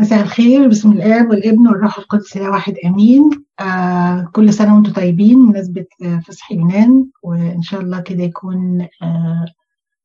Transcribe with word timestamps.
مساء 0.00 0.22
الخير 0.22 0.68
بسم 0.68 0.92
الآب 0.92 1.30
والابن 1.30 1.68
والروح 1.68 1.98
القدس 1.98 2.36
يا 2.36 2.48
واحد 2.48 2.74
آمين. 2.84 3.30
آه 3.60 4.28
كل 4.32 4.52
سنة 4.52 4.74
وأنتم 4.74 4.92
طيبين 4.92 5.46
بمناسبة 5.46 5.86
آه 6.04 6.18
فصح 6.26 6.52
يونان 6.52 7.06
وإن 7.22 7.62
شاء 7.62 7.80
الله 7.80 8.00
كده 8.00 8.22
يكون 8.22 8.88
آه 9.02 9.44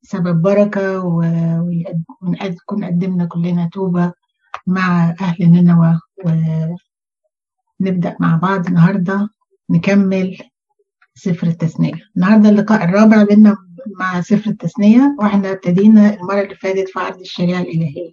سبب 0.02 0.42
بركة 0.42 1.00
ونكون 2.22 2.84
قدمنا 2.84 3.24
كلنا 3.24 3.68
توبة 3.72 4.12
مع 4.66 5.14
أهل 5.20 5.36
نينوى 5.50 6.00
ونبدأ 7.80 8.16
مع 8.20 8.36
بعض 8.36 8.66
النهاردة 8.66 9.28
نكمل 9.70 10.38
سفر 11.14 11.46
التثنية. 11.46 11.94
النهاردة 12.16 12.48
اللقاء 12.48 12.84
الرابع 12.84 13.22
بينا 13.24 13.56
مع 13.98 14.20
سفر 14.20 14.50
التثنية 14.50 15.16
وإحنا 15.18 15.50
ابتدينا 15.52 16.14
المرة 16.14 16.40
اللي 16.40 16.54
فاتت 16.54 16.88
في 16.88 16.98
عرض 17.00 17.20
الشريعة 17.20 17.60
الإلهية. 17.60 18.10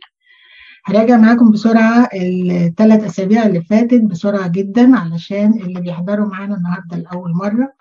هراجع 0.86 1.18
معاكم 1.18 1.52
بسرعة 1.52 2.10
الثلاث 2.14 3.04
أسابيع 3.04 3.46
اللي 3.46 3.62
فاتت 3.62 4.02
بسرعة 4.02 4.48
جدا 4.48 4.98
علشان 4.98 5.54
اللي 5.54 5.82
بيحضروا 5.82 6.28
معانا 6.28 6.56
النهاردة 6.56 6.98
لأول 6.98 7.34
مرة. 7.34 7.74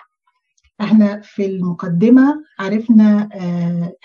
إحنا 0.81 1.21
في 1.21 1.47
المقدمة 1.47 2.45
عرفنا 2.59 3.29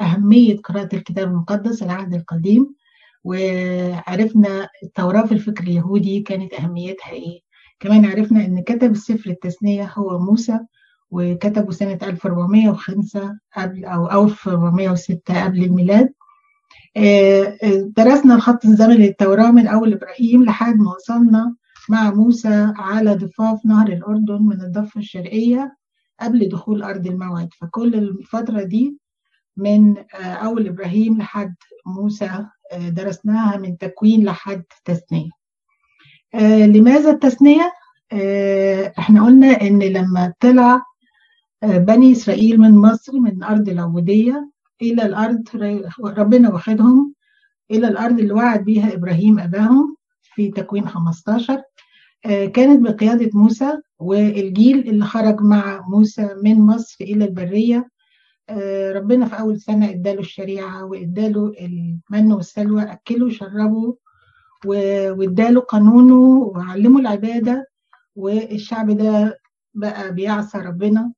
أهمية 0.01 0.57
قراءة 0.57 0.95
الكتاب 0.95 1.27
المقدس 1.27 1.83
العهد 1.83 2.13
القديم 2.13 2.75
وعرفنا 3.23 4.69
التوراة 4.83 5.25
في 5.25 5.31
الفكر 5.31 5.63
اليهودي 5.63 6.19
كانت 6.19 6.53
أهميتها 6.53 7.11
إيه. 7.11 7.39
كمان 7.79 8.05
عرفنا 8.05 8.45
إن 8.45 8.63
كتب 8.63 8.91
السفر 8.91 9.29
التثنية 9.29 9.91
هو 9.97 10.19
موسى 10.19 10.59
وكتبه 11.11 11.71
سنة 11.71 11.99
1405 12.03 13.37
قبل 13.57 13.85
أو 13.85 14.25
1406 14.25 15.43
قبل 15.43 15.63
الميلاد. 15.63 16.13
درسنا 17.97 18.35
الخط 18.35 18.65
الزمني 18.65 18.97
للتوراة 18.97 19.51
من 19.51 19.67
أول 19.67 19.93
إبراهيم 19.93 20.43
لحد 20.43 20.75
ما 20.75 20.91
وصلنا 20.95 21.55
مع 21.89 22.11
موسى 22.11 22.73
على 22.75 23.15
ضفاف 23.15 23.65
نهر 23.65 23.87
الأردن 23.87 24.41
من 24.41 24.61
الضفة 24.61 24.99
الشرقية 24.99 25.77
قبل 26.21 26.49
دخول 26.49 26.83
أرض 26.83 27.07
الموعد 27.07 27.49
فكل 27.61 27.95
الفترة 27.95 28.63
دي 28.63 28.97
من 29.57 29.95
أول 30.21 30.67
إبراهيم 30.67 31.17
لحد 31.17 31.55
موسى 31.85 32.45
درسناها 32.79 33.57
من 33.57 33.77
تكوين 33.77 34.25
لحد 34.25 34.63
تثنية 34.85 35.29
لماذا 36.65 37.09
التثنية؟ 37.11 37.71
إحنا 38.99 39.25
قلنا 39.25 39.61
إن 39.61 39.79
لما 39.83 40.33
طلع 40.39 40.81
بني 41.63 42.11
إسرائيل 42.11 42.59
من 42.59 42.71
مصر 42.71 43.19
من 43.19 43.43
أرض 43.43 43.69
العبودية 43.69 44.49
إلى 44.81 45.05
الأرض 45.05 45.43
ربنا 46.03 46.49
واخدهم 46.53 47.13
إلى 47.71 47.87
الأرض 47.87 48.19
اللي 48.19 48.33
وعد 48.33 48.63
بيها 48.63 48.93
إبراهيم 48.93 49.39
أباهم 49.39 49.95
في 50.21 50.47
تكوين 50.51 50.87
15 50.87 51.61
كانت 52.53 52.81
بقيادة 52.81 53.29
موسى 53.33 53.77
والجيل 53.99 54.79
اللي 54.89 55.05
خرج 55.05 55.41
مع 55.41 55.85
موسى 55.89 56.29
من 56.43 56.59
مصر 56.59 56.95
إلى 57.01 57.25
البرية. 57.25 57.89
ربنا 58.95 59.25
في 59.25 59.39
أول 59.39 59.59
سنة 59.59 59.89
إداله 59.89 60.19
الشريعة 60.19 60.85
وإداله 60.85 61.53
المن 61.61 62.31
والسلوى 62.33 62.83
أكله 62.83 63.25
وشربه 63.25 63.97
وإداله 64.65 65.59
قانونه 65.61 66.37
وعلمه 66.37 66.99
العبادة. 66.99 67.67
والشعب 68.15 68.91
ده 68.91 69.39
بقى 69.73 70.13
بيعصى 70.13 70.57
ربنا 70.57 71.13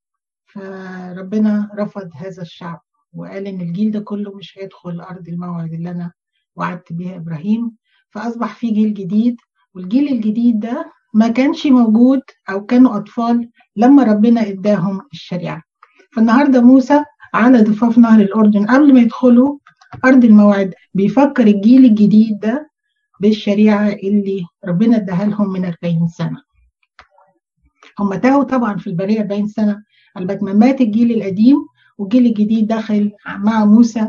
فربنا 0.45 1.69
رفض 1.79 2.09
هذا 2.15 2.41
الشعب. 2.41 2.81
وقال 3.13 3.47
إن 3.47 3.61
الجيل 3.61 3.91
ده 3.91 3.99
كله 3.99 4.35
مش 4.35 4.57
هيدخل 4.57 5.01
أرض 5.01 5.27
الموعد 5.29 5.73
اللي 5.73 5.91
أنا 5.91 6.11
وعدت 6.55 6.93
بيها 6.93 7.15
إبراهيم 7.15 7.71
فأصبح 8.09 8.55
في 8.55 8.71
جيل 8.71 8.93
جديد 8.93 9.35
والجيل 9.75 10.07
الجديد 10.13 10.59
ده 10.59 10.91
ما 11.13 11.27
كانش 11.27 11.67
موجود 11.67 12.21
أو 12.49 12.65
كانوا 12.65 12.97
أطفال 12.97 13.49
لما 13.75 14.03
ربنا 14.03 14.41
إداهم 14.47 15.01
الشريعة. 15.13 15.63
فالنهاردة 16.15 16.61
موسى 16.61 17.03
على 17.33 17.61
ضفاف 17.61 17.97
نهر 17.97 18.21
الأردن 18.21 18.65
قبل 18.65 18.93
ما 18.93 18.99
يدخلوا 18.99 19.57
أرض 20.05 20.23
الموعد 20.25 20.73
بيفكر 20.93 21.47
الجيل 21.47 21.85
الجديد 21.85 22.39
ده 22.39 22.69
بالشريعة 23.21 23.87
اللي 23.89 24.45
ربنا 24.65 24.95
إداها 24.97 25.25
لهم 25.25 25.49
من 25.53 25.65
40 25.65 26.07
سنة. 26.07 26.41
هم 27.99 28.15
تاهوا 28.15 28.43
طبعا 28.43 28.77
في 28.77 28.87
البرية 28.87 29.19
40 29.21 29.47
سنة 29.47 29.83
لغايه 30.19 30.39
ما 30.41 30.53
مات 30.53 30.81
الجيل 30.81 31.11
القديم 31.11 31.57
والجيل 31.99 32.25
الجديد 32.25 32.67
دخل 32.67 33.11
مع 33.27 33.65
موسى 33.65 34.07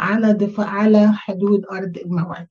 على 0.00 0.32
دفاع 0.32 0.66
على 0.66 1.12
حدود 1.12 1.64
أرض 1.72 1.98
الموعد. 1.98 2.46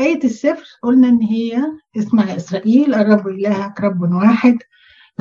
آية 0.00 0.24
السفر 0.24 0.64
قلنا 0.82 1.08
إن 1.08 1.22
هي 1.22 1.62
اسمع 1.98 2.36
إسرائيل 2.36 2.94
الرب 2.94 3.28
إلهك 3.28 3.80
رب 3.80 4.00
واحد. 4.12 4.58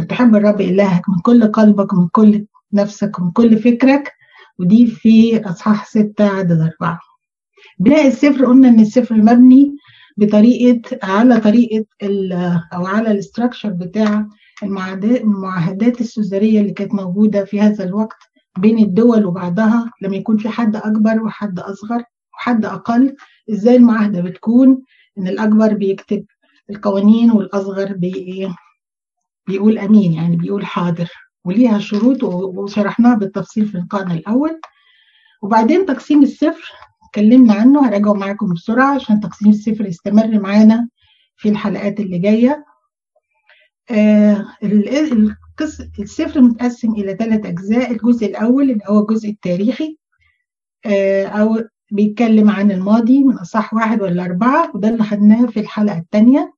تحب 0.10 0.36
الرب 0.36 0.62
إلهك 0.62 1.10
من 1.10 1.20
كل 1.20 1.52
قلبك 1.52 1.94
ومن 1.94 2.08
كل 2.08 2.46
نفسك 2.74 3.20
ومن 3.20 3.32
كل 3.32 3.58
فكرك. 3.58 4.14
ودي 4.60 4.88
في 4.88 5.44
أصحاح 5.50 5.86
ستة 5.86 6.28
عدد 6.28 6.60
أربعة. 6.62 7.00
بناء 7.80 8.08
السفر 8.08 8.46
قلنا 8.46 8.68
إن 8.70 8.80
السفر 8.80 9.16
مبني 9.16 9.76
بطريقة 10.18 11.00
على 11.04 11.40
طريقة 11.40 11.86
أو 12.74 12.86
على 12.86 13.12
الاستراكشر 13.12 13.70
بتاع 13.70 14.28
المعاهدات 14.64 16.02
السوزرية 16.02 16.62
اللي 16.62 16.72
كانت 16.72 16.94
موجودة 16.94 17.46
في 17.46 17.62
هذا 17.62 17.84
الوقت. 17.84 18.29
بين 18.58 18.80
الدول 18.80 19.26
وبعضها 19.26 19.92
لما 20.02 20.16
يكون 20.16 20.38
في 20.38 20.50
حد 20.50 20.76
أكبر 20.76 21.24
وحد 21.24 21.60
أصغر 21.60 22.04
وحد 22.34 22.66
أقل. 22.66 23.16
إزاي 23.52 23.76
المعاهدة 23.76 24.22
بتكون؟ 24.22 24.82
إن 25.18 25.28
الأكبر 25.28 25.74
بيكتب 25.74 26.26
القوانين 26.70 27.32
والأصغر 27.32 27.94
بي 27.94 28.50
بيقول 29.48 29.78
أمين 29.78 30.14
يعني 30.14 30.36
بيقول 30.36 30.66
حاضر. 30.66 31.10
وليها 31.46 31.80
شروط 31.80 32.24
وشرحناها 32.24 33.16
بالتفصيل 33.16 33.66
في 33.66 33.78
لقائنا 33.78 34.14
الأول. 34.14 34.62
وبعدين 35.42 35.86
تقسيم 35.86 36.24
السفر 36.24 36.72
اتكلمنا 37.06 37.54
عنه 37.54 37.88
هراجعه 37.88 38.14
معاكم 38.14 38.54
بسرعة 38.54 38.96
عشان 38.96 39.20
تقسيم 39.20 39.50
السفر 39.50 39.86
يستمر 39.86 40.40
معانا 40.40 40.90
في 41.38 41.50
الحلقات 41.50 42.00
اللي 42.00 42.20
جاية. 42.20 42.66
آه 43.92 44.46
السفر 46.00 46.42
متقسم 46.42 46.92
إلى 46.92 47.16
ثلاث 47.16 47.46
أجزاء 47.46 47.92
الجزء 47.92 48.26
الأول 48.26 48.64
اللي 48.72 48.84
هو 48.88 49.00
الجزء 49.00 49.30
التاريخي 49.30 49.98
أو 51.26 51.58
بيتكلم 51.92 52.50
عن 52.50 52.72
الماضي 52.72 53.24
من 53.24 53.34
أصح 53.38 53.74
واحد 53.74 54.02
ولا 54.02 54.26
أربعة 54.26 54.72
وده 54.76 54.90
اللي 54.90 55.04
خدناه 55.04 55.46
في 55.46 55.60
الحلقة 55.60 55.98
الثانية 55.98 56.54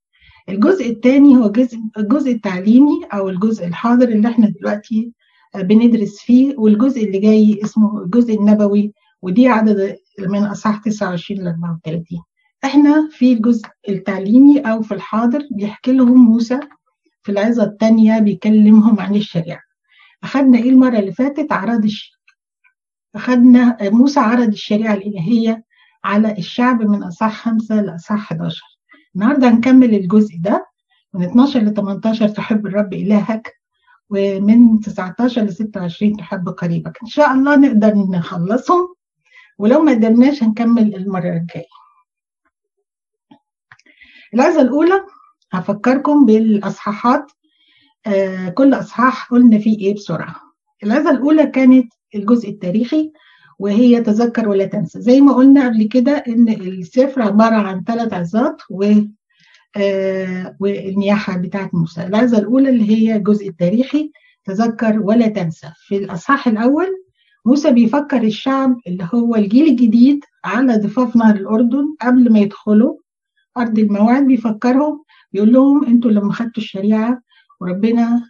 الجزء 0.50 0.90
الثاني 0.90 1.38
هو 1.38 1.51
جزء 1.51 1.78
الجزء 1.97 2.31
التعليمي 2.31 3.01
أو 3.13 3.29
الجزء 3.29 3.67
الحاضر 3.67 4.07
اللي 4.07 4.28
إحنا 4.28 4.50
دلوقتي 4.50 5.13
بندرس 5.56 6.19
فيه 6.19 6.56
والجزء 6.57 7.03
اللي 7.06 7.19
جاي 7.19 7.59
اسمه 7.63 8.03
الجزء 8.03 8.34
النبوي 8.40 8.94
ودي 9.22 9.47
عدد 9.47 9.95
من 10.19 10.44
أصح 10.44 10.78
29 10.81 11.40
ل 11.40 11.47
34 11.47 12.03
إحنا 12.66 13.09
في 13.11 13.34
الجزء 13.34 13.66
التعليمي 13.90 14.59
أو 14.59 14.81
في 14.81 14.94
الحاضر 14.94 15.47
بيحكي 15.51 15.91
لهم 15.91 16.25
موسى 16.31 16.59
في 17.24 17.32
العظة 17.32 17.64
الثانية 17.64 18.20
بيكلمهم 18.20 19.00
عن 19.00 19.16
الشريعة. 19.16 19.62
أخذنا 20.24 20.58
إيه 20.58 20.70
المرة 20.70 21.00
اللي 21.00 21.12
فاتت؟ 21.14 21.52
عرض 21.52 21.84
الش... 21.84 22.12
أخذنا 23.16 23.78
موسى 23.82 24.20
عرض 24.20 24.48
الشريعة 24.48 24.94
الإلهية 24.94 25.64
على 26.04 26.38
الشعب 26.38 26.82
من 26.82 27.04
أصح 27.04 27.34
خمسة 27.44 27.82
لأصح 27.82 28.12
11 28.32 28.62
النهاردة 29.16 29.50
هنكمل 29.50 29.96
الجزء 29.96 30.36
ده 30.40 30.66
من 31.14 31.24
12 31.24 31.59
ل 31.59 31.74
18 31.74 32.28
تحب 32.28 32.66
الرب 32.68 32.94
إلهك 32.94 33.53
ومن 34.09 34.80
19 34.80 35.42
ل 35.42 35.53
26 35.53 36.18
تحب 36.18 36.50
قريبك. 36.50 36.98
إن 37.03 37.08
شاء 37.08 37.32
الله 37.34 37.56
نقدر 37.56 37.94
نخلصهم 37.96 38.96
ولو 39.58 39.82
ما 39.82 39.92
قدرناش 39.92 40.44
هنكمل 40.44 40.96
المرة 40.96 41.30
الجاية. 41.38 41.66
العظة 44.34 44.62
الأولى 44.62 45.03
هفكركم 45.52 46.26
بالأصحاحات. 46.26 47.32
آه 48.08 48.50
كل 48.50 48.74
أصحاح 48.74 49.30
قلنا 49.32 49.58
فيه 49.58 49.78
إيه 49.80 49.94
بسرعة. 49.96 50.36
العظة 50.84 51.09
الأولى 51.09 51.46
كانت 51.46 51.94
الجزء 52.16 52.50
التاريخي 52.50 53.12
وهي 53.59 54.02
تذكر 54.02 54.50
ولا 54.50 54.66
تنسى. 54.66 55.02
زي 55.02 55.22
ما 55.22 55.34
قلنا 55.34 55.66
قبل 55.66 55.84
كده 55.84 56.12
إن 56.28 56.50
السفر 56.50 57.22
عبارة 57.22 57.56
عن 57.56 57.84
ثلاث 57.84 58.14
عظات 58.14 58.62
و 58.70 58.92
آه 59.78 60.56
والنياحة 60.59 61.38
بتاعت 61.38 61.74
موسى. 61.76 62.03
العظة 62.03 62.38
الأولى 62.38 62.70
اللي 62.70 62.90
هي 62.92 63.16
الجزء 63.16 63.50
التاريخي 63.50 64.12
تذكر 64.46 65.00
ولا 65.00 65.28
تنسى. 65.28 65.68
في 65.88 65.98
الأصحاح 65.98 66.48
الأول 66.48 66.88
موسى 67.46 67.72
بيفكر 67.72 68.24
الشعب 68.24 68.78
اللي 68.88 69.09
هو 69.14 69.36
الجيل 69.36 69.68
الجديد 69.68 70.24
على 70.46 70.78
ضفاف 70.78 71.16
نهر 71.16 71.36
الأردن 71.36 71.96
قبل 72.02 72.32
ما 72.34 72.40
يدخلوا. 72.40 73.01
أرض 73.58 73.80
الموعد 73.80 74.24
بيفكرهم 74.28 75.03
بيقول 75.32 75.53
لهم 75.53 75.86
أنتوا 75.86 76.12
لما 76.12 76.34
خدتوا 76.34 76.64
الشريعة 76.64 77.22
وربنا 77.59 78.30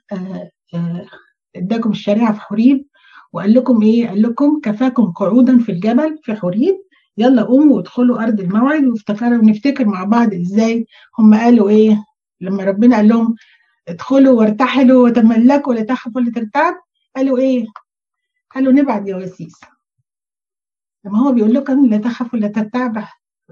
إداكم 1.56 1.90
الشريعة 1.92 2.34
في 2.34 2.42
حريب 2.42 2.86
وقال 3.34 3.54
لكم 3.54 3.82
إيه؟ 3.82 4.08
قال 4.08 4.22
لكم 4.22 4.60
كفاكم 4.64 5.12
قعودا 5.12 5.60
في 5.60 5.72
الجبل 5.72 6.20
في 6.24 6.36
حريب 6.36 6.76
يلا 7.18 7.44
قوموا 7.44 7.78
وادخلوا 7.78 8.24
أرض 8.24 8.40
الموعد 8.40 8.84
وافتكروا 8.86 9.46
نفتكر 9.46 9.86
مع 9.86 10.04
بعض 10.04 10.34
إزاي 10.34 10.86
هم 11.20 11.36
قالوا 11.36 11.70
إيه؟ 11.70 12.06
لما 12.42 12.64
ربنا 12.64 12.96
قال 12.96 13.08
لهم 13.08 13.36
ادخلوا 13.88 14.40
وارتحلوا 14.40 15.04
وتملكوا 15.04 15.74
ولا 15.74 15.84
تخافوا 15.84 16.22
ولا 16.22 16.32
ترتعب 16.32 16.74
قالوا 17.16 17.38
إيه؟ 17.38 17.66
قالوا 18.56 18.74
نبعت 18.74 19.02
جواسيس 19.02 19.60
لما 21.06 21.20
هو 21.20 21.32
بيقول 21.32 21.54
لكم 21.54 21.86
لا 21.86 21.98
تخافوا 21.98 22.40
ولا 22.40 22.48
ترتعب 22.48 23.04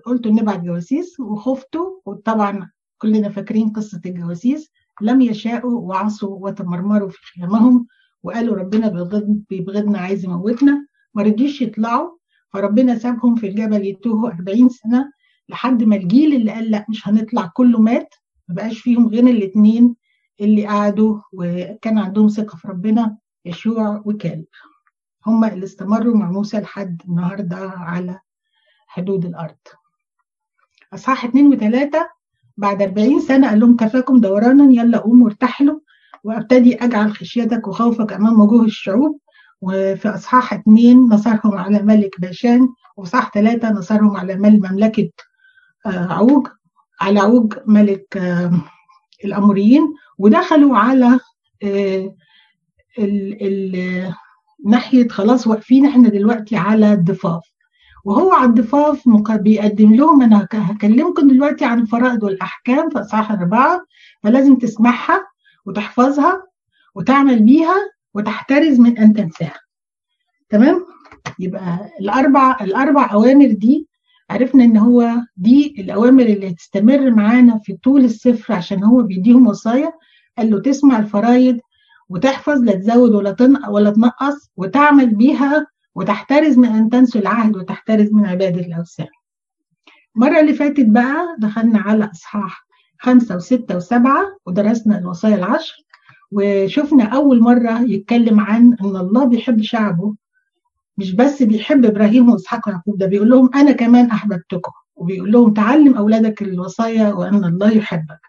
قلتوا 0.05 0.31
نبعت 0.31 0.59
جواسيس 0.59 1.19
وخفتوا 1.19 1.99
وطبعا 2.05 2.69
كلنا 2.97 3.29
فاكرين 3.29 3.69
قصة 3.69 4.01
الجواسيس. 4.05 4.71
لم 5.01 5.21
يشاءوا 5.21 5.79
وعصوا 5.79 6.37
وتمرمروا 6.41 7.09
في 7.09 7.17
خيامهم 7.33 7.87
وقالوا 8.23 8.55
ربنا 8.55 9.07
بيبغضنا 9.49 9.99
عايز 9.99 10.25
يموتنا. 10.25 10.87
ما 11.13 11.23
رضيش 11.23 11.61
يطلعوا 11.61 12.09
فربنا 12.53 12.97
سابهم 12.97 13.35
في 13.35 13.47
الجبل 13.47 13.85
يتوهوا 13.85 14.29
40 14.29 14.69
سنة 14.69 15.11
لحد 15.49 15.83
ما 15.83 15.95
الجيل 15.95 16.35
اللي 16.35 16.51
قال 16.51 16.71
لأ 16.71 16.85
مش 16.89 17.07
هنطلع 17.07 17.51
كله 17.53 17.79
مات. 17.79 18.13
ما 18.47 18.55
بقاش 18.55 18.79
فيهم 18.79 19.07
غير 19.07 19.27
الاثنين 19.27 19.95
اللي 20.41 20.67
قعدوا 20.67 21.19
وكان 21.33 21.97
عندهم 21.97 22.27
ثقة 22.27 22.57
في 22.57 22.67
ربنا 22.67 23.17
يشوع 23.45 24.01
وكالب 24.05 24.45
هم 25.25 25.43
اللي 25.45 25.65
استمروا 25.65 26.17
مع 26.17 26.31
موسى 26.31 26.59
لحد 26.59 27.01
النهاردة 27.09 27.57
على 27.69 28.19
حدود 28.87 29.25
الأرض. 29.25 29.57
أصحاح 30.93 31.25
اتنين 31.25 31.47
وتلاتة 31.47 32.07
بعد 32.57 32.81
40 32.81 33.19
سنة 33.19 33.49
قال 33.49 33.59
لهم 33.59 33.75
كفاكم 33.75 34.19
دورانا 34.19 34.73
يلا 34.73 34.97
قوموا 34.97 35.27
ارتحلوا 35.27 35.79
وأبتدي 36.23 36.75
أجعل 36.75 37.11
خشيتك 37.11 37.67
وخوفك 37.67 38.13
أمام 38.13 38.39
وجوه 38.41 38.63
الشعوب. 38.65 39.19
وفي 39.61 40.09
أصحاح 40.09 40.53
اتنين 40.53 40.97
نصرهم 40.97 41.57
على 41.57 41.79
ملك 41.79 42.21
باشان 42.21 42.67
وصح 42.97 43.31
ثلاثة 43.33 43.71
نصرهم 43.71 44.17
على 44.17 44.35
مملكة 44.35 45.09
عوج 45.85 46.47
على 47.01 47.19
عوج 47.19 47.53
ملك 47.67 48.21
الأموريين. 49.25 49.93
ودخلوا 50.17 50.77
على 50.77 51.19
ال 51.63 52.13
ال 53.43 54.13
ناحية 54.65 55.07
خلاص 55.07 55.47
واقفين 55.47 55.85
إحنا 55.85 56.09
دلوقتي 56.09 56.55
على 56.55 56.93
الضفاف. 56.93 57.43
وهو 58.05 58.31
على 58.33 58.49
الضفاف 58.49 59.03
بيقدم 59.31 59.93
لهم 59.95 60.21
أنا 60.21 60.47
هكلمكم 60.53 61.27
دلوقتي 61.27 61.65
عن 61.65 61.79
الفرائض 61.79 62.23
والأحكام 62.23 62.89
في 62.89 62.99
اصحاح 62.99 63.31
اربعه 63.31 63.81
فلازم 64.23 64.55
تسمعها 64.55 65.27
وتحفظها 65.65 66.43
وتعمل 66.95 67.39
بيها 67.43 67.75
وتحترز 68.13 68.79
من 68.79 68.97
أن 68.97 69.13
تنساها. 69.13 69.59
تمام؟ 70.49 70.85
يبقى 71.39 71.89
الاربع 72.01 72.57
الأربع 72.61 73.11
أوامر 73.13 73.51
دي 73.51 73.87
عرفنا 74.29 74.63
إن 74.63 74.77
هو 74.77 75.11
دي 75.37 75.75
الأوامر 75.79 76.23
اللي 76.23 76.49
هتستمر 76.51 77.11
معانا 77.11 77.57
في 77.63 77.73
طول 77.83 78.03
السفر 78.05 78.53
عشان 78.53 78.83
هو 78.83 79.03
بيديهم 79.03 79.47
وصايا. 79.47 79.93
قال 80.37 80.49
له 80.51 80.61
تسمع 80.61 80.99
الفرايد 80.99 81.59
وتحفظ 82.09 82.61
لا 82.63 82.73
تزود 82.73 83.11
ولا 83.15 83.31
تنقص 83.31 83.69
ولا 83.69 83.89
تنقص 83.91 84.49
وتعمل 84.57 85.15
بيها 85.15 85.67
وتحترز 85.99 86.57
من 86.57 86.65
أن 86.69 86.89
تنسوا 86.89 87.21
العهد 87.21 87.57
وتحترز 87.57 88.13
من 88.13 88.25
عباده 88.25 88.61
الاوثان. 88.61 89.07
المره 90.15 90.39
اللي 90.39 90.53
فاتت 90.53 90.85
بقى 90.85 91.35
دخلنا 91.39 91.79
على 91.79 92.11
إصحاح 92.11 92.67
خمسة 92.99 93.35
وستة 93.35 93.75
وسبعة 93.75 94.37
ودرسنا 94.45 94.97
الوصايا 94.97 95.35
العشر 95.35 95.75
وشفنا 96.31 97.03
أول 97.03 97.39
مرة 97.41 97.81
يتكلم 97.81 98.39
عن 98.39 98.77
إن 98.81 98.95
الله 98.95 99.25
بيحب 99.25 99.61
شعبه 99.61 100.15
مش 100.97 101.15
بس 101.15 101.43
بيحب 101.43 101.85
إبراهيم 101.85 102.29
وإسحاق 102.29 102.67
ويعقوب 102.67 102.97
ده 102.97 103.05
بيقول 103.05 103.29
لهم 103.29 103.49
أنا 103.55 103.71
كمان 103.71 104.05
أحببتكم 104.11 104.71
وبيقول 104.95 105.31
لهم 105.31 105.53
تعلم 105.53 105.95
أولادك 105.95 106.41
الوصايا 106.41 107.13
وإن 107.13 107.43
الله 107.45 107.71
يحبك. 107.71 108.19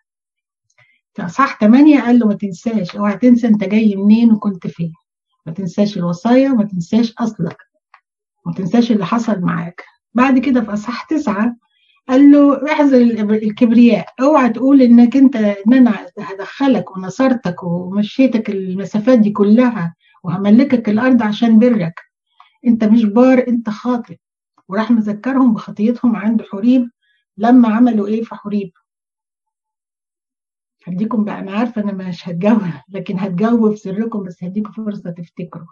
في 1.14 1.24
إصحاح 1.24 1.58
8 1.60 2.00
قال 2.00 2.18
له 2.18 2.26
ما 2.26 2.34
تنساش 2.34 2.96
اوعى 2.96 3.16
تنسى 3.16 3.48
أنت 3.48 3.64
جاي 3.64 3.96
منين 3.96 4.32
وكنت 4.32 4.66
فين. 4.66 4.92
ما 5.46 5.52
تنساش 5.52 5.96
الوصايا 5.98 6.50
وما 6.52 6.64
تنساش 6.64 7.14
أصلك. 7.18 7.56
ما 8.46 8.52
تنساش 8.52 8.92
اللي 8.92 9.06
حصل 9.06 9.40
معاك. 9.40 9.84
بعد 10.14 10.38
كده 10.38 10.60
في 10.60 10.72
أصحاح 10.72 11.04
9 11.04 11.56
قال 12.08 12.32
له 12.32 12.72
احذر 12.72 12.96
الكبرياء. 13.32 14.06
اوعى 14.20 14.48
تقول 14.48 14.82
إنك 14.82 15.16
أنت 15.16 15.36
إن 15.36 15.74
أنا 15.74 16.06
هدخلك 16.18 16.96
ونصرتك 16.96 17.62
ومشيتك 17.62 18.50
المسافات 18.50 19.18
دي 19.18 19.30
كلها 19.30 19.94
وهملكك 20.24 20.88
الأرض 20.88 21.22
عشان 21.22 21.58
برك. 21.58 22.00
أنت 22.66 22.84
مش 22.84 23.04
بار 23.04 23.44
أنت 23.48 23.70
خاطئ. 23.70 24.16
وراح 24.68 24.90
مذكرهم 24.90 25.54
بخطيتهم 25.54 26.16
عند 26.16 26.42
حريب. 26.52 26.90
لما 27.38 27.68
عملوا 27.68 28.06
إيه 28.06 28.22
في 28.22 28.34
حريب؟ 28.34 28.70
هديكم 30.86 31.24
بقى 31.24 31.38
أنا 31.40 31.52
عارفة 31.52 31.82
أنا 31.82 31.92
مش 31.92 32.28
هتجاوب 32.28 32.62
لكن 32.88 33.18
هتجاوب 33.18 33.70
في 33.70 33.76
سركم 33.76 34.22
بس 34.22 34.44
هديكم 34.44 34.72
فرصة 34.72 35.10
تفتكروا. 35.10 35.66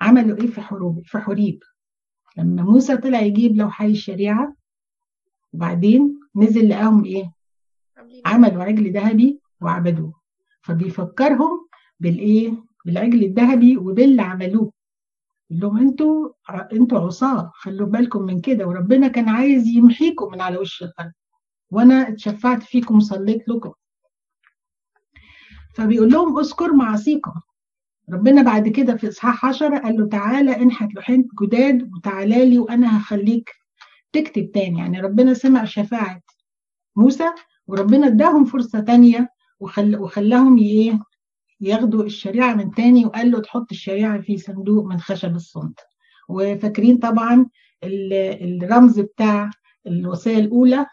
عملوا 0.00 0.36
إيه 0.40 0.46
في 0.46 0.60
حروب 0.60 1.02
في 1.04 1.18
حريب 1.18 1.62
لما 2.36 2.62
موسى 2.62 2.96
طلع 2.96 3.20
يجيب 3.20 3.56
لوحي 3.56 3.86
الشريعة 3.90 4.54
وبعدين 5.52 6.20
نزل 6.36 6.68
لقاهم 6.68 7.04
إيه؟ 7.04 7.32
عملوا 8.26 8.62
عجل 8.64 8.92
ذهبي 8.92 9.40
وعبدوه. 9.60 10.12
فبيفكرهم 10.62 11.66
بالإيه؟ 12.00 12.52
بالعجل 12.84 13.24
الذهبي 13.24 13.76
وباللي 13.76 14.22
عملوه. 14.22 14.72
يقول 15.50 15.60
لهم 15.62 15.78
أنتوا 15.78 16.28
أنتوا 16.72 16.98
عصاة 16.98 17.50
خلوا 17.54 17.86
بالكم 17.86 18.22
من 18.22 18.40
كده 18.40 18.66
وربنا 18.66 19.08
كان 19.08 19.28
عايز 19.28 19.66
يمحيكم 19.66 20.32
من 20.32 20.40
على 20.40 20.58
وش 20.58 20.82
الأرض. 20.82 21.12
وأنا 21.70 22.08
اتشفعت 22.08 22.62
فيكم 22.62 22.96
وصليت 22.96 23.48
لكم. 23.48 23.72
فبيقول 25.76 26.12
لهم 26.12 26.38
اذكر 26.38 26.72
معاصيكم 26.72 27.32
ربنا 28.12 28.42
بعد 28.42 28.68
كده 28.68 28.96
في 28.96 29.08
إصحاح 29.08 29.44
10 29.46 29.78
قال 29.78 29.96
له 29.96 30.08
تعالى 30.08 30.56
انحت 30.56 30.94
لوحين 30.94 31.28
جداد 31.42 31.90
وتعالى 31.96 32.50
لي 32.50 32.58
وأنا 32.58 32.98
هخليك 32.98 33.50
تكتب 34.12 34.50
تاني. 34.52 34.78
يعني 34.78 35.00
ربنا 35.00 35.34
سمع 35.34 35.64
شفاعة 35.64 36.20
موسى 36.96 37.24
وربنا 37.66 38.06
اداهم 38.06 38.44
فرصة 38.44 38.80
تانية 38.80 39.28
وخل 39.60 39.96
وخلاهم 39.96 40.58
إيه 40.58 41.00
ياخدوا 41.60 42.02
الشريعة 42.02 42.54
من 42.54 42.70
تاني 42.70 43.06
وقال 43.06 43.30
له 43.30 43.40
تحط 43.40 43.66
الشريعة 43.72 44.20
في 44.20 44.38
صندوق 44.38 44.84
من 44.86 45.00
خشب 45.00 45.34
الصمت. 45.34 45.80
وفاكرين 46.28 46.96
طبعا 46.98 47.46
الرمز 47.84 49.00
بتاع 49.00 49.50
الوصية 49.86 50.38
الأولى 50.38 50.86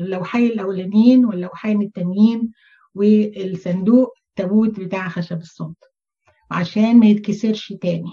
اللوحين 0.00 0.46
الأولانيين 0.50 1.24
واللوحين 1.24 1.82
التانيين 1.82 2.52
والصندوق 2.94 4.17
التابوت 4.38 4.80
بتاع 4.80 5.08
خشب 5.08 5.40
الصمت 5.40 5.76
عشان 6.50 6.98
ما 6.98 7.06
يتكسرش 7.06 7.72
تاني. 7.82 8.10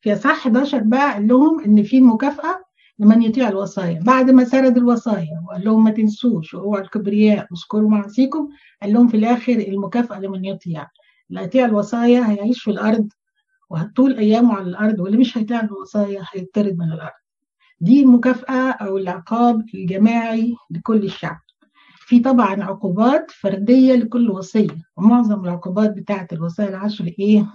في 0.00 0.12
اصحاح 0.12 0.36
11 0.46 0.78
بقى 0.82 1.12
قال 1.12 1.26
لهم 1.28 1.60
إن 1.64 1.82
في 1.82 2.00
مكافأة 2.00 2.64
لمن 2.98 3.22
يطيع 3.22 3.48
الوصايا. 3.48 4.00
بعد 4.02 4.30
ما 4.30 4.44
سرد 4.44 4.76
الوصايا 4.76 5.42
وقال 5.48 5.64
لهم 5.64 5.84
ما 5.84 5.90
تنسوش 5.90 6.54
واوعوا 6.54 6.84
الكبرياء 6.84 7.46
واذكروا 7.50 7.90
معاصيكم 7.90 8.48
قال 8.82 8.92
لهم 8.92 9.08
في 9.08 9.16
الآخر 9.16 9.52
المكافأة 9.52 10.20
لمن 10.20 10.44
يطيع. 10.44 10.86
اللي 11.30 11.40
هيطيع 11.40 11.64
الوصايا 11.64 12.30
هيعيش 12.30 12.62
في 12.62 12.70
الأرض 12.70 13.08
وهتطول 13.70 14.16
أيامه 14.18 14.54
على 14.54 14.66
الأرض 14.66 15.00
واللي 15.00 15.18
مش 15.18 15.38
هيطيع 15.38 15.60
الوصايا 15.60 16.22
هيطرد 16.34 16.78
من 16.78 16.92
الأرض. 16.92 17.12
دي 17.80 18.02
المكافأة 18.02 18.70
أو 18.70 18.96
العقاب 18.98 19.64
الجماعي 19.74 20.54
لكل 20.70 21.04
الشعب. 21.04 21.38
في 22.06 22.20
طبعا 22.20 22.62
عقوبات 22.64 23.30
فردية 23.30 23.94
لكل 23.94 24.30
وصية 24.30 24.82
ومعظم 24.96 25.44
العقوبات 25.44 25.90
بتاعة 25.90 26.28
الوصايا 26.32 26.68
العشر 26.68 27.04
إيه؟ 27.18 27.46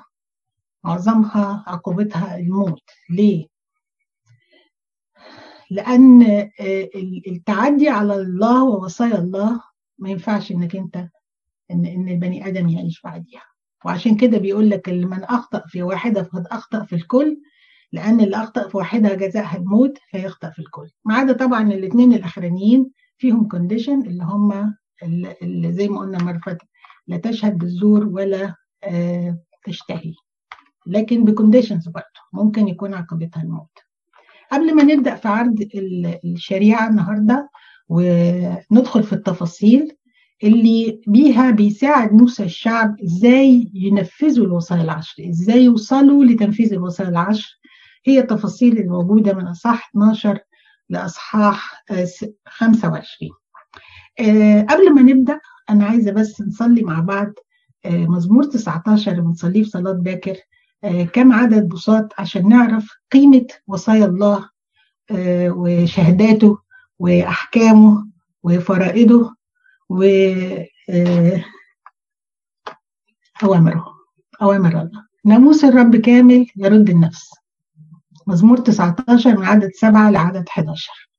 معظمها 0.83 1.63
عقوبتها 1.67 2.37
الموت. 2.37 2.81
ليه؟ 3.09 3.47
لأن 5.71 6.49
التعدي 7.27 7.89
على 7.89 8.15
الله 8.15 8.63
ووصايا 8.63 9.17
الله 9.17 9.61
ما 9.99 10.09
ينفعش 10.09 10.51
إنك 10.51 10.75
أنت 10.75 10.95
ان 11.71 11.85
إن 11.85 12.07
البني 12.09 12.47
آدم 12.47 12.69
يعيش 12.69 13.01
بعديها. 13.01 13.45
وعشان 13.85 14.17
كده 14.17 14.37
بيقول 14.37 14.69
لك 14.69 14.89
اللي 14.89 15.05
من 15.05 15.23
أخطأ 15.23 15.63
في 15.67 15.83
واحدة 15.83 16.23
فقد 16.23 16.47
أخطأ 16.47 16.83
في 16.85 16.95
الكل 16.95 17.41
لأن 17.91 18.19
اللي 18.21 18.35
أخطأ 18.35 18.67
في 18.69 18.77
واحدة 18.77 19.13
جزاءها 19.15 19.57
الموت 19.57 19.97
فيخطأ 20.11 20.49
في 20.49 20.59
الكل. 20.59 20.89
ما 21.05 21.15
عدا 21.15 21.33
طبعا 21.33 21.71
الاثنين 21.73 22.13
الأخرانيين 22.13 22.91
فيهم 23.21 23.47
condition 23.47 24.01
اللي 24.01 24.23
هم 24.23 24.75
اللي 25.43 25.73
زي 25.73 25.87
ما 25.87 25.99
قلنا 25.99 26.23
مرة 26.23 26.57
لا 27.07 27.17
تشهد 27.17 27.57
بالزور 27.57 28.05
ولا 28.05 28.55
آه 28.83 29.37
تشتهي. 29.65 30.13
لكن 30.87 31.25
ب 31.25 31.31
conditions 31.31 31.87
برضه 31.89 32.21
ممكن 32.33 32.67
يكون 32.67 32.93
عاقبتها 32.93 33.43
الموت. 33.43 33.77
قبل 34.51 34.75
ما 34.75 34.83
نبدأ 34.83 35.15
في 35.15 35.27
عرض 35.27 35.67
الشريعة 36.25 36.89
النهارده 36.89 37.49
وندخل 37.89 39.03
في 39.03 39.13
التفاصيل 39.13 39.91
اللي 40.43 41.01
بيها 41.07 41.51
بيساعد 41.51 42.13
موسى 42.13 42.43
الشعب 42.43 43.01
إزاي 43.03 43.71
ينفذوا 43.73 44.45
الوصايا 44.45 44.81
العشر 44.81 45.29
إزاي 45.29 45.63
يوصلوا 45.63 46.25
لتنفيذ 46.25 46.73
الوصايا 46.73 47.09
العشر. 47.09 47.59
هي 48.05 48.19
التفاصيل 48.19 48.77
الموجودة 48.77 49.33
من 49.33 49.47
أصح 49.47 49.89
12 49.89 50.39
لأصحاح 50.91 51.83
25 52.47 53.31
قبل 54.69 54.93
ما 54.95 55.01
نبدأ 55.01 55.39
أنا 55.69 55.85
عايزة 55.85 56.11
بس 56.11 56.41
نصلي 56.41 56.81
مع 56.83 56.99
بعض 56.99 57.33
مزمور 57.85 58.43
19 58.43 59.19
بنصليه 59.19 59.63
في 59.63 59.69
صلاة 59.69 59.91
باكر 59.91 60.35
كم 61.13 61.33
عدد 61.33 61.69
بساط 61.69 62.13
عشان 62.17 62.49
نعرف 62.49 62.89
قيمة 63.11 63.47
وصايا 63.67 64.05
الله 64.05 64.49
وشهاداته 65.49 66.57
وأحكامه 66.99 68.07
وفرائده 68.43 69.35
و 69.89 70.03
أوامره 73.43 73.85
أوامر 74.41 74.81
الله. 74.81 75.05
ناموس 75.25 75.65
الرب 75.65 75.95
كامل 75.95 76.47
يرد 76.55 76.89
النفس. 76.89 77.29
مزمور 78.27 78.57
19 78.57 79.37
من 79.37 79.45
عدد 79.45 79.69
7 79.73 80.09
لعدد 80.09 80.47
11 80.47 81.09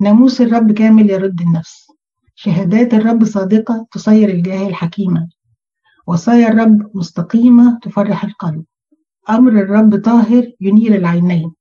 ناموس 0.00 0.40
الرب 0.40 0.72
كامل 0.72 1.10
يرد 1.10 1.40
النفس. 1.40 1.86
شهادات 2.34 2.94
الرب 2.94 3.24
صادقة 3.24 3.86
تصير 3.92 4.28
الجاهل 4.28 4.74
حكيما 4.74 5.28
وصايا 6.06 6.48
الرب 6.48 6.90
مستقيمة 6.94 7.78
تفرح 7.82 8.24
القلب. 8.24 8.64
أمر 9.30 9.52
الرب 9.52 10.02
طاهر 10.02 10.52
ينير 10.60 10.94
العينين. 10.94 11.52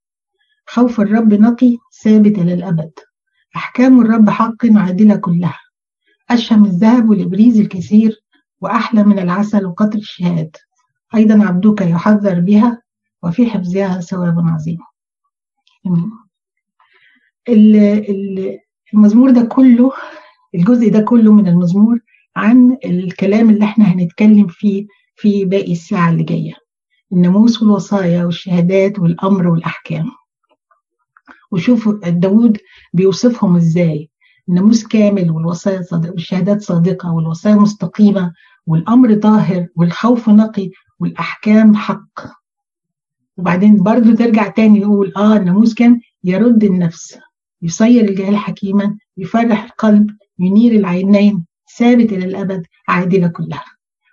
خوف 0.68 1.02
الرب 1.02 1.34
نقي 1.34 1.78
ثابت 2.04 2.40
للأبد. 2.40 2.92
أحكام 3.56 4.02
الرب 4.02 4.30
حق 4.30 4.66
عادلة 4.66 5.16
كلها. 5.16 5.60
أشهم 6.30 6.66
الذهب 6.66 7.10
والإبريز 7.10 7.60
الكثير 7.60 8.24
وأحلى 8.62 9.04
من 9.04 9.20
العسل 9.20 9.66
وقطر 9.66 9.98
الشهاد. 9.98 10.56
أيضا 11.16 11.46
عبدك 11.46 11.82
يحذر 11.82 12.40
بها 12.40 12.83
وفي 13.24 13.50
حفظها 13.50 14.00
ثواب 14.00 14.40
عظيم. 14.40 14.78
المزمور 18.94 19.32
ده 19.32 19.42
كله 19.42 19.92
الجزء 20.56 20.92
ده 20.92 21.02
كله 21.02 21.34
من 21.34 21.48
المزمور 21.48 22.00
عن 22.36 22.78
الكلام 22.86 23.50
اللي 23.50 23.66
إحنا 23.66 23.86
هنتكلم 23.86 24.48
فيه 24.48 24.86
في 25.16 25.46
باقي 25.46 25.72
الساعة 25.72 26.10
اللي 26.10 26.24
جاية. 26.24 26.54
الناموس 27.14 27.62
والوصايا 27.62 28.26
والشهادات 28.26 29.00
والأمر 29.00 29.48
والأحكام. 29.48 30.12
وشوفوا 31.52 31.94
داود 32.10 32.58
بيوصفهم 32.94 33.56
إزاي. 33.56 34.10
الناموس 34.50 34.88
كامل 34.88 35.32
والوصايا 35.32 35.82
صادقة 35.82 36.12
والشهادات 36.12 36.62
صادقة 36.62 37.12
والوصايا 37.14 37.56
مستقيمة 37.56 38.34
والأمر 38.68 39.14
طاهر 39.14 39.68
والخوف 39.76 40.30
نقي 40.30 40.72
والأحكام 41.00 41.76
حق. 41.76 42.43
وبعدين 43.38 43.84
برضو 43.84 44.16
ترجع 44.16 44.48
تاني 44.48 44.80
يقول 44.80 45.14
آه 45.18 45.38
الناموس 45.38 45.74
كان 45.74 46.00
يرد 46.24 46.64
النفس 46.64 47.20
يصير 47.62 48.06
الجهل 48.10 48.38
حكيما 48.38 48.98
يفرح 49.18 49.64
القلب 49.64 50.10
ينير 50.40 50.72
العينين 50.72 51.46
ثابت 51.78 52.12
إلى 52.14 52.26
الأبد 52.26 52.66
عادلة 52.88 53.28
كلها. 53.28 53.66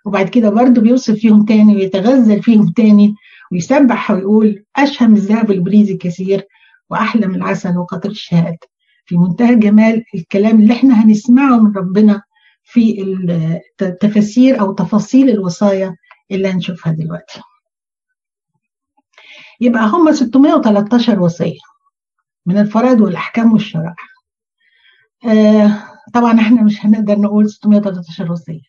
وبعد 0.07 0.29
كده 0.29 0.51
برضو 0.51 0.81
بيوصف 0.81 1.15
فيهم 1.15 1.45
تاني 1.45 1.77
ويتغزل 1.77 2.43
فيهم 2.43 2.69
تاني 2.73 3.15
ويسبح 3.53 4.11
ويقول 4.11 4.65
أشهم 4.77 5.15
الذهب 5.15 5.51
البريزي 5.51 5.97
كثير 5.97 6.45
وأحلى 6.91 7.27
من 7.27 7.35
العسل 7.35 7.77
وقطر 7.79 8.11
الشهاد. 8.11 8.57
في 9.07 9.17
منتهى 9.17 9.55
جمال 9.57 10.05
الكلام 10.15 10.61
اللي 10.61 10.73
إحنا 10.75 11.05
هنسمعه 11.05 11.57
من 11.61 11.73
ربنا 11.77 12.23
في 12.65 13.03
التفاسير 13.83 14.61
أو 14.61 14.73
تفاصيل 14.73 15.31
الوصايا 15.31 15.97
اللي 16.31 16.49
هنشوفها 16.49 16.93
دلوقتي. 16.93 17.41
يبقى 19.61 19.89
هم 19.89 20.13
613 20.13 21.21
وصية 21.21 21.59
من 22.47 22.59
الفرائض 22.59 23.01
والأحكام 23.01 23.53
والشرائع. 23.53 23.95
آه 25.27 25.83
طبعا 26.15 26.41
إحنا 26.41 26.63
مش 26.63 26.87
هنقدر 26.87 27.19
نقول 27.19 27.51
613 27.51 28.33
وصية 28.33 28.61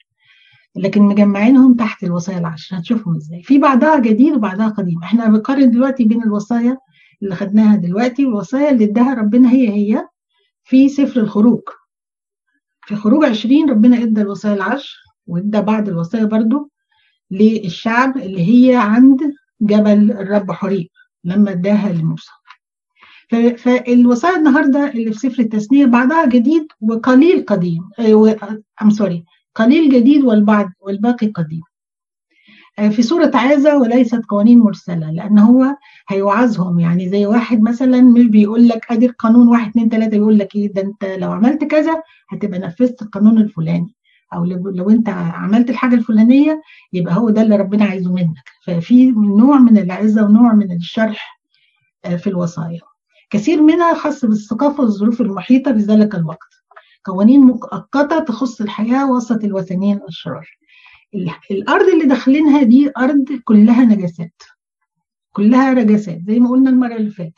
لكن 0.75 1.01
مجمعينهم 1.01 1.73
تحت 1.73 2.03
الوصايا 2.03 2.37
العشر 2.37 2.77
هتشوفهم 2.77 3.15
إزاي. 3.15 3.43
في 3.43 3.57
بعضها 3.57 3.99
جديد 3.99 4.33
وبعضها 4.33 4.69
قديم. 4.69 5.03
إحنا 5.03 5.25
بنقارن 5.27 5.71
دلوقتي 5.71 6.03
بين 6.05 6.23
الوصايا 6.23 6.77
اللي 7.23 7.35
خدناها 7.35 7.75
دلوقتي 7.75 8.25
والوصايا 8.25 8.69
اللي 8.69 8.83
اداها 8.85 9.13
ربنا 9.13 9.51
هي 9.51 9.69
هي 9.69 10.07
في 10.63 10.89
سفر 10.89 11.19
الخروج. 11.19 11.61
في 12.85 12.95
خروج 12.95 13.25
20 13.25 13.69
ربنا 13.69 13.97
ادى 14.03 14.21
الوصايا 14.21 14.53
العشر 14.53 14.97
وادى 15.27 15.61
بعض 15.61 15.89
الوصايا 15.89 16.23
برضو 16.25 16.71
للشعب 17.31 18.17
اللي 18.17 18.41
هي 18.71 18.75
عند 18.75 19.19
جبل 19.61 20.11
الرب 20.11 20.51
حريق 20.51 20.89
لما 21.23 21.51
اداها 21.51 21.93
لموسى. 21.93 22.31
فالوصايا 23.57 24.37
النهارده 24.37 24.91
اللي 24.91 25.11
في 25.13 25.19
سفر 25.19 25.43
التثنيه 25.43 25.85
بعضها 25.85 26.25
جديد 26.25 26.67
وقليل 26.81 27.45
قديم 27.45 27.89
ام 28.81 28.89
سوري 28.89 29.25
قليل 29.55 29.89
جديد 29.91 30.23
والبعض 30.23 30.69
والباقي 30.79 31.27
قديم. 31.27 31.61
في 32.91 33.01
سورة 33.01 33.31
عازة 33.33 33.77
وليست 33.77 34.21
قوانين 34.29 34.59
مرسلة 34.59 35.11
لأن 35.11 35.39
هو 35.39 35.75
هيوعظهم. 36.09 36.79
يعني 36.79 37.09
زي 37.09 37.25
واحد 37.25 37.61
مثلا 37.61 38.01
مش 38.01 38.25
بيقول 38.25 38.67
لك 38.67 38.91
أدي 38.91 39.05
القانون 39.05 39.47
واحد 39.47 39.69
اتنين 39.69 39.89
تلاتة 39.89 40.15
يقول 40.15 40.37
لك 40.39 40.55
إيه؟ 40.55 40.73
ده 40.73 40.81
أنت 40.81 41.05
لو 41.05 41.31
عملت 41.31 41.63
كذا 41.63 42.01
هتبقى 42.29 42.59
نفذت 42.59 43.01
القانون 43.01 43.37
الفلاني. 43.37 43.95
أو 44.33 44.45
لو 44.45 44.89
أنت 44.89 45.09
عملت 45.09 45.69
الحاجة 45.69 45.95
الفلانية 45.95 46.61
يبقى 46.93 47.15
هو 47.15 47.29
ده 47.29 47.41
اللي 47.41 47.55
ربنا 47.55 47.85
عايزه 47.85 48.11
منك. 48.13 48.49
ففي 48.65 49.11
نوع 49.11 49.57
من 49.57 49.77
العزة 49.77 50.25
ونوع 50.25 50.53
من 50.53 50.71
الشرح 50.71 51.39
في 52.17 52.27
الوصايا. 52.27 52.79
كثير 53.29 53.61
منها 53.61 53.93
خاص 53.93 54.25
بالثقافة 54.25 54.83
والظروف 54.83 55.21
المحيطة 55.21 55.71
بذلك 55.71 56.15
الوقت. 56.15 56.49
قوانين 57.05 57.39
مؤقتة 57.41 58.19
تخص 58.19 58.61
الحياة 58.61 59.11
وسط 59.11 59.43
الوثنيين 59.43 59.97
الأشرار 59.97 60.47
الأرض 61.51 61.85
اللي 61.93 62.05
داخلينها 62.05 62.63
دي 62.63 62.91
أرض 62.97 63.25
كلها 63.43 63.85
نجاسات. 63.85 64.41
كلها 65.31 65.73
رجاسات 65.73 66.19
زي 66.27 66.39
ما 66.39 66.49
قلنا 66.49 66.69
المرة 66.69 66.95
اللي 66.95 67.09
فاتت. 67.11 67.33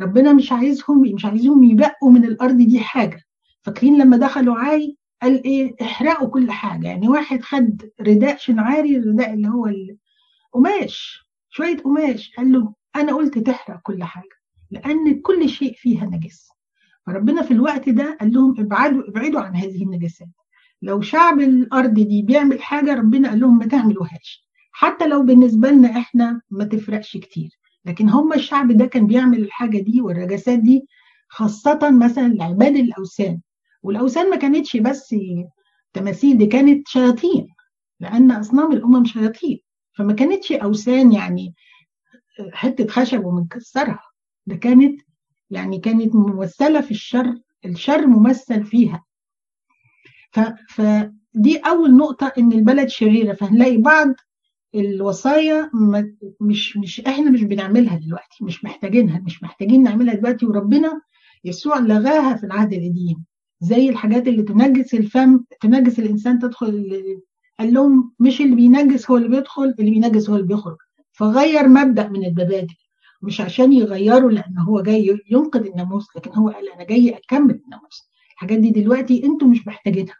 ربنا 0.00 0.32
مش 0.32 0.52
عايزهم 0.52 1.00
مش 1.14 1.24
عايزهم 1.24 1.64
يبقوا 1.64 2.10
من 2.10 2.24
الأرض 2.24 2.56
دي 2.56 2.80
حاجة. 2.80 3.20
فاكرين 3.62 3.98
لما 4.02 4.16
دخلوا 4.16 4.54
عاي 4.56 4.96
قال 5.22 5.44
إيه 5.44 5.74
احرقوا 5.82 6.28
كل 6.28 6.50
حاجة. 6.50 6.86
يعني 6.88 7.08
واحد 7.08 7.40
خد 7.42 7.82
رداء 8.00 8.36
شنعاري 8.36 8.96
الرداء 8.96 9.34
اللي 9.34 9.48
هو 9.48 9.66
القماش 10.54 11.26
شوية 11.50 11.76
قماش 11.76 12.32
قال 12.38 12.52
له 12.52 12.74
أنا 12.96 13.14
قلت 13.14 13.38
تحرق 13.38 13.80
كل 13.82 14.04
حاجة 14.04 14.40
لأن 14.70 15.20
كل 15.20 15.48
شيء 15.48 15.74
فيها 15.76 16.06
نجس. 16.06 16.48
فربنا 17.06 17.42
في 17.42 17.50
الوقت 17.50 17.88
ده 17.88 18.16
قال 18.20 18.32
لهم 18.32 18.60
ابعدوا 18.60 19.08
ابعدوا 19.08 19.40
عن 19.40 19.56
هذه 19.56 19.82
النجاسات. 19.84 20.28
لو 20.82 21.00
شعب 21.00 21.40
الأرض 21.40 21.94
دي 21.94 22.22
بيعمل 22.22 22.62
حاجة 22.62 22.94
ربنا 22.94 23.28
قال 23.28 23.40
لهم 23.40 23.58
ما 23.58 23.66
تعملوهاش. 23.66 24.48
حتى 24.72 25.06
لو 25.08 25.22
بالنسبة 25.22 25.70
لنا 25.70 25.98
إحنا 25.98 26.40
ما 26.50 26.64
تفرقش 26.64 27.16
كتير. 27.16 27.50
لكن 27.84 28.08
هم 28.08 28.32
الشعب 28.32 28.72
ده 28.72 28.86
كان 28.86 29.06
بيعمل 29.06 29.38
الحاجة 29.38 29.78
دي 29.78 30.00
والرجاسات 30.00 30.58
دي 30.58 30.86
خاصة 31.28 31.90
مثلا 31.90 32.28
لعباد 32.28 32.76
الأوثان. 32.76 33.40
والأوثان 33.82 34.30
ما 34.30 34.36
كانتش 34.36 34.76
بس 34.76 35.14
تماثيل 35.92 36.38
دي 36.38 36.46
كانت 36.46 36.88
شياطين 36.88 37.48
لأن 38.00 38.30
أصنام 38.30 38.72
الأمم 38.72 39.04
شياطين. 39.04 39.58
فما 39.92 40.12
كانتش 40.12 40.52
أوثان 40.52 41.12
يعني 41.12 41.54
حتة 42.52 42.86
خشب 42.86 43.24
ومنكسرها. 43.24 44.00
ده 44.46 44.56
كانت 44.56 45.00
يعني 45.50 45.78
كانت 45.78 46.14
ممثلة 46.14 46.80
في 46.80 46.90
الشر 46.90 47.34
الشر 47.64 48.06
ممثل 48.06 48.64
فيها. 48.64 49.04
فدي 50.68 51.56
أول 51.66 51.96
نقطة 51.96 52.32
إن 52.38 52.52
البلد 52.52 52.88
شريرة. 52.88 53.32
فهنلاقي 53.34 53.76
بعض 53.76 54.08
الوصايا 54.74 55.70
مش 56.40 56.76
مش 56.76 57.00
إحنا 57.00 57.30
مش 57.30 57.42
بنعملها 57.42 57.96
دلوقتي 57.96 58.44
مش 58.44 58.64
محتاجينها 58.64 59.18
مش 59.18 59.42
محتاجين 59.42 59.82
نعملها 59.82 60.14
دلوقتي 60.14 60.46
وربنا 60.46 61.00
يسوع 61.44 61.78
لغاها 61.78 62.36
في 62.36 62.44
العهد 62.46 62.72
القديم. 62.72 63.24
زي 63.60 63.88
الحاجات 63.88 64.28
اللي 64.28 64.42
تنجس 64.42 64.94
الفم 64.94 65.40
تنجس 65.60 65.98
الإنسان 65.98 66.38
تدخل 66.38 67.02
قال 67.58 67.74
لهم 67.74 68.12
مش 68.20 68.40
اللي 68.40 68.54
بينجس 68.54 69.10
هو 69.10 69.16
اللي 69.16 69.28
بيدخل 69.28 69.74
اللي 69.78 69.90
بينجس 69.90 70.30
هو 70.30 70.36
اللي 70.36 70.46
بيخرج. 70.46 70.76
فغير 71.12 71.68
مبدأ 71.68 72.08
من 72.08 72.24
المبادئ 72.24 72.66
مش 73.22 73.40
عشان 73.40 73.72
يغيروا 73.72 74.30
لأن 74.30 74.58
هو 74.58 74.80
جاي 74.80 75.20
ينقذ 75.30 75.66
الناموس 75.66 76.06
لكن 76.16 76.30
هو 76.34 76.48
قال 76.48 76.72
أنا 76.72 76.84
جاي 76.84 77.10
أكمل 77.10 77.60
الناموس. 77.64 78.10
الحاجات 78.34 78.58
دي 78.58 78.70
دلوقتي 78.70 79.24
أنتوا 79.24 79.48
مش 79.48 79.66
محتاجينها. 79.66 80.16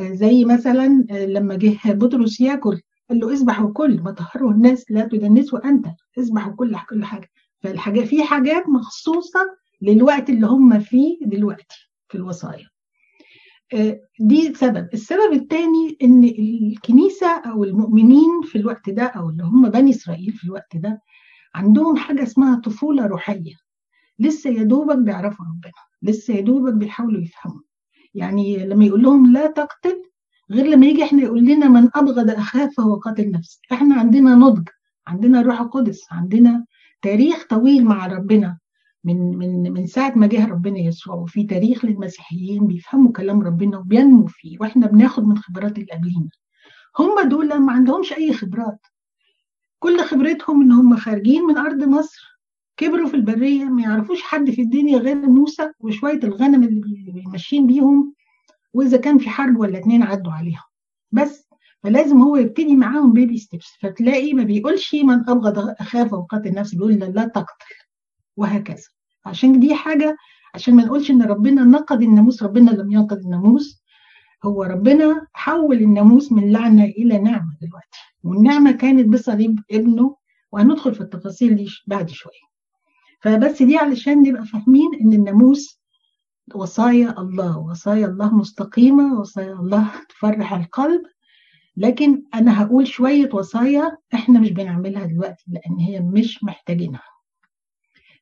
زي 0.00 0.44
مثلا 0.44 1.06
لما 1.10 1.56
جه 1.56 1.92
بطرس 1.92 2.40
ياكل 2.40 2.80
قال 3.10 3.18
له 3.20 3.32
اذبح 3.32 3.62
وكل 3.62 4.00
ما 4.00 4.10
طهره 4.10 4.50
الناس 4.50 4.90
لا 4.90 5.04
تدنسه 5.08 5.60
أنت 5.64 5.86
اذبح 6.18 6.48
وكل 6.48 6.76
كل 6.90 7.04
حاجة. 7.04 7.30
فالحاجة 7.60 8.00
في 8.00 8.22
حاجات 8.24 8.68
مخصوصة 8.68 9.40
للوقت 9.82 10.30
اللي 10.30 10.46
هم 10.46 10.80
فيه 10.80 11.18
دلوقتي. 11.22 11.91
في 12.12 12.18
الوصايا. 12.18 12.66
دي 14.20 14.54
سبب. 14.54 14.88
السبب 14.94 15.32
الثاني 15.32 15.96
إن 16.02 16.24
الكنيسة 16.24 17.26
أو 17.26 17.64
المؤمنين 17.64 18.42
في 18.44 18.58
الوقت 18.58 18.90
ده 18.90 19.02
أو 19.02 19.30
اللي 19.30 19.42
هم 19.44 19.68
بني 19.68 19.90
إسرائيل 19.90 20.32
في 20.32 20.44
الوقت 20.44 20.76
ده 20.76 21.00
عندهم 21.54 21.96
حاجة 21.96 22.22
اسمها 22.22 22.60
طفولة 22.60 23.06
روحية. 23.06 23.54
لسه 24.18 24.50
يا 24.50 24.62
دوبك 24.62 24.98
بيعرفوا 24.98 25.46
ربنا 25.46 25.72
لسه 26.02 26.34
يا 26.34 26.40
دوبك 26.40 26.72
بيحاولوا 26.72 27.20
يفهموا. 27.20 27.60
يعني 28.14 28.66
لما 28.66 28.84
يقول 28.84 29.02
لهم 29.02 29.32
لا 29.32 29.46
تقتل 29.46 30.02
غير 30.50 30.66
لما 30.66 30.86
يجي 30.86 31.04
إحنا 31.04 31.22
يقول 31.22 31.44
لنا 31.44 31.68
من 31.68 31.88
أبغض 31.94 32.30
اخاه 32.30 32.70
فهو 32.76 32.94
قاتل 32.94 33.30
نفسه. 33.30 33.60
إحنا 33.72 33.94
عندنا 33.94 34.34
نضج 34.34 34.68
عندنا 35.06 35.40
الروح 35.40 35.60
القدس 35.60 36.00
عندنا 36.10 36.66
تاريخ 37.02 37.46
طويل 37.50 37.84
مع 37.84 38.06
ربنا. 38.06 38.58
من 39.04 39.38
من 39.38 39.72
من 39.72 39.86
ساعة 39.86 40.12
ما 40.16 40.26
جه 40.26 40.46
ربنا 40.46 40.78
يسوع 40.78 41.14
وفي 41.14 41.44
تاريخ 41.44 41.84
للمسيحيين 41.84 42.66
بيفهموا 42.66 43.12
كلام 43.12 43.42
ربنا 43.42 43.78
وبينموا 43.78 44.28
فيه 44.28 44.56
وإحنا 44.60 44.86
بناخد 44.86 45.24
من 45.24 45.38
خبرات 45.38 45.78
اللي 45.78 45.92
قبلينا 45.92 46.28
هم 46.98 47.28
دول 47.28 47.58
ما 47.58 47.72
عندهمش 47.72 48.12
أي 48.12 48.32
خبرات. 48.34 48.78
كل 49.78 50.00
خبرتهم 50.00 50.62
إن 50.62 50.72
هم 50.72 50.96
خارجين 50.96 51.42
من 51.42 51.56
أرض 51.56 51.82
مصر 51.84 52.38
كبروا 52.76 53.08
في 53.08 53.14
البرية 53.14 53.64
ما 53.64 53.82
يعرفوش 53.82 54.22
حد 54.22 54.50
في 54.50 54.62
الدنيا 54.62 54.98
غير 54.98 55.16
موسى 55.16 55.72
وشوية 55.80 56.20
الغنم 56.24 56.62
اللي 56.62 57.22
ماشيين 57.26 57.66
بيهم 57.66 58.14
وإذا 58.74 58.96
كان 58.96 59.18
في 59.18 59.30
حرب 59.30 59.56
ولا 59.56 59.78
اتنين 59.78 60.02
عدوا 60.02 60.32
عليها 60.32 60.64
بس 61.12 61.48
فلازم 61.82 62.22
هو 62.22 62.36
يبتدي 62.36 62.76
معاهم 62.76 63.12
بيبي 63.12 63.38
ستيبس 63.38 63.66
فتلاقي 63.80 64.32
ما 64.32 64.42
بيقولش 64.44 64.94
من 64.94 65.30
أبغض 65.30 65.58
أخاف 65.58 66.12
وقاتل 66.12 66.54
نفسه 66.54 66.76
بيقول 66.78 66.92
لا 66.92 67.24
تقتل. 67.26 67.74
وهكذا. 68.36 68.84
عشان 69.26 69.60
دي 69.60 69.74
حاجة 69.74 70.16
عشان 70.54 70.74
ما 70.76 70.84
نقولش 70.84 71.10
إن 71.10 71.22
ربنا 71.22 71.64
نقض 71.64 72.02
الناموس 72.02 72.42
ربنا 72.42 72.70
لم 72.70 72.92
ينقض 72.92 73.18
الناموس. 73.18 73.82
هو 74.44 74.62
ربنا 74.62 75.26
حول 75.32 75.76
الناموس 75.76 76.32
من 76.32 76.52
لعنة 76.52 76.84
إلى 76.84 77.18
نعمة 77.18 77.56
دلوقتي. 77.62 77.98
والنعمة 78.24 78.72
كانت 78.72 79.08
بصليب 79.08 79.60
ابنه 79.70 80.16
وهندخل 80.52 80.94
في 80.94 81.00
التفاصيل 81.00 81.56
دي 81.56 81.68
بعد 81.86 82.10
شوية. 82.10 82.52
فبس 83.20 83.62
دي 83.62 83.76
علشان 83.76 84.22
نبقى 84.22 84.44
فاهمين 84.46 84.90
إن 85.00 85.12
الناموس 85.12 85.82
وصايا 86.54 87.14
الله 87.18 87.58
وصايا 87.58 88.06
الله 88.06 88.34
مستقيمة 88.34 89.20
وصايا 89.20 89.52
الله 89.52 89.90
تفرح 90.08 90.52
القلب. 90.52 91.02
لكن 91.76 92.22
أنا 92.34 92.62
هقول 92.62 92.86
شوية 92.86 93.30
وصايا 93.34 93.96
إحنا 94.14 94.40
مش 94.40 94.50
بنعملها 94.50 95.06
دلوقتي 95.06 95.44
لأن 95.48 95.78
هي 95.78 96.00
مش 96.00 96.44
محتاجينها. 96.44 97.11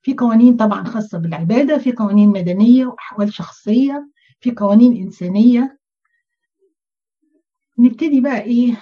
في 0.02 0.14
قوانين 0.14 0.56
طبعا 0.56 0.84
خاصة 0.84 1.18
بالعبادة 1.18 1.78
في 1.78 1.92
قوانين 1.92 2.28
مدنية 2.28 2.86
وأحوال 2.86 3.32
شخصية 3.34 4.08
في 4.40 4.50
قوانين 4.50 4.96
إنسانية. 4.96 5.78
نبتدي 7.78 8.20
بقى 8.20 8.40
إيه؟ 8.42 8.76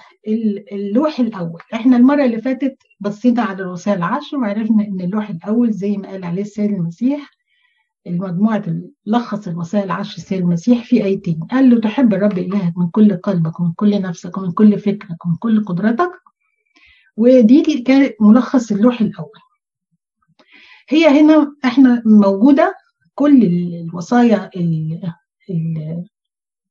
اللوح 0.71 1.19
الأول. 1.19 1.61
إحنا 1.73 1.97
المرة 1.97 2.25
اللي 2.25 2.41
فاتت 2.41 2.77
بصينا 2.99 3.41
على 3.41 3.63
الوصايا 3.63 3.95
العشر 3.95 4.37
وعرفنا 4.37 4.87
إن 4.87 5.01
اللوح 5.01 5.29
الأول 5.29 5.71
زي 5.71 5.97
ما 5.97 6.09
قال 6.09 6.23
عليه 6.23 6.41
السيد 6.41 6.71
المسيح 6.71 7.29
المجموعة 8.07 8.63
لخص 9.05 9.47
الوصايا 9.47 9.83
العشر 9.83 10.17
السيد 10.17 10.39
المسيح 10.41 10.83
في 10.83 11.03
آيتين. 11.03 11.39
قال 11.51 11.69
له 11.69 11.79
تحب 11.81 12.13
الرب 12.13 12.37
إلهك 12.37 12.77
من 12.77 12.89
كل 12.89 13.15
قلبك 13.17 13.59
ومن 13.59 13.73
كل 13.73 14.01
نفسك 14.01 14.37
ومن 14.37 14.51
كل 14.51 14.79
فكرك 14.79 15.25
ومن 15.25 15.35
كل 15.35 15.65
قدرتك. 15.65 16.11
ودي 17.17 17.81
كانت 17.81 18.13
ملخص 18.21 18.71
اللوح 18.71 19.01
الأول. 19.01 19.39
هي 20.91 21.21
هنا 21.21 21.55
إحنا 21.65 22.03
موجودة 22.05 22.75
كل 23.15 23.43
الوصايا 23.43 24.49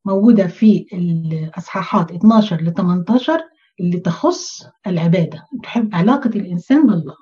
الموجودة 0.07 0.47
في 0.47 0.87
الأصحاحات 0.93 2.13
12 2.13 2.61
ل 2.61 2.75
18 2.75 3.41
اللي 3.81 4.01
تخص 4.01 4.67
العبادة 4.87 5.45
تحب. 5.63 5.95
علاقة 5.95 6.29
الإنسان 6.29 6.87
بالله. 6.87 7.15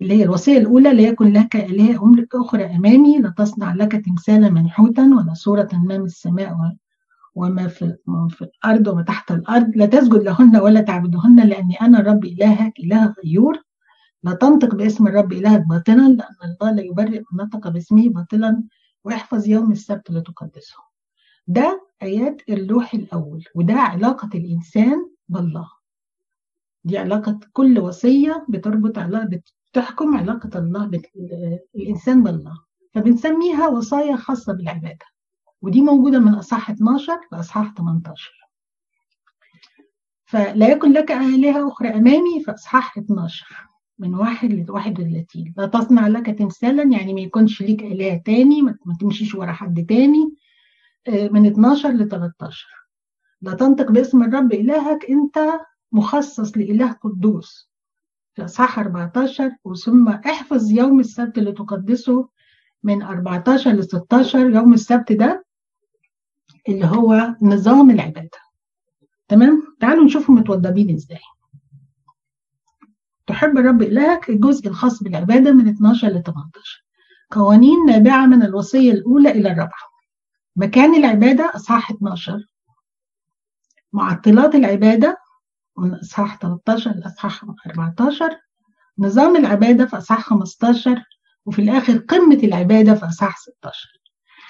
اللي 0.00 0.14
هي 0.14 0.24
الوصية 0.24 0.58
الأولى 0.58 0.92
لا 0.92 1.02
يكن 1.02 1.32
لك 1.32 1.56
إله 1.56 1.98
أخرى 2.34 2.64
أمامي 2.64 3.18
لا 3.18 3.34
تصنع 3.38 3.74
لك 3.74 3.92
تمثالا 3.92 4.50
منحوتا 4.50 5.02
ولا 5.02 5.34
صورة 5.34 5.68
أمام 5.74 6.04
السماء 6.04 6.56
وما 7.34 7.68
في, 7.68 7.96
في 8.30 8.42
الأرض 8.42 8.86
وما 8.88 9.02
تحت 9.02 9.30
الأرض 9.30 9.70
لا 9.76 9.86
تسجد 9.86 10.22
لهن 10.22 10.56
ولا 10.56 10.80
تعبدهن 10.80 11.48
لأني 11.48 11.74
أنا 11.80 12.00
الرب 12.00 12.24
إلهك 12.24 12.80
إله 12.80 13.14
غيور. 13.24 13.67
لا 14.22 14.32
تنطق 14.34 14.74
باسم 14.74 15.06
الرب 15.06 15.32
إلهك 15.32 15.60
باطلا 15.66 15.94
لأن 16.08 16.56
الله 16.60 16.70
لا 16.72 16.82
يبرئ 16.82 17.18
من 17.32 17.44
نطق 17.44 17.68
باسمه 17.68 18.08
باطلا 18.08 18.62
واحفظ 19.04 19.48
يوم 19.48 19.72
السبت 19.72 20.10
لتقدسه. 20.10 20.76
ده 21.46 21.86
آيات 22.02 22.42
اللوح 22.48 22.94
الأول 22.94 23.44
وده 23.54 23.74
علاقة 23.74 24.28
الإنسان 24.34 25.10
بالله. 25.28 25.68
دي 26.84 26.98
علاقة 26.98 27.40
كل 27.52 27.78
وصية 27.78 28.46
بتربط 28.48 28.98
علاقة 28.98 29.40
بتحكم 29.72 30.16
علاقة 30.16 30.58
الله 30.58 30.90
بالإنسان 31.74 32.22
بالله. 32.22 32.58
فبنسميها 32.94 33.68
وصايا 33.68 34.16
خاصة 34.16 34.52
بالعبادة. 34.52 35.06
ودي 35.62 35.80
موجودة 35.82 36.18
من 36.18 36.34
أصحاح 36.34 36.70
12 36.70 37.20
لأصحاح 37.32 37.74
18 37.74 38.32
فلا 40.24 40.68
يكن 40.68 40.92
لك 40.92 41.12
آلهة 41.12 41.68
أخرى 41.68 41.88
أمامي 41.88 42.44
في 42.44 42.50
أصحاح 42.54 42.98
12 42.98 43.68
من 43.98 44.14
واحد 44.14 44.52
ل 44.52 44.70
31 44.70 45.54
لا 45.56 45.66
تصنع 45.66 46.08
لك 46.08 46.26
تمثالا 46.26 46.82
يعني 46.82 47.14
ما 47.14 47.20
يكونش 47.20 47.62
ليك 47.62 47.82
إله 47.82 48.22
تاني 48.24 48.62
ما 48.62 48.76
تمشيش 49.00 49.34
ورا 49.34 49.52
حد 49.52 49.86
تاني 49.88 50.34
من 51.08 51.46
12 51.46 51.90
ل 51.90 52.08
13 52.08 52.66
لا 53.42 53.54
تنطق 53.54 53.90
باسم 53.90 54.22
الرب 54.22 54.52
إلهك 54.52 55.10
أنت 55.10 55.38
مخصص 55.92 56.56
لإله 56.56 56.92
قدوس. 56.92 57.70
في 58.34 58.44
أصحاح 58.44 58.78
14 58.78 59.50
وثم 59.64 60.08
احفظ 60.08 60.70
يوم 60.70 61.00
السبت 61.00 61.38
اللي 61.38 61.52
تقدسه 61.52 62.28
من 62.82 63.02
14 63.02 63.70
ل 63.72 63.84
16 63.84 64.50
يوم 64.50 64.74
السبت 64.74 65.12
ده 65.12 65.44
اللي 66.68 66.86
هو 66.86 67.34
نظام 67.42 67.90
العبادة. 67.90 68.38
تمام؟ 69.28 69.62
تعالوا 69.80 70.04
نشوفهم 70.04 70.36
متوضبين 70.36 70.94
إزاي. 70.94 71.20
تحب 73.28 73.58
الرب 73.58 73.82
إلهك 73.82 74.30
الجزء 74.30 74.68
الخاص 74.68 75.02
بالعبادة 75.02 75.52
من 75.52 75.68
12 75.68 76.08
ل 76.08 76.22
18 76.22 76.84
قوانين 77.30 77.86
نابعة 77.86 78.26
من 78.26 78.42
الوصية 78.42 78.92
الأولى 78.92 79.30
إلى 79.30 79.52
الرابعة. 79.52 79.88
مكان 80.56 80.94
العبادة 80.94 81.52
أصحاح 81.54 81.90
12 81.90 82.46
معطلات 83.92 84.54
العبادة 84.54 85.16
من 85.78 85.94
أصحاح 85.94 86.38
13 86.38 86.90
لأصحاح 86.96 87.44
14 87.66 88.30
نظام 88.98 89.36
العبادة 89.36 89.86
في 89.86 89.98
أصحاح 89.98 90.20
15 90.20 91.02
وفي 91.46 91.62
الآخر 91.62 91.96
قمة 91.98 92.34
العبادة 92.42 92.94
في 92.94 93.06
أصحاح 93.06 93.38
16 93.38 93.88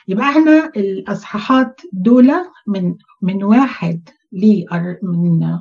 يبقى 0.08 0.30
إحنا 0.30 0.66
الأصحاحات 0.76 1.80
دول 1.92 2.32
من 2.66 2.94
من 3.22 3.44
واحد 3.44 4.08
ل 4.32 4.64
من 5.02 5.58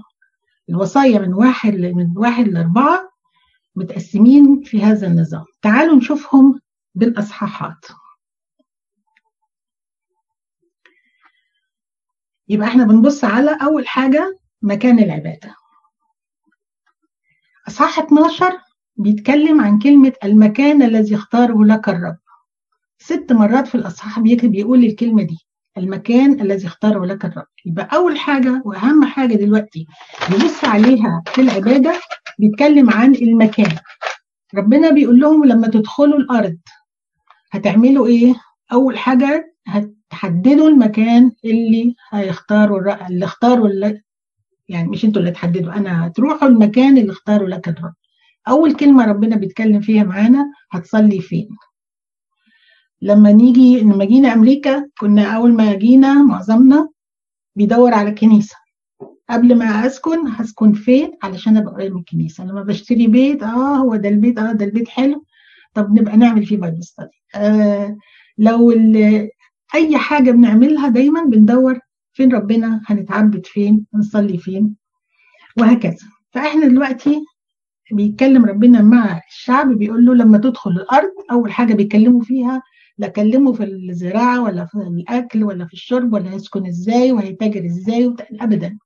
الوصايا 0.69 1.19
من 1.19 1.33
واحد 1.33 1.73
من 1.73 2.13
واحد 2.17 2.47
لأربعة 2.47 3.06
متقسمين 3.77 4.61
في 4.63 4.83
هذا 4.83 5.07
النظام. 5.07 5.45
تعالوا 5.61 5.95
نشوفهم 5.95 6.59
بالأصحاحات. 6.95 7.85
يبقى 12.47 12.67
إحنا 12.67 12.83
بنبص 12.83 13.23
على 13.23 13.57
أول 13.61 13.87
حاجة 13.87 14.37
مكان 14.61 14.99
العبادة. 14.99 15.55
أصحاح 17.67 17.99
12 17.99 18.59
بيتكلم 18.95 19.61
عن 19.61 19.79
كلمة 19.79 20.13
المكان 20.23 20.81
الذي 20.81 21.15
اختاره 21.15 21.65
لك 21.65 21.89
الرب. 21.89 22.17
ست 22.99 23.27
مرات 23.31 23.67
في 23.67 23.75
الأصحاح 23.75 24.19
بيقول 24.19 24.85
الكلمة 24.85 25.23
دي. 25.23 25.46
المكان 25.77 26.41
الذي 26.41 26.67
اختاره 26.67 27.05
لك 27.05 27.25
الرب. 27.25 27.45
يبقى 27.65 27.89
أول 27.93 28.17
حاجة 28.17 28.61
وأهم 28.65 29.05
حاجة 29.05 29.33
دلوقتي 29.35 29.85
نبص 30.31 30.63
عليها 30.65 31.23
في 31.27 31.41
العبادة 31.41 31.93
بيتكلم 32.39 32.89
عن 32.89 33.15
المكان. 33.15 33.77
ربنا 34.55 34.89
بيقول 34.91 35.19
لهم 35.19 35.45
لما 35.45 35.67
تدخلوا 35.67 36.17
الأرض 36.19 36.57
هتعملوا 37.51 38.07
إيه؟ 38.07 38.33
أول 38.71 38.97
حاجة 38.97 39.55
هتحددوا 39.67 40.69
المكان 40.69 41.31
اللي 41.45 41.95
هيختاروا 42.11 43.07
اللي 43.07 43.25
اختاروا 43.25 43.67
اللي 43.67 44.01
يعني 44.69 44.87
مش 44.87 45.05
أنتوا 45.05 45.21
اللي 45.21 45.31
تحددوا 45.31 45.73
أنا 45.73 46.07
هتروحوا 46.07 46.47
المكان 46.47 46.97
اللي 46.97 47.11
اختاروا 47.11 47.49
لك 47.49 47.67
الرب. 47.67 47.93
أول 48.47 48.73
كلمة 48.75 49.05
ربنا 49.05 49.35
بيتكلم 49.35 49.81
فيها 49.81 50.03
معانا 50.03 50.45
هتصلي 50.71 51.19
فين؟ 51.21 51.49
لما 53.01 53.31
نيجي 53.31 53.79
لما 53.79 54.05
جينا 54.05 54.33
أمريكا 54.33 54.89
كنا 54.99 55.23
أول 55.35 55.53
ما 55.53 55.73
جينا 55.73 56.13
معظمنا 56.23 56.89
بيدور 57.55 57.93
على 57.93 58.11
كنيسة. 58.11 58.55
قبل 59.29 59.57
ما 59.57 59.85
أسكن 59.87 60.27
هسكن 60.27 60.73
فين؟ 60.73 61.11
علشان 61.23 61.57
أبقى 61.57 61.73
قريب 61.73 61.93
من 61.93 61.99
الكنيسة. 61.99 62.45
لما 62.45 62.63
بشتري 62.63 63.07
بيت 63.07 63.43
آه 63.43 63.75
هو 63.75 63.95
ده 63.95 64.09
البيت 64.09 64.39
آه 64.39 64.51
ده 64.51 64.65
البيت 64.65 64.87
حلو. 64.87 65.25
طب 65.73 65.99
نبقى 65.99 66.17
نعمل 66.17 66.45
فيه 66.45 66.57
Bible 66.57 66.83
study 66.83 67.23
آه 67.35 67.97
لو 68.37 68.71
أي 69.75 69.97
حاجة 69.97 70.31
بنعملها 70.31 70.89
دايما 70.89 71.23
بندور 71.23 71.79
فين 72.13 72.33
ربنا 72.33 72.81
هنتعبد 72.85 73.45
فين 73.45 73.85
هنصلي 73.93 74.37
فين 74.37 74.75
وهكذا. 75.59 76.07
فإحنا 76.31 76.67
دلوقتي 76.67 77.21
بيتكلم 77.91 78.45
ربنا 78.45 78.81
مع 78.81 79.21
الشعب 79.31 79.69
بيقول 79.71 80.05
له 80.05 80.13
لما 80.13 80.37
تدخل 80.37 80.71
الأرض 80.71 81.11
أول 81.31 81.51
حاجة 81.51 81.73
بيكلموا 81.73 82.21
فيها 82.21 82.61
لا 82.97 83.07
كلموا 83.07 83.53
في 83.53 83.63
الزراعة 83.63 84.43
ولا 84.43 84.65
في 84.65 84.75
الأكل 84.77 85.43
ولا 85.43 85.65
في 85.65 85.73
الشرب 85.73 86.13
ولا 86.13 86.33
هيسكن 86.33 86.67
إزاي 86.67 87.11
وهيتاجر 87.11 87.65
إزاي 87.65 88.15
ابدا. 88.31 88.77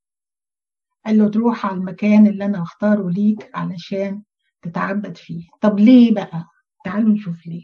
قال 1.06 1.18
له 1.18 1.30
تروح 1.30 1.66
على 1.66 1.76
المكان 1.78 2.28
اللي 2.28 2.46
أنا 2.46 2.62
اختاره 2.62 3.10
ليك 3.10 3.50
علشان 3.56 4.22
تتعبد 4.62 5.18
فيه. 5.18 5.48
طب 5.62 5.80
ليه 5.80 6.14
بقى؟ 6.14 6.46
تعالوا 6.86 7.14
نشوف 7.14 7.46
ليه. 7.48 7.64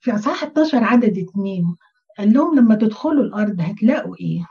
في 0.00 0.14
أصحاح 0.14 0.42
11 0.42 0.84
عدد 0.84 1.18
اتنين 1.18 1.76
قال 2.18 2.32
لهم 2.32 2.58
لما 2.58 2.74
تدخلوا 2.74 3.24
الأرض 3.24 3.60
هتلاقوا 3.60 4.16
إيه؟ 4.20 4.46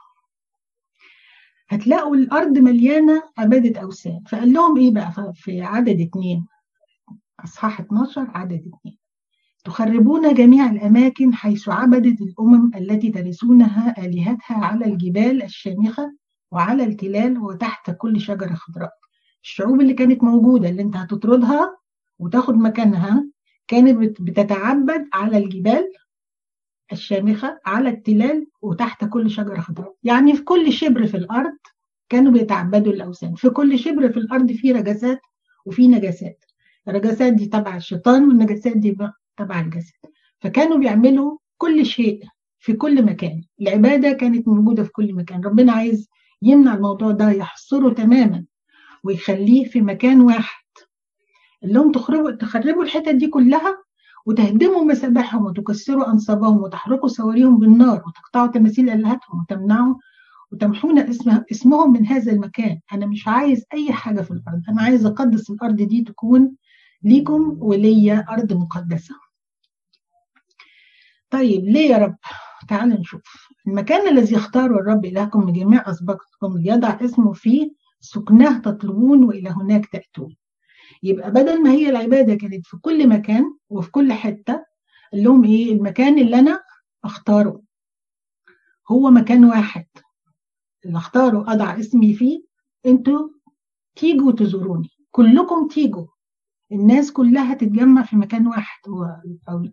هتلاقوا 1.69 2.15
الأرض 2.15 2.57
مليانة 2.57 3.23
عبادة 3.37 3.81
أوثان. 3.81 4.23
فقال 4.29 4.53
لهم 4.53 4.77
إيه 4.77 4.91
بقى 4.93 5.31
في 5.35 5.61
عدد 5.61 6.01
اتنين؟ 6.01 6.45
أصحاح 7.39 7.79
12 7.79 8.27
عدد 8.35 8.53
اتنين. 8.75 8.97
تخربون 9.67 10.33
جميع 10.33 10.69
الأماكن 10.71 11.33
حيث 11.33 11.69
عبدت 11.69 12.21
الأمم 12.21 12.71
التي 12.75 13.09
ترثونها 13.09 14.05
آلهتها 14.05 14.57
على 14.65 14.85
الجبال 14.85 15.43
الشامخة 15.43 16.13
وعلى 16.51 16.83
التلال 16.83 17.37
وتحت 17.37 17.91
كل 17.91 18.21
شجرة 18.21 18.53
خضراء. 18.53 18.91
الشعوب 19.43 19.81
اللي 19.81 19.93
كانت 19.93 20.23
موجودة 20.23 20.69
اللي 20.69 20.81
انت 20.81 20.95
هتطردها 20.95 21.77
وتاخد 22.19 22.55
مكانها 22.55 23.25
كانت 23.67 24.21
بتتعبد 24.21 25.07
على 25.13 25.37
الجبال 25.37 25.91
الشامخة 26.91 27.59
على 27.65 27.89
التلال 27.89 28.47
وتحت 28.61 29.05
كل 29.05 29.29
شجرة 29.29 29.59
خضراء. 29.59 29.95
يعني 30.03 30.33
في 30.33 30.43
كل 30.43 30.73
شبر 30.73 31.07
في 31.07 31.17
الأرض 31.17 31.57
كانوا 32.09 32.31
بيتعبدوا 32.31 32.93
الأوثان. 32.93 33.35
في 33.35 33.49
كل 33.49 33.79
شبر 33.79 34.11
في 34.11 34.17
الأرض 34.17 34.51
في 34.51 34.71
رجسات 34.71 35.19
وفي 35.65 35.87
نجاسات. 35.87 36.45
الرجسات 36.87 37.33
دي 37.33 37.45
تبع 37.45 37.75
الشيطان 37.75 38.27
والنجاسات 38.27 38.77
دي 38.77 38.91
تبع 39.37 39.59
الجسد. 39.59 39.93
فكانوا 40.39 40.77
بيعملوا 40.77 41.37
كل 41.57 41.85
شيء 41.85 42.23
في 42.59 42.73
كل 42.73 43.05
مكان. 43.05 43.41
العبادة 43.61 44.11
كانت 44.11 44.47
موجودة 44.47 44.83
في 44.83 44.91
كل 44.91 45.13
مكان. 45.13 45.41
ربنا 45.45 45.71
عايز 45.71 46.09
يمنع 46.41 46.73
الموضوع 46.73 47.11
ده 47.11 47.29
يحصره 47.31 47.93
تماما 47.93 48.45
ويخليه 49.03 49.65
في 49.65 49.81
مكان 49.81 50.21
واحد. 50.21 50.63
اللي 51.63 51.73
لهم 51.73 51.91
تخربوا 51.91 52.31
تخربوا 52.31 52.83
الحتت 52.83 53.09
دي 53.15 53.27
كلها 53.27 53.77
وتهدموا 54.25 54.83
مسابحهم 54.83 55.45
وتكسروا 55.45 56.11
أنصابهم 56.11 56.57
وتحرقوا 56.57 57.09
سواريهم 57.09 57.59
بالنار 57.59 58.03
وتقطعوا 58.07 58.47
تماثيل 58.47 58.89
آلهتهم 58.89 59.39
وتمنعوا 59.41 59.95
وتمحون 60.51 60.99
اسم 60.99 61.41
اسمهم 61.51 61.93
من 61.93 62.05
هذا 62.05 62.31
المكان. 62.31 62.79
أنا 62.93 63.05
مش 63.05 63.27
عايز 63.27 63.65
أي 63.73 63.93
حاجة 63.93 64.21
في 64.21 64.31
الأرض. 64.31 64.61
أنا 64.69 64.81
عايز 64.81 65.05
أقدس 65.05 65.49
الأرض 65.49 65.75
دي 65.75 66.03
تكون 66.03 66.55
ليكم 67.03 67.57
وليا 67.59 68.25
أرض 68.29 68.53
مقدسة. 68.53 69.15
طيب 71.29 71.63
ليه 71.65 71.89
يا 71.89 71.97
رب؟ 71.97 72.15
تعالوا 72.69 72.97
نشوف. 72.99 73.21
المكان 73.67 74.07
الذي 74.17 74.35
اختاره 74.37 74.79
الرب 74.79 75.05
إلهكم 75.05 75.45
من 75.45 75.53
جميع 75.53 75.89
أسباطكم 75.89 76.57
ليضع 76.57 76.89
اسمه 77.01 77.33
فيه 77.33 77.71
سكناه 77.99 78.57
تطلبون 78.59 79.23
وإلى 79.23 79.49
هناك 79.49 79.85
تأتون. 79.85 80.35
يبقى 81.03 81.31
بدل 81.31 81.63
ما 81.63 81.71
هي 81.71 81.89
العبادة 81.89 82.35
كانت 82.35 82.67
في 82.67 82.77
كل 82.77 83.09
مكان 83.09 83.43
وفي 83.69 83.91
كل 83.91 84.13
حتة 84.13 84.65
قال 85.13 85.23
لهم 85.23 85.43
إيه؟ 85.43 85.73
المكان 85.73 86.19
اللي 86.19 86.39
أنا 86.39 86.63
أختاره. 87.03 87.61
هو 88.91 89.09
مكان 89.11 89.45
واحد. 89.45 89.85
اللي 90.85 90.97
اختاره 90.97 91.53
أضع 91.53 91.79
اسمي 91.79 92.13
فيه. 92.13 92.43
أنتوا 92.85 93.29
تيجوا 93.95 94.31
تزوروني. 94.31 94.89
كلكم 95.11 95.67
تيجوا. 95.67 96.07
الناس 96.71 97.11
كلها 97.11 97.53
تتجمع 97.53 98.03
في 98.03 98.15
مكان 98.15 98.47
واحد. 98.47 98.79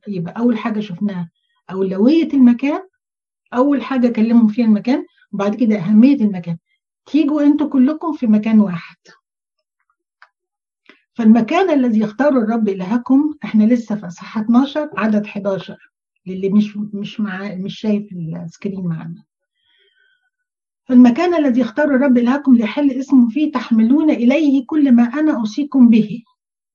يبقى 0.09 0.35
أول 0.39 0.59
حاجة 0.59 0.81
شفناها. 0.81 1.31
اولويه 1.71 2.29
المكان 2.35 2.81
أول 3.55 3.83
حاجة 3.83 4.09
كلمهم 4.09 4.49
فيها 4.49 4.65
المكان 4.67 5.05
وبعد 5.33 5.55
كده 5.55 5.77
أهمية 5.79 6.17
المكان. 6.17 6.59
تيجوا 7.07 7.43
أنتوا 7.43 7.69
كلكم 7.69 8.13
في 8.13 8.27
مكان 8.27 8.61
واحد. 8.61 8.97
فالمكان 11.15 11.71
الذي 11.71 12.01
يختاره 12.01 12.39
الرب 12.39 12.69
إلهكم 12.69 13.35
إحنا 13.45 13.65
لسه 13.65 13.97
في 13.97 14.07
اصحاح 14.07 14.39
12 14.39 14.91
عدد 14.97 15.25
11 15.27 15.93
للي 16.27 16.49
مش 16.49 16.77
مش 16.77 17.21
مع 17.21 17.55
مش 17.55 17.79
شايف 17.81 18.13
السكرين 18.13 18.87
معانا. 18.87 19.25
فالمكان 20.85 21.35
الذي 21.35 21.61
يختار 21.61 21.85
الرب 21.85 22.19
إلهكم 22.19 22.55
ليحل 22.55 22.91
اسمه 22.91 23.29
فيه 23.29 23.53
تحملون 23.53 24.11
إليه 24.11 24.67
كل 24.67 24.93
ما 24.93 25.03
أنا 25.03 25.37
أوصيكم 25.37 25.89
به. 25.89 26.23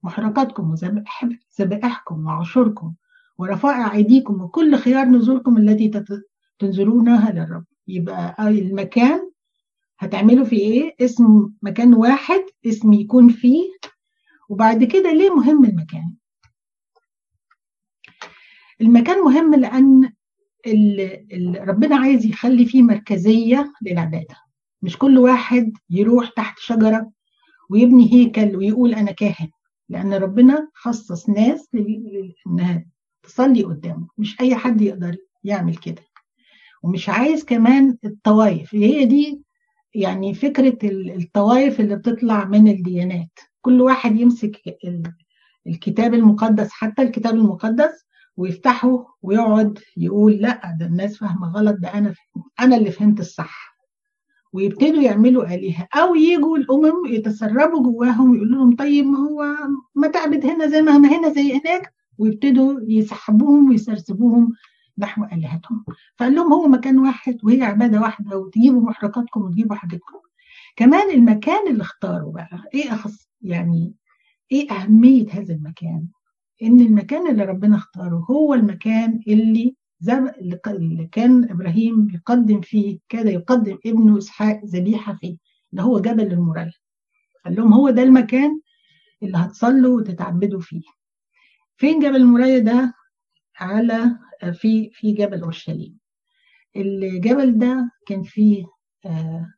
محرقاتكم 0.04 0.72
وذبائحكم 1.60 2.26
وعشوركم. 2.26 2.94
ورفائع 3.40 3.94
أيديكم 3.94 4.42
وكل 4.42 4.76
خيار 4.76 5.06
نزولكم 5.06 5.58
التي 5.58 5.92
تنزلونها 6.60 7.32
للرب. 7.32 7.66
يبقى 7.88 8.36
المكان 8.48 9.32
هتعملوا 10.00 10.46
فيه 10.46 10.58
إيه؟ 10.60 10.96
اسم 11.06 11.50
مكان 11.62 11.94
واحد 11.94 12.42
اسم 12.66 12.94
يكون 12.94 13.30
فيه. 13.30 13.64
وبعد 14.50 14.84
كده 14.84 15.12
ليه 15.14 15.36
مهم 15.36 15.66
المكان؟ 15.66 16.14
المكان 18.82 19.18
مهم 19.24 19.54
ال 20.68 21.70
ربنا 21.70 21.96
عايز 21.96 22.26
يخلي 22.26 22.66
فيه 22.66 22.82
مركزية 22.82 23.74
للعبادة. 23.82 24.36
مش 24.82 24.98
كل 24.98 25.18
واحد 25.18 25.74
يروح 25.90 26.30
تحت 26.30 26.60
شجرة 26.60 27.12
ويبني 27.70 28.14
هيكل 28.14 28.56
ويقول 28.56 28.94
أنا 28.94 29.12
كاهن 29.12 29.50
لأن 29.90 30.14
ربنا 30.14 30.70
خصص 30.74 31.30
ناس 31.30 31.70
إنها 32.48 32.86
تصلي 33.24 33.64
قدامه. 33.64 34.08
مش 34.18 34.42
أي 34.42 34.56
حد 34.56 34.82
يقدر 34.82 35.16
يعمل 35.44 35.76
كده. 35.76 36.02
ومش 36.84 37.10
عايز 37.10 37.44
كمان 37.46 37.98
الطوائف. 38.06 38.76
هي 38.76 39.06
دي 39.06 39.42
يعني 39.96 40.34
فكرة 40.34 40.78
الطوائف 41.16 41.80
اللي 41.80 41.96
بتطلع 41.96 42.46
من 42.46 42.68
الديانات. 42.68 43.40
كل 43.62 43.82
واحد 43.82 44.20
يمسك 44.20 44.62
الكتاب 45.68 46.14
المقدس 46.14 46.70
حتى 46.72 47.02
الكتاب 47.02 47.36
المقدس 47.36 48.06
ويفتحه 48.38 49.18
ويقعد 49.22 49.80
يقول 49.98 50.34
لأ 50.34 50.78
ده 50.80 50.86
الناس 50.86 51.18
فاهمة 51.18 51.52
غلط 51.52 51.76
ده 51.80 51.90
فهم. 51.92 52.14
أنا 52.60 52.76
اللي 52.76 52.92
فهمت 52.92 53.20
الصح. 53.20 53.80
ويبتدوا 54.54 55.02
يعملوا 55.02 55.56
آلهة. 55.56 55.88
أو 55.96 56.16
يجوا 56.16 56.58
الأمم 56.58 57.06
يتسربوا 57.06 57.84
جواهم 57.84 58.32
ويقولوا 58.32 58.58
لهم 58.58 58.76
طيب 58.76 59.06
ما 59.06 59.18
هو 59.20 59.46
ما 59.96 60.08
تعبد 60.08 60.46
هنا 60.46 60.68
زي 60.68 60.82
ما 60.82 60.98
هنا 60.98 61.30
زي 61.30 61.54
هناك. 61.60 61.94
ويبتدوا 62.20 62.80
يسحبوهم 62.88 63.70
ويسرسبوهم 63.70 64.54
نحو 64.98 65.24
آلهتهم. 65.24 65.86
فقال 66.18 66.36
لهم 66.36 66.54
هو 66.54 66.68
مكان 66.68 67.00
واحد 67.00 67.38
وهي 67.44 67.64
عبادة 67.64 68.02
واحدة 68.02 68.38
وتجيبوا 68.38 68.82
محرقاتكم 68.82 69.42
وتجيبوا 69.42 69.76
حاجتكم. 69.76 70.20
كمان 70.76 71.10
المكان 71.12 71.68
اللي 71.72 71.82
اختاره 71.82 72.32
بقى 72.32 72.64
إيه 72.74 72.94
أخص 72.94 73.30
يعني 73.42 73.94
إيه 74.52 74.72
أهمية 74.72 75.32
هذا 75.32 75.54
المكان؟ 75.54 76.08
إن 76.64 76.80
المكان 76.80 77.28
اللي 77.28 77.44
ربنا 77.46 77.76
اختاره 77.76 78.26
هو 78.30 78.54
المكان 78.54 79.20
اللي 79.28 79.76
اللي 80.68 81.08
كان 81.12 81.52
إبراهيم 81.52 82.08
يقدم 82.14 82.62
فيه 82.62 83.00
كاد 83.10 83.26
يقدم 83.28 83.78
ابنه 83.86 84.18
إسحاق 84.18 84.62
ذبيحه 84.66 85.14
فيه 85.14 85.38
اللي 85.72 85.84
هو 85.84 86.00
جبل 86.00 86.34
المريا 86.34 86.72
قال 87.46 87.56
لهم 87.56 87.74
هو 87.74 87.90
ده 87.90 88.04
المكان 88.04 88.60
اللي 89.24 89.38
هتصلوا 89.38 89.98
وتتعبدوا 89.98 90.60
فيه. 90.60 90.82
فين 91.80 92.00
جبل 92.00 92.16
المريا 92.16 92.60
ده؟ 92.60 92.94
على 93.60 94.18
في 94.54 94.90
في 94.94 95.12
جبل 95.12 95.42
أورشليم. 95.42 95.98
الجبل 96.78 97.58
ده 97.58 97.92
كان 98.08 98.24
فيه 98.24 98.66
آه 99.06 99.54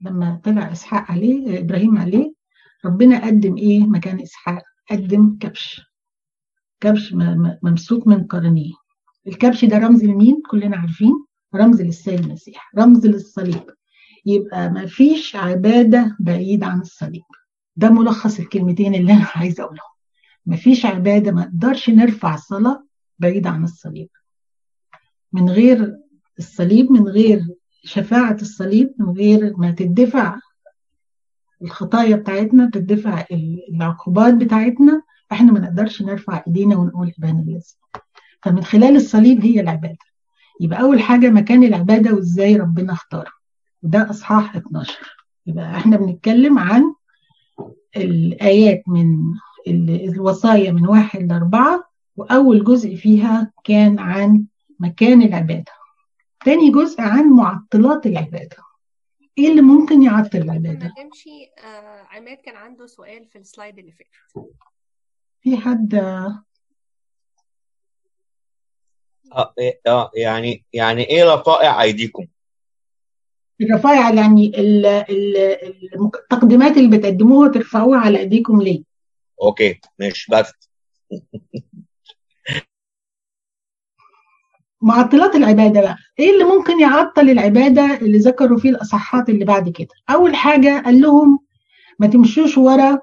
لما 0.00 0.40
طلع 0.44 0.72
إسحاق 0.72 1.10
عليه 1.10 1.58
إبراهيم 1.60 1.98
عليه 1.98 2.32
ربنا 2.84 3.26
قدم 3.26 3.56
إيه؟ 3.56 3.80
مكان 3.80 4.20
إسحاق. 4.20 4.62
قدم 4.90 5.38
كبش. 5.40 5.80
كبش 6.80 7.14
ممسوك 7.62 8.06
من 8.06 8.26
قرنيه 8.26 8.72
الكبش 9.26 9.64
ده 9.64 9.78
رمز 9.78 10.04
لمين؟ 10.04 10.42
كلنا 10.50 10.76
عارفين. 10.76 11.24
رمز 11.54 11.82
للسيد 11.82 12.20
المسيح. 12.20 12.70
رمز 12.78 13.06
للصليب. 13.06 13.70
يبقى 14.26 14.70
ما 14.70 14.86
فيش 14.86 15.36
عبادة 15.36 16.16
بعيد 16.20 16.64
عن 16.64 16.80
الصليب. 16.80 17.22
ده 17.76 17.90
ملخص 17.90 18.38
الكلمتين 18.38 18.94
اللي 18.94 19.12
أنا 19.12 19.26
عايزة 19.34 19.62
أقولهم. 19.64 19.88
ما 20.48 20.56
فيش 20.56 20.86
عبادة 20.86 21.32
ما 21.32 21.40
نقدرش 21.42 21.90
نرفع 21.90 22.34
الصلاة 22.34 22.84
بعيد 23.18 23.46
عن 23.46 23.64
الصليب. 23.64 24.08
من 25.32 25.48
غير 25.50 25.96
الصليب 26.38 26.92
من 26.92 27.08
غير 27.08 27.46
شفاعة 27.84 28.36
الصليب 28.42 28.94
من 28.98 29.10
غير 29.10 29.56
ما 29.56 29.70
تدفع 29.70 30.38
الخطايا 31.62 32.16
بتاعتنا 32.16 32.70
تدفع 32.72 33.24
العقوبات 33.70 34.34
بتاعتنا 34.34 35.02
إحنا 35.32 35.52
ما 35.52 35.60
نقدرش 35.60 36.02
نرفع 36.02 36.42
ايدينا 36.46 36.76
ونقول 36.76 37.12
ابان 37.18 37.38
الذي 37.38 37.60
فمن 38.42 38.64
خلال 38.64 38.96
الصليب 38.96 39.40
هي 39.44 39.60
العبادة. 39.60 39.98
يبقى 40.60 40.80
أول 40.80 41.00
حاجة 41.00 41.30
مكان 41.30 41.64
العبادة 41.64 42.14
وإزاي 42.14 42.56
ربنا 42.56 42.92
اختاره 42.92 43.30
وده 43.82 44.10
إصحاح 44.10 44.56
12 44.56 44.98
يبقى 45.46 45.76
إحنا 45.76 45.96
بنتكلم 45.96 46.58
عن 46.58 46.94
الآيات 47.96 48.82
من 48.86 49.16
الوصايا 49.70 50.72
من 50.72 50.86
واحد 50.88 51.22
لأربعة 51.22 51.90
وأول 52.16 52.64
جزء 52.64 52.96
فيها 52.96 53.52
كان 53.64 53.98
عن 53.98 54.44
مكان 54.80 55.22
العبادة. 55.22 55.72
تاني 56.44 56.70
جزء 56.70 57.00
عن 57.00 57.30
معطلات 57.30 58.06
العبادة. 58.06 58.56
إيه 59.38 59.48
اللي 59.50 59.62
ممكن 59.62 60.02
يعطل 60.02 60.38
العبادة؟ 60.38 60.86
لما 60.86 60.94
تمشي 61.10 61.44
آه 61.64 62.06
عماد 62.16 62.36
كان 62.36 62.56
عنده 62.56 62.86
سؤال 62.86 63.24
في 63.26 63.38
السلايد 63.38 63.78
اللي 63.78 63.92
فات. 63.92 64.44
في 65.40 65.56
حد 65.56 65.94
آه 65.94 66.44
آه 69.86 70.10
يعني 70.14 70.64
يعني 70.72 71.02
إيه 71.10 71.34
رفائع 71.34 71.82
أيديكم؟ 71.82 72.26
الرفايع 73.60 74.10
يعني 74.14 74.46
ال- 74.60 74.86
ال- 74.86 76.14
التقديمات 76.14 76.76
اللي 76.76 76.98
بتقدموها 76.98 77.48
ترفعوها 77.48 77.98
على 78.00 78.18
أيديكم 78.18 78.62
ليه؟ 78.62 78.82
أوكي 79.42 79.80
ماشي 79.98 80.32
بس 80.32 80.52
معطلات 84.82 85.34
العبادة 85.34 85.80
بقى 85.80 85.96
إيه 86.18 86.30
اللي 86.30 86.44
ممكن 86.44 86.80
يعطل 86.80 87.30
العبادة 87.30 87.94
اللي 87.96 88.18
ذكروا 88.18 88.58
فيه 88.58 88.70
الأصحات 88.70 89.28
اللي 89.28 89.44
بعد 89.44 89.68
كده؟ 89.68 89.88
أول 90.10 90.36
حاجة 90.36 90.82
قال 90.84 91.00
لهم 91.00 91.38
ما 91.98 92.06
تمشوش 92.06 92.58
ورا 92.58 92.98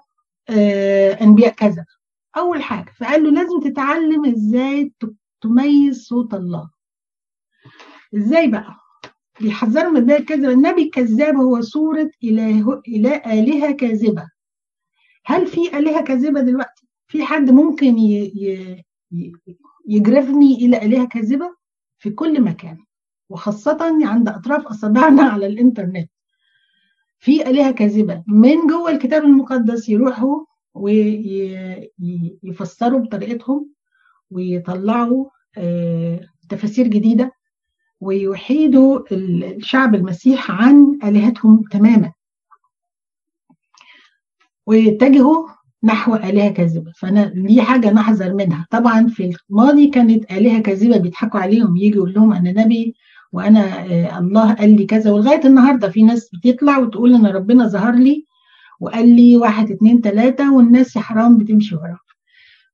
آه، 0.49 1.11
أنبياء 1.21 1.53
كذا. 1.53 1.85
أول 2.37 2.63
حاجة 2.63 2.91
فقال 2.99 3.23
له 3.23 3.31
لازم 3.31 3.59
تتعلم 3.71 4.25
إزاي 4.25 4.93
تميز 5.41 6.05
صوت 6.07 6.33
الله. 6.33 6.69
إزاي 8.15 8.47
بقى؟ 8.47 8.75
بيحذروا 9.41 9.89
من 9.91 9.97
الأنبياء 9.97 10.19
الكذبة 10.19 10.49
النبي 10.51 10.83
الكذاب 10.83 11.35
هو 11.35 11.61
صورة 11.61 12.09
إله 12.23 12.81
إله 12.87 13.15
آلهة 13.15 13.71
كاذبة. 13.71 14.29
هل 15.25 15.47
في 15.47 15.77
آلهة 15.77 16.03
كاذبة 16.03 16.41
دلوقتي؟ 16.41 16.87
في 17.07 17.23
حد 17.23 17.49
ممكن 17.51 17.95
يجرفني 19.87 20.55
إلى 20.55 20.77
آلهة 20.77 21.07
كاذبة؟ 21.07 21.55
في 21.97 22.09
كل 22.09 22.41
مكان 22.41 22.77
وخاصة 23.29 23.77
عند 24.05 24.29
أطراف 24.29 24.67
أصابعنا 24.67 25.23
على 25.33 25.45
الإنترنت. 25.45 26.09
في 27.19 27.49
آلهة 27.49 27.71
كاذبة 27.71 28.23
من 28.27 28.67
جوه 28.67 28.89
الكتاب 28.91 29.23
المقدس 29.23 29.89
يروحوا 29.89 30.45
ويفسروا 32.43 32.99
بطريقتهم 32.99 33.69
ويطلعوا 34.31 35.25
آه، 35.57 36.19
تفاسير 36.49 36.87
جديدة 36.87 37.31
ويحيدوا 37.99 38.99
الشعب 39.11 39.95
المسيح 39.95 40.51
عن 40.51 40.99
آلهتهم 41.03 41.63
تماما. 41.71 42.11
ويتجهوا 44.65 45.47
نحو 45.83 46.15
آلهة 46.15 46.49
كاذبة. 46.49 46.91
فأنا 46.95 47.25
دي 47.25 47.61
حاجة 47.61 47.91
نحذر 47.91 48.33
منها. 48.33 48.67
طبعا 48.71 49.07
في 49.07 49.35
الماضي 49.49 49.87
كانت 49.87 50.31
آلهة 50.31 50.61
كاذبة 50.61 50.97
بيضحكوا 50.97 51.39
عليهم 51.39 51.77
يجي 51.77 51.97
يقول 51.97 52.13
لهم 52.13 52.33
أنا 52.33 52.51
نبي 52.51 52.95
وأنا 53.31 53.85
آه، 53.85 54.19
الله 54.19 54.53
قال 54.53 54.75
لي 54.75 54.85
كذا. 54.85 55.11
ولغاية 55.11 55.45
النهاردة 55.45 55.89
في 55.89 56.03
ناس 56.03 56.29
بتطلع 56.33 56.77
وتقول 56.77 57.15
أن 57.15 57.25
ربنا 57.25 57.67
ظهر 57.67 57.95
لي 57.95 58.25
وقال 58.79 59.15
لي 59.15 59.37
واحد 59.37 59.71
اتنين 59.71 60.01
تلاتة 60.01 60.53
والناس 60.53 60.95
يا 60.95 61.01
حرام 61.01 61.37
بتمشي 61.37 61.75
وراه 61.75 61.99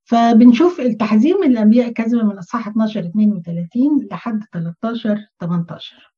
فبنشوف 0.04 0.80
التحذير 0.80 1.38
من 1.38 1.51
الأنبياء 1.51 1.88
الكاذبة 1.88 2.23
من 2.23 2.38
أصحاح 2.38 2.67
12 2.67 2.99
32 2.99 4.08
لحد 4.12 4.43
13 4.54 5.17
18 5.39 6.11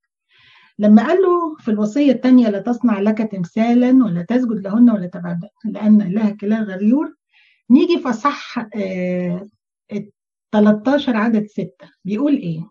لما 0.79 1.07
قال 1.07 1.21
له 1.21 1.55
في 1.59 1.71
الوصية 1.71 2.12
الثانية 2.12 2.49
لا 2.49 2.59
تصنع 2.59 2.99
لك 2.99 3.17
تمثالا 3.17 4.05
ولا 4.05 4.21
تسجد 4.23 4.67
لهن 4.67 4.89
ولا 4.89 5.07
تبعد 5.07 5.39
لأن 5.65 6.01
إلهك 6.01 6.43
إله 6.43 6.62
غيور 6.63 7.13
نيجي 7.69 7.99
في 7.99 8.09
أصح 8.09 8.59
آه 8.75 9.47
13 10.51 11.17
عدد 11.17 11.45
6 11.45 11.67
بيقول 12.05 12.33
إيه؟ 12.33 12.67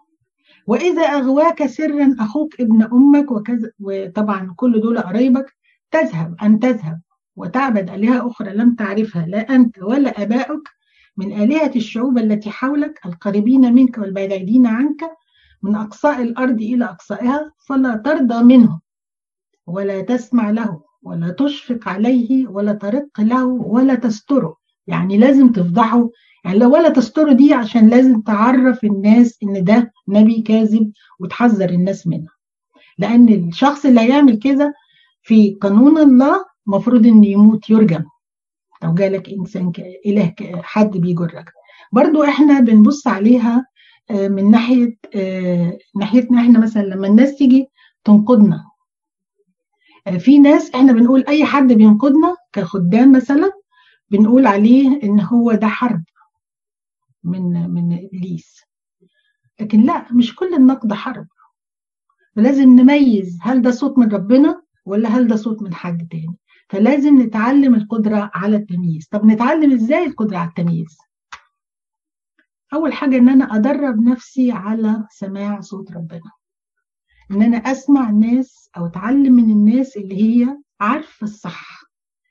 وإذا 0.66 1.02
أغواك 1.02 1.66
سرا 1.66 2.16
أخوك 2.20 2.60
ابن 2.60 2.82
أمك 2.82 3.30
وكذا 3.30 3.70
وطبعا 3.80 4.52
كل 4.56 4.80
دول 4.80 4.98
قرايبك 4.98 5.54
تذهب 5.90 6.36
أن 6.42 6.60
تذهب 6.60 7.00
وتعبد 7.36 7.90
آلهة 7.90 8.26
أخرى 8.28 8.54
لم 8.54 8.74
تعرفها 8.74 9.26
لا 9.26 9.38
أنت 9.54 9.78
ولا 9.82 10.22
آباؤك 10.22 10.68
من 11.16 11.32
آلهة 11.42 11.72
الشعوب 11.76 12.18
التي 12.18 12.50
حولك 12.50 13.00
القريبين 13.06 13.74
منك 13.74 13.98
والبعيدين 13.98 14.66
عنك 14.66 15.00
من 15.62 15.74
أقصاء 15.74 16.22
الأرض 16.22 16.60
إلى 16.60 16.84
أقصائها 16.84 17.52
فلا 17.68 17.96
ترضى 17.96 18.42
منه 18.42 18.80
ولا 19.66 20.00
تسمع 20.00 20.50
له 20.50 20.80
ولا 21.02 21.30
تشفق 21.30 21.88
عليه 21.88 22.48
ولا 22.48 22.72
ترق 22.72 23.20
له 23.20 23.44
ولا 23.46 23.94
تستره. 23.94 24.56
يعني 24.86 25.18
لازم 25.18 25.52
تفضحه. 25.52 26.10
يعني 26.44 26.58
لو 26.58 26.72
ولا 26.74 26.88
تستره 26.88 27.32
دي 27.32 27.54
عشان 27.54 27.88
لازم 27.88 28.20
تعرف 28.20 28.84
الناس 28.84 29.38
إن 29.42 29.64
ده 29.64 29.92
نبي 30.08 30.42
كاذب 30.42 30.92
وتحذر 31.20 31.70
الناس 31.70 32.06
منه. 32.06 32.28
لأن 32.98 33.28
الشخص 33.28 33.86
اللي 33.86 34.00
هيعمل 34.00 34.38
كده 34.38 34.74
في 35.22 35.54
قانون 35.54 35.98
الله 35.98 36.44
المفروض 36.66 37.06
ان 37.06 37.24
يموت 37.24 37.70
يرجم. 37.70 38.04
لو 38.82 38.94
جالك 38.94 39.28
إنسان 39.28 39.72
إله 40.06 40.34
حد 40.62 40.90
بيجرك. 40.96 41.52
برضو 41.92 42.22
إحنا 42.24 42.60
بنبص 42.60 43.06
عليها 43.06 43.66
من 44.10 44.50
ناحية 44.50 44.96
آه، 45.14 45.78
ناحيتنا 45.96 46.40
إحنا 46.40 46.58
مثلا 46.58 46.82
لما 46.82 47.06
الناس 47.06 47.36
تيجي 47.36 47.66
تنقدنا 48.04 48.64
آه، 50.06 50.18
في 50.18 50.38
ناس 50.38 50.74
إحنا 50.74 50.92
بنقول 50.92 51.24
أي 51.28 51.44
حد 51.44 51.72
بينقدنا 51.72 52.36
كخدام 52.52 53.12
مثلا 53.12 53.52
بنقول 54.10 54.46
عليه 54.46 55.02
إن 55.02 55.20
هو 55.20 55.52
ده 55.52 55.66
حرب 55.66 56.02
من 57.24 57.70
من 57.70 57.92
إبليس. 58.04 58.60
لكن 59.60 59.80
لا 59.80 60.12
مش 60.12 60.34
كل 60.34 60.54
النقد 60.54 60.92
حرب. 60.92 61.26
فلازم 62.36 62.68
نميز 62.80 63.38
هل 63.42 63.62
ده 63.62 63.70
صوت 63.70 63.98
من 63.98 64.08
ربنا 64.12 64.62
ولا 64.84 65.08
هل 65.08 65.26
ده 65.28 65.36
صوت 65.36 65.62
من 65.62 65.74
حد 65.74 66.08
تاني. 66.10 66.36
فلازم 66.68 67.22
نتعلم 67.22 67.74
القدرة 67.74 68.30
على 68.34 68.56
التمييز. 68.56 69.08
طب 69.10 69.24
نتعلم 69.24 69.72
إزاي 69.72 70.06
القدرة 70.06 70.38
على 70.38 70.48
التمييز؟ 70.48 70.98
أول 72.74 72.92
حاجة 72.92 73.16
إن 73.16 73.28
أنا 73.28 73.56
أدرب 73.56 74.00
نفسي 74.00 74.52
على 74.52 75.06
سماع 75.10 75.60
صوت 75.60 75.92
ربنا. 75.92 76.30
إن 77.30 77.42
أنا 77.42 77.56
أسمع 77.56 78.10
الناس 78.10 78.70
أو 78.76 78.86
أتعلم 78.86 79.32
من 79.32 79.50
الناس 79.50 79.96
اللي 79.96 80.22
هي 80.22 80.58
عارفة 80.80 81.24
الصح 81.24 81.80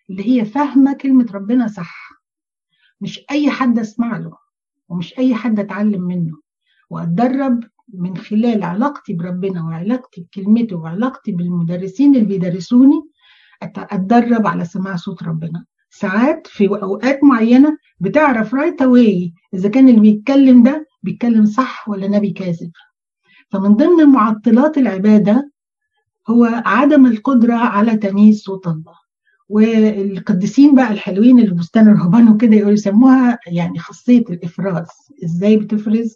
اللي 0.09 0.29
هي 0.29 0.45
فاهمة 0.45 0.93
كلمة 0.93 1.25
ربنا 1.33 1.67
صح. 1.67 2.09
مش 3.01 3.19
أي 3.31 3.51
حد 3.51 3.79
أسمع 3.79 4.17
له 4.17 4.37
ومش 4.89 5.17
أي 5.19 5.35
حد 5.35 5.59
أتعلم 5.59 6.01
منه. 6.01 6.41
وأتدرب 6.89 7.63
من 7.93 8.17
خلال 8.17 8.63
علاقتي 8.63 9.13
بربنا 9.13 9.63
وعلاقتي 9.63 10.21
بكلمته 10.21 10.75
وعلاقتي 10.75 11.31
بالمدرسين 11.31 12.15
اللي 12.15 12.25
بيدرسوني 12.25 13.01
أتدرب 13.63 14.47
على 14.47 14.65
سماع 14.65 14.95
صوت 14.95 15.23
ربنا. 15.23 15.65
ساعات 15.93 16.47
في 16.47 16.67
أوقات 16.67 17.23
معينة 17.23 17.77
بتعرف 17.99 18.53
right 18.53 18.81
away 18.81 19.33
إذا 19.53 19.69
كان 19.69 19.89
اللي 19.89 19.99
بيتكلم 20.01 20.63
ده 20.63 20.87
بيتكلم 21.03 21.45
صح 21.45 21.89
ولا 21.89 22.07
نبي 22.07 22.29
كاذب 22.31 22.71
فمن 23.49 23.75
ضمن 23.75 24.05
معطلات 24.09 24.77
العبادة 24.77 25.51
هو 26.29 26.45
عدم 26.65 27.05
القدرة 27.05 27.53
على 27.55 27.97
تمييز 27.97 28.41
صوت 28.43 28.67
الله. 28.67 28.93
والقديسين 29.49 30.75
بقى 30.75 30.91
الحلوين 30.93 31.39
اللي 31.39 31.55
بستان 31.55 31.87
الرهبان 31.87 32.29
وكده 32.29 32.55
يقولوا 32.55 32.73
يسموها 32.73 33.39
يعني 33.47 33.79
خاصية 33.79 34.19
الإفراز. 34.19 34.87
إزاي 35.23 35.57
بتفرز؟ 35.57 36.15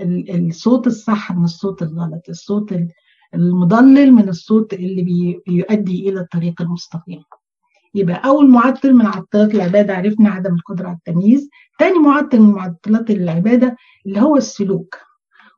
ال- 0.00 0.48
الصوت 0.48 0.86
الصح 0.86 1.32
من 1.32 1.44
الصوت 1.44 1.82
الغلط 1.82 2.28
الصوت 2.28 2.72
ال- 2.72 2.88
المضلل 3.34 4.12
من 4.12 4.28
الصوت 4.28 4.72
اللي 4.74 5.02
بي- 5.02 5.40
بيؤدي 5.46 6.08
إلى 6.08 6.20
الطريق 6.20 6.62
المستقيم. 6.62 7.22
يبقى 7.98 8.22
أول 8.24 8.50
معطل 8.50 8.94
من 8.94 9.04
معطلات 9.04 9.54
العبادة 9.54 9.94
عرفنا 9.96 10.30
عدم 10.30 10.54
القدرة 10.54 10.86
على 10.88 10.96
التمييز. 10.96 11.48
تاني 11.78 11.98
معطل 11.98 12.40
من 12.40 12.50
معطلات 12.52 13.10
العبادة 13.10 13.76
اللي 14.06 14.20
هو 14.20 14.36
السلوك. 14.36 14.96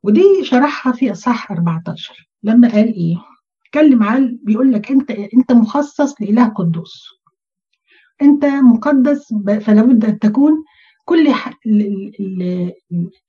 ودي 0.03 0.44
شرحها 0.44 0.92
في 0.92 1.12
إصحاح 1.12 1.53
14 1.53 2.29
لما 2.42 2.68
قال 2.68 2.94
إيه؟ 2.94 3.16
اتكلم 3.66 4.03
عن 4.03 4.38
بيقول 4.42 4.72
لك 4.72 4.90
أنت 4.90 5.11
أنت 5.11 5.53
مخصص 5.53 6.20
لإله 6.20 6.44
قدوس. 6.48 7.09
أنت 8.22 8.44
مقدس 8.44 9.33
ب- 9.33 9.59
فلا 9.59 9.83
بد 9.83 10.05
أن 10.05 10.18
تكون 10.18 10.64
كل 11.05 11.33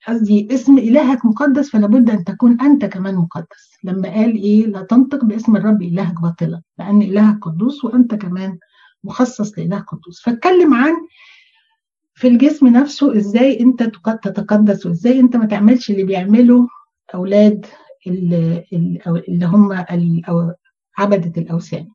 قصدي 0.07 0.47
اسم 0.53 0.77
إلهك 0.77 1.25
مقدس 1.25 1.69
فلا 1.69 1.87
بد 1.87 2.09
أن 2.09 2.23
تكون 2.23 2.61
أنت 2.61 2.85
كمان 2.85 3.15
مقدس. 3.15 3.71
لما 3.83 4.09
قال 4.09 4.35
إيه؟ 4.35 4.65
لا 4.65 4.81
تنطق 4.81 5.25
باسم 5.25 5.55
الرب 5.55 5.81
إلهك 5.81 6.21
باطلا 6.21 6.61
لأن 6.79 7.01
إلهك 7.01 7.37
قدوس 7.41 7.85
وأنت 7.85 8.15
كمان 8.15 8.57
مخصص 9.03 9.59
لإله 9.59 9.79
قدوس. 9.79 10.21
فاتكلم 10.21 10.73
عن 10.73 10.93
في 12.13 12.27
الجسم 12.27 12.67
نفسه 12.67 13.17
إزاي 13.17 13.59
أنت 13.59 13.83
تق- 13.83 14.15
تتقدس 14.19 14.85
وإزاي 14.85 15.19
أنت 15.19 15.35
ما 15.37 15.45
تعملش 15.45 15.91
اللي 15.91 16.03
بيعمله 16.03 16.67
أولاد 17.15 17.65
ال- 18.07 18.63
ال- 18.73 18.99
أو- 19.05 19.29
اللي 19.29 19.45
هم 19.45 19.73
عبدة 20.97 21.41
الأوثان. 21.41 21.87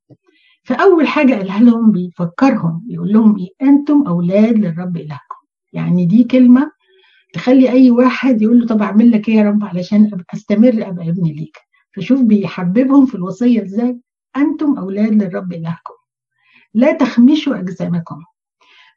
فأول 0.64 1.06
حاجة 1.06 1.34
قالها 1.34 1.60
لهم 1.60 1.92
بيفكرهم 1.92 2.84
يقول 2.88 3.12
لهم 3.12 3.38
إيه؟ 3.38 3.48
أنتم 3.68 4.04
أولاد 4.06 4.58
للرب 4.58 4.96
إلهكم. 4.96 5.36
يعني 5.72 6.06
دي 6.06 6.24
كلمة 6.24 6.70
تخلي 7.32 7.70
أي 7.70 7.90
واحد 7.90 8.42
يقول 8.42 8.60
له 8.60 8.66
طب 8.66 8.82
أعمل 8.82 9.10
لك 9.10 9.28
إيه 9.28 9.34
يا 9.36 9.42
رب 9.42 9.64
علشان 9.64 10.04
أبقى 10.12 10.24
أستمر 10.34 10.88
أبقى 10.88 11.08
ابن 11.08 11.22
ليك. 11.24 11.56
فشوف 11.96 12.20
بيحببهم 12.22 13.06
في 13.06 13.14
الوصية 13.14 13.62
إزاي؟ 13.62 14.00
أنتم 14.36 14.78
أولاد 14.78 15.12
للرب 15.22 15.52
إلهكم. 15.52 15.94
لا 16.76 16.92
تخمشوا 16.92 17.58
أجسامكم. 17.58 18.22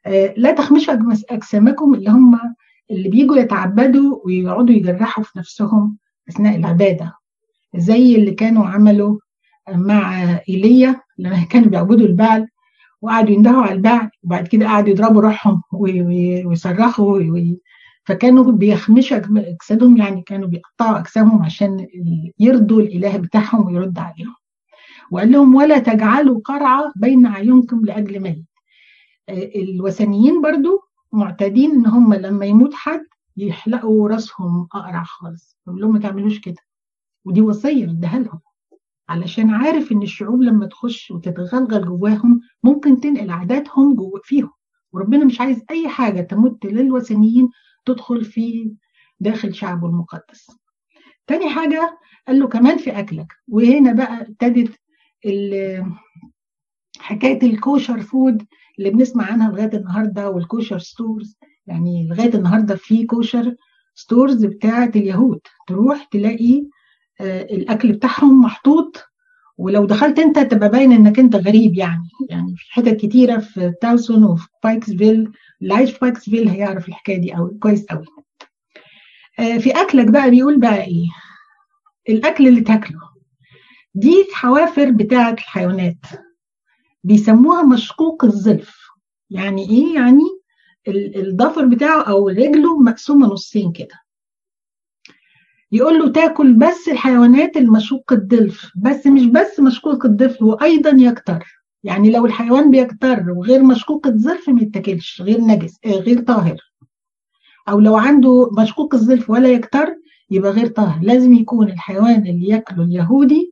آه 0.06 0.34
لا 0.36 0.52
تخمشوا 0.52 0.94
أجسامكم 1.30 1.94
اللي 1.94 2.10
هم 2.10 2.40
اللي 2.90 3.08
بيجوا 3.08 3.36
يتعبدوا 3.36 4.20
ويقعدوا 4.24 4.74
يجرحوا 4.74 5.24
في 5.24 5.38
نفسهم 5.38 5.98
أثناء 6.28 6.56
العبادة. 6.56 7.14
زي 7.76 8.16
اللي 8.16 8.30
كانوا 8.30 8.66
عملوا 8.66 9.18
مع 9.68 10.24
إيليا 10.48 11.00
لما 11.18 11.44
كانوا 11.50 11.68
بيعبدوا 11.68 12.06
البعل 12.06 12.48
وقعدوا 13.02 13.30
يندهوا 13.30 13.62
على 13.62 13.72
البعل 13.72 14.10
وبعد 14.22 14.48
كده 14.48 14.66
قعدوا 14.66 14.90
يضربوا 14.90 15.22
روحهم 15.22 15.62
ويصرخوا 15.72 17.20
فكانوا 18.04 18.52
بيخمشوا 18.52 19.16
أجسادهم 19.16 19.96
يعني 19.96 20.22
كانوا 20.22 20.48
بيقطعوا 20.48 20.98
أجسامهم 20.98 21.42
عشان 21.42 21.86
يرضوا 22.38 22.80
الإله 22.80 23.16
بتاعهم 23.16 23.66
ويرد 23.66 23.98
عليهم. 23.98 24.34
وقال 25.10 25.32
لهم 25.32 25.54
ولا 25.54 25.78
تجعلوا 25.78 26.40
قرعة 26.44 26.92
بين 26.96 27.26
عيونكم 27.26 27.84
لأجل 27.84 28.20
ميت 28.20 28.44
الوثنيين 29.56 30.42
برضو 30.42 30.80
معتادين 31.12 31.70
إن 31.70 31.86
هم 31.86 32.14
لما 32.14 32.46
يموت 32.46 32.74
حد 32.74 33.06
يحلقوا 33.36 34.08
راسهم 34.08 34.68
أقرع 34.74 35.04
خالص. 35.04 35.58
يقول 35.66 35.80
لهم 35.80 35.92
ما 35.92 35.98
تعملوش 35.98 36.40
كده. 36.40 36.56
ودي 37.24 37.40
وصية 37.40 37.84
اداها 37.84 38.18
لهم. 38.18 38.40
علشان 39.08 39.50
عارف 39.50 39.92
إن 39.92 40.02
الشعوب 40.02 40.42
لما 40.42 40.66
تخش 40.66 41.10
وتتغلغل 41.10 41.84
جواهم 41.84 42.40
ممكن 42.62 43.00
تنقل 43.00 43.30
عاداتهم 43.30 43.94
جوا 43.94 44.18
فيهم. 44.24 44.50
وربنا 44.92 45.24
مش 45.24 45.40
عايز 45.40 45.62
أي 45.70 45.88
حاجة 45.88 46.20
تمت 46.20 46.66
للوثنيين 46.66 47.48
تدخل 47.84 48.24
في 48.24 48.74
داخل 49.20 49.54
شعبه 49.54 49.86
المقدس. 49.88 50.46
تاني 51.26 51.50
حاجة 51.50 51.98
قال 52.28 52.38
له 52.38 52.48
كمان 52.48 52.78
في 52.78 52.98
أكلك. 52.98 53.32
وهنا 53.48 53.92
بقى 53.92 54.20
ابتدت 54.20 54.80
حكاية 56.98 57.42
ال 57.42 57.50
kosher 57.50 58.00
food 58.00 58.46
اللي 58.78 58.90
بنسمع 58.90 59.24
عنها 59.32 59.50
لغاية 59.50 59.70
النهارده 59.76 60.30
وال 60.30 60.42
kosher 60.42 60.78
stores. 60.78 61.36
يعني 61.66 62.08
لغاية 62.08 62.34
النهارده 62.34 62.74
في 62.76 63.06
kosher 63.06 63.54
stores 63.94 64.44
بتاعة 64.44 64.90
اليهود 64.96 65.40
تروح 65.66 66.04
تلاقي 66.04 66.64
الأكل 67.20 67.92
بتاعهم 67.92 68.40
محطوط 68.40 69.04
ولو 69.58 69.84
دخلت 69.86 70.18
أنت 70.18 70.38
تبقى 70.38 70.68
باين 70.68 70.92
إنك 70.92 71.18
أنت 71.18 71.36
غريب 71.36 71.74
يعني. 71.74 72.08
يعني 72.30 72.54
في 72.56 72.72
حتت 72.72 72.96
كتيرة 72.96 73.38
في 73.38 73.72
تاوسون 73.80 74.24
وفي 74.24 74.48
بايكسفيل 74.64 75.32
اللي 75.62 75.74
عايش 75.74 75.90
في 75.92 75.98
بايكسفيل 76.02 76.48
هيعرف 76.48 76.88
الحكاية 76.88 77.16
دي 77.20 77.32
قوي 77.32 77.58
كويس 77.58 77.86
قوي 77.86 78.04
في 79.60 79.70
أكلك 79.70 80.10
بقى 80.10 80.30
بيقول 80.30 80.60
بقى 80.60 80.84
إيه؟ 80.84 81.06
الأكل 82.08 82.48
اللي 82.48 82.60
تاكله. 82.60 83.00
دي 83.94 84.26
حوافر 84.32 84.90
بتاعة 84.90 85.32
الحيوانات. 85.32 85.96
بيسموها 87.04 87.62
مشقوق 87.62 88.24
الظلف. 88.24 88.76
يعني 89.30 89.70
إيه؟ 89.70 89.94
يعني 89.94 90.22
الضفر 91.16 91.64
بتاعه 91.66 92.02
أو 92.02 92.28
رجله 92.28 92.78
مقسومة 92.78 93.26
نصين 93.26 93.72
كده. 93.72 94.00
يقول 95.72 95.98
له 95.98 96.08
تاكل 96.12 96.52
بس 96.52 96.88
الحيوانات 96.88 97.56
المشوق 97.56 98.12
الضلف 98.12 98.70
بس 98.76 99.06
مش 99.06 99.26
بس 99.26 99.60
مشقوق 99.60 100.06
الضلف 100.06 100.42
هو 100.42 100.52
أيضا 100.52 100.90
يكتر. 100.90 101.44
يعني 101.84 102.10
لو 102.10 102.26
الحيوان 102.26 102.70
بيكتر 102.70 103.30
وغير 103.30 103.62
مشقوق 103.62 104.06
الظلف 104.06 104.48
ما 104.48 104.62
يتاكلش 104.62 105.22
غير 105.22 105.40
نجس 105.40 105.78
آه 105.84 105.90
غير 105.90 106.20
طاهر. 106.20 106.56
أو 107.68 107.80
لو 107.80 107.96
عنده 107.96 108.50
مشقوق 108.58 108.94
الظلف 108.94 109.30
ولا 109.30 109.48
يكتر 109.48 109.96
يبقى 110.30 110.50
غير 110.50 110.66
طاهر. 110.66 111.02
لازم 111.02 111.34
يكون 111.34 111.68
الحيوان 111.70 112.26
اللي 112.26 112.48
ياكله 112.48 112.84
اليهودي 112.84 113.49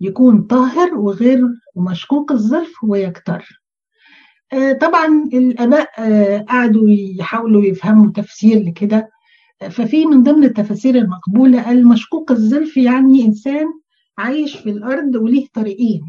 يكون 0.00 0.42
طاهر 0.42 0.94
وغير 0.94 1.40
مشقوق 1.76 2.32
الظلف 2.32 2.84
ويكتر 2.84 3.62
آه 4.52 4.72
طبعا 4.72 5.06
الأباء 5.32 5.88
آه 5.98 6.38
قعدوا 6.38 6.88
يحاولوا 6.90 7.62
يفهموا 7.64 8.12
تفسير 8.12 8.62
لكده. 8.62 9.10
ففي 9.70 10.06
من 10.06 10.22
ضمن 10.22 10.44
التفاسير 10.44 10.94
المقبولة 10.94 11.62
قال 11.62 11.88
مشقوق 11.88 12.30
الظلف 12.32 12.76
يعني 12.76 13.24
إنسان 13.24 13.66
عايش 14.18 14.56
في 14.56 14.70
الأرض 14.70 15.14
وليه 15.14 15.46
طريقين. 15.54 16.02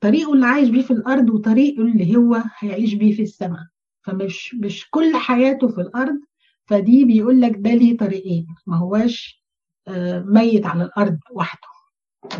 طريقه 0.00 0.32
اللي 0.34 0.46
عايش 0.46 0.68
بيه 0.68 0.82
في 0.82 0.90
الأرض 0.90 1.30
وطريقه 1.30 1.82
اللي 1.82 2.16
هو 2.16 2.42
هيعيش 2.58 2.94
بيه 2.94 3.16
في 3.16 3.22
السماء. 3.22 3.60
فمش 4.02 4.54
مش 4.54 4.90
كل 4.90 5.16
حياته 5.16 5.68
في 5.68 5.80
الأرض 5.80 6.20
فدي 6.66 7.04
بيقول 7.04 7.40
لك 7.40 7.56
ده 7.58 7.74
ليه 7.74 7.96
طريقين. 7.96 8.46
ما 8.66 8.76
هواش 8.76 9.42
ميت 10.24 10.66
على 10.66 10.84
الأرض 10.84 11.18
وحده. 11.32 11.68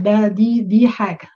ده 0.01 0.29
دي 0.29 0.61
دي 0.61 0.88
حاجة. 0.88 1.29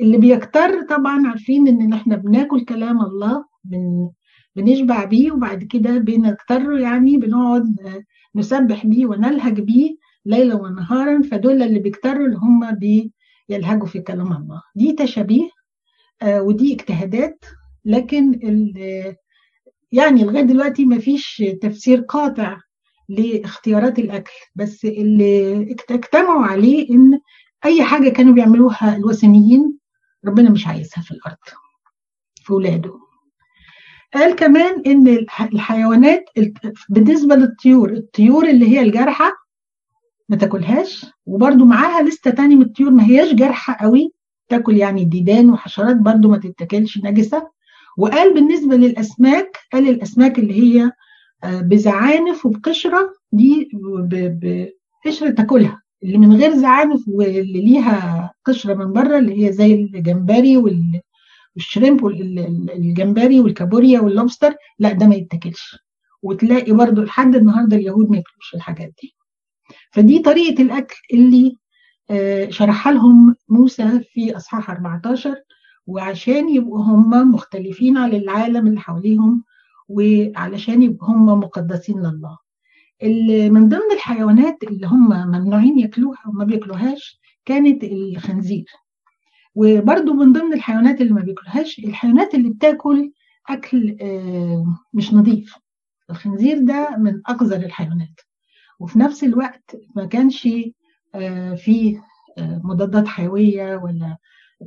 اللي 0.00 0.18
بيكتر 0.18 0.82
طبعا 0.82 1.26
عارفين 1.28 1.68
إن 1.68 1.92
إحنا 1.92 2.16
بناكل 2.16 2.64
كلام 2.64 3.00
الله 3.00 3.44
من 3.64 4.08
بنشبع 4.56 5.04
بيه 5.04 5.32
وبعد 5.32 5.64
كده 5.64 5.98
بنكتر 5.98 6.72
يعني 6.78 7.16
بنقعد 7.16 7.76
نسبح 8.34 8.86
بيه 8.86 9.06
ونلهج 9.06 9.60
بيه 9.60 9.96
ليلا 10.26 10.54
ونهارا. 10.54 11.22
فدول 11.22 11.62
اللي 11.62 11.78
بيكتروا 11.78 12.26
اللي 12.26 12.36
هم 12.36 12.74
بيلهجوا 13.48 13.86
في 13.86 14.00
كلام 14.00 14.32
الله. 14.32 14.62
دي 14.74 14.92
تشابيه 14.92 15.50
آه 16.22 16.42
ودي 16.42 16.74
اجتهادات. 16.74 17.44
لكن 17.84 18.40
يعني 19.92 20.24
لغاية 20.24 20.42
دلوقتي 20.42 20.84
ما 20.84 20.98
فيش 20.98 21.42
تفسير 21.62 22.00
قاطع 22.00 22.58
لاختيارات 23.08 23.98
الأكل. 23.98 24.32
بس 24.54 24.84
اللي 24.84 25.62
اجتمعوا 25.90 26.44
عليه 26.44 26.90
إن 26.90 27.20
أي 27.64 27.84
حاجة 27.84 28.08
كانوا 28.08 28.34
بيعملوها 28.34 28.96
الوثنيين 28.96 29.78
ربنا 30.26 30.50
مش 30.50 30.66
عايزها 30.66 31.02
في 31.02 31.10
الأرض 31.10 31.36
في 32.44 32.52
ولاده. 32.52 32.98
قال 34.14 34.36
كمان 34.36 34.82
إن 34.86 35.08
الحيوانات 35.52 36.24
بالنسبة 36.88 37.34
للطيور 37.34 37.92
الطيور 37.92 38.48
اللي 38.48 38.68
هي 38.68 38.80
الجارحة 38.80 39.32
ما 40.28 40.36
تاكلهاش 40.36 41.06
وبرده 41.26 41.64
معاها 41.64 42.02
لستة 42.02 42.30
تاني 42.30 42.56
من 42.56 42.62
الطيور 42.62 42.90
ما 42.90 43.06
هياش 43.06 43.34
جارحة 43.34 43.76
قوي 43.80 44.12
تاكل 44.48 44.76
يعني 44.76 45.04
ديدان 45.04 45.50
وحشرات 45.50 45.96
برده 45.96 46.28
ما 46.28 46.38
تتاكلش 46.38 46.98
نجسة. 46.98 47.50
وقال 47.98 48.34
بالنسبة 48.34 48.76
للأسماك 48.76 49.56
قال 49.72 49.88
الأسماك 49.88 50.38
اللي 50.38 50.54
هي 50.62 50.92
بزعانف 51.44 52.46
وبقشرة 52.46 53.12
دي 53.32 53.68
بقشرة 55.04 55.30
تاكلها. 55.30 55.82
اللي 56.02 56.18
من 56.18 56.36
غير 56.36 56.54
زعانف 56.56 57.08
واللي 57.08 57.60
ليها 57.60 58.30
قشرة 58.44 58.74
من 58.74 58.92
بره 58.92 59.18
اللي 59.18 59.46
هي 59.46 59.52
زي 59.52 59.74
الجمبري 59.74 60.56
وال 60.56 61.00
الشريمب 61.56 62.02
والجمبري 62.02 63.40
والكابوريا 63.40 64.00
واللوبستر 64.00 64.54
لا 64.78 64.92
ده 64.92 65.06
ما 65.06 65.14
يتاكلش. 65.14 65.76
وتلاقي 66.22 66.72
برضو 66.72 67.02
لحد 67.02 67.36
النهارده 67.36 67.76
اليهود 67.76 68.10
ما 68.10 68.16
ياكلوش 68.16 68.54
الحاجات 68.54 68.92
دي. 69.02 69.14
فدي 69.92 70.18
طريقة 70.18 70.62
الأكل 70.62 70.96
اللي 71.14 71.56
شرحها 72.50 72.92
لهم 72.92 73.36
موسى 73.48 74.00
في 74.00 74.36
أصحاح 74.36 74.70
14 74.70 75.34
وعشان 75.86 76.48
يبقوا 76.48 76.82
هم 76.84 77.32
مختلفين 77.34 77.96
عن 77.96 78.12
العالم 78.12 78.66
اللي 78.66 78.80
حواليهم 78.80 79.44
وعلشان 79.88 80.82
يبقوا 80.82 81.08
هم 81.08 81.26
مقدسين 81.26 82.00
لله. 82.00 82.38
من 83.50 83.68
ضمن 83.68 83.92
الحيوانات 83.92 84.62
اللي 84.62 84.86
هم 84.86 85.08
ممنوعين 85.08 85.78
ياكلوها 85.78 86.18
وما 86.28 86.44
بياكلوهاش 86.44 87.20
كانت 87.44 87.84
الخنزير. 87.84 88.66
وبرضو 89.54 90.12
من 90.12 90.32
ضمن 90.32 90.52
الحيوانات 90.52 91.00
اللي 91.00 91.12
ما 91.12 91.20
بياكلوهاش 91.20 91.78
الحيوانات 91.78 92.34
اللي 92.34 92.50
بتاكل 92.50 93.12
أكل 93.48 93.96
مش 94.94 95.14
نظيف. 95.14 95.54
الخنزير 96.10 96.58
ده 96.58 96.96
من 96.98 97.20
أقذر 97.26 97.56
الحيوانات. 97.56 98.20
وفي 98.80 98.98
نفس 98.98 99.24
الوقت 99.24 99.76
ما 99.96 100.06
كانش 100.06 100.48
فيه 101.56 102.02
مضادات 102.38 103.08
حيوية 103.08 103.76
ولا 103.76 104.16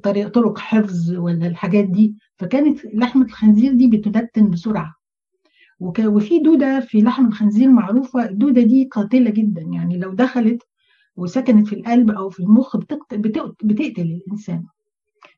طريق 0.04 0.28
طرق 0.28 0.58
حفظ 0.58 1.12
ولا 1.12 1.48
الحاجات 1.48 1.86
دي. 1.86 2.16
فكانت 2.38 2.80
لحمة 2.94 3.26
الخنزير 3.26 3.74
دي 3.74 3.88
بتدتن 3.88 4.50
بسرعة. 4.50 4.96
وفي 6.08 6.40
دودة 6.40 6.80
في 6.80 7.02
لحم 7.02 7.26
الخنزير 7.26 7.70
معروفة 7.70 8.26
الدودة 8.30 8.62
دي 8.62 8.86
قاتلة 8.92 9.30
جدا. 9.30 9.62
يعني 9.62 9.98
لو 9.98 10.14
دخلت 10.14 10.64
وسكنت 11.16 11.68
في 11.68 11.76
القلب 11.76 12.12
أو 12.12 12.30
في 12.30 12.40
المخ 12.40 12.78
بتقتل, 12.78 14.02
الإنسان. 14.02 14.64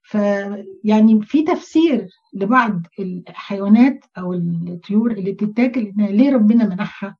فيعني 0.03 1.21
في 1.21 1.43
تفسير 1.43 2.07
لبعض 2.33 2.81
الحيوانات 2.99 4.05
أو 4.17 4.33
الطيور 4.33 5.11
اللي 5.11 5.31
بتتاكل 5.31 5.81
إن 5.99 6.05
ليه 6.05 6.33
ربنا 6.33 6.69
منحها 6.69 7.17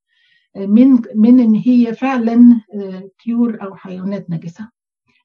من 0.55 0.99
من 1.15 1.39
إن 1.39 1.55
هي 1.55 1.93
فعلا 1.93 2.61
طيور 3.25 3.61
أو 3.63 3.75
حيوانات 3.75 4.29
نجسة. 4.29 4.69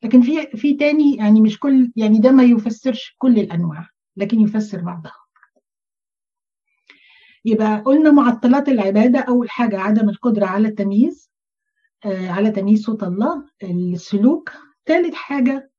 لكن 0.02 0.20
في 0.22 0.46
في 0.46 0.74
تاني 0.74 1.16
يعني 1.16 1.40
مش 1.40 1.58
كل 1.58 1.92
يعني 1.96 2.18
ده 2.18 2.30
ما 2.32 2.42
يفسرش 2.42 3.14
كل 3.18 3.38
الأنواع 3.38 3.88
لكن 4.16 4.40
يفسر 4.40 4.80
بعضها. 4.80 5.12
يبقى 7.44 7.80
قلنا 7.80 8.10
معطلات 8.10 8.68
العبادة 8.68 9.18
أول 9.20 9.50
حاجة 9.50 9.80
عدم 9.80 10.08
القدرة 10.08 10.46
على 10.46 10.68
التمييز 10.68 11.30
آه 12.04 12.28
على 12.30 12.50
تمييز 12.50 12.84
صوت 12.84 13.02
الله 13.02 13.44
السلوك. 13.62 14.52
ثالث 14.86 15.14
حاجة 15.14 15.70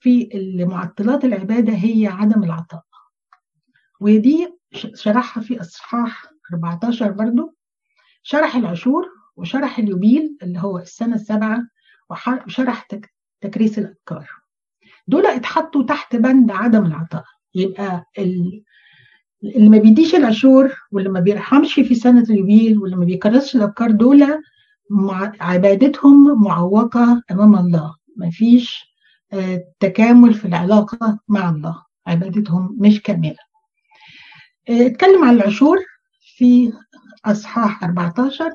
في 0.00 0.28
معطلات 0.70 1.24
العبادة 1.24 1.72
هي 1.72 2.06
عدم 2.06 2.44
العطاء. 2.44 2.82
ودي 4.00 4.48
شرحها 4.94 5.42
في 5.42 5.60
أصحاح 5.60 6.24
14 6.52 7.10
برضو. 7.12 7.54
شرح 8.22 8.56
العشور 8.56 9.06
وشرح 9.36 9.78
اليوبيل 9.78 10.38
اللي 10.42 10.58
هو 10.58 10.78
السنة 10.78 11.14
السابعة 11.14 11.62
وشرح 12.46 12.88
تكريس 13.40 13.78
الأفكار 13.78 14.28
دول 15.08 15.26
اتحطوا 15.26 15.82
تحت 15.82 16.16
بند 16.16 16.50
عدم 16.50 16.86
العطاء. 16.86 17.24
يبقى 17.54 18.04
اللي 19.56 19.68
ما 19.68 19.78
بيديش 19.78 20.14
العشور 20.14 20.74
واللي 20.92 21.08
ما 21.08 21.20
بيرحمش 21.20 21.74
في 21.74 21.94
سنة 21.94 22.22
اليوبيل 22.22 22.78
واللي 22.78 22.96
ما 22.96 23.04
بيكرسش 23.04 23.56
الأفكار 23.56 23.90
دول 23.90 24.26
عبادتهم 25.40 26.42
معوقة 26.44 27.22
أمام 27.30 27.54
الله. 27.56 27.94
ما 28.16 28.30
فيش 28.30 28.84
تكامل 29.80 30.34
في 30.34 30.44
العلاقة 30.44 31.18
مع 31.28 31.50
الله. 31.50 31.82
عبادتهم 32.06 32.76
مش 32.80 33.02
كاملة. 33.02 33.36
اتكلم 34.68 35.24
عن 35.24 35.34
العشور 35.34 35.78
في 36.36 36.72
أصحاح 37.24 37.84
14 37.84 38.50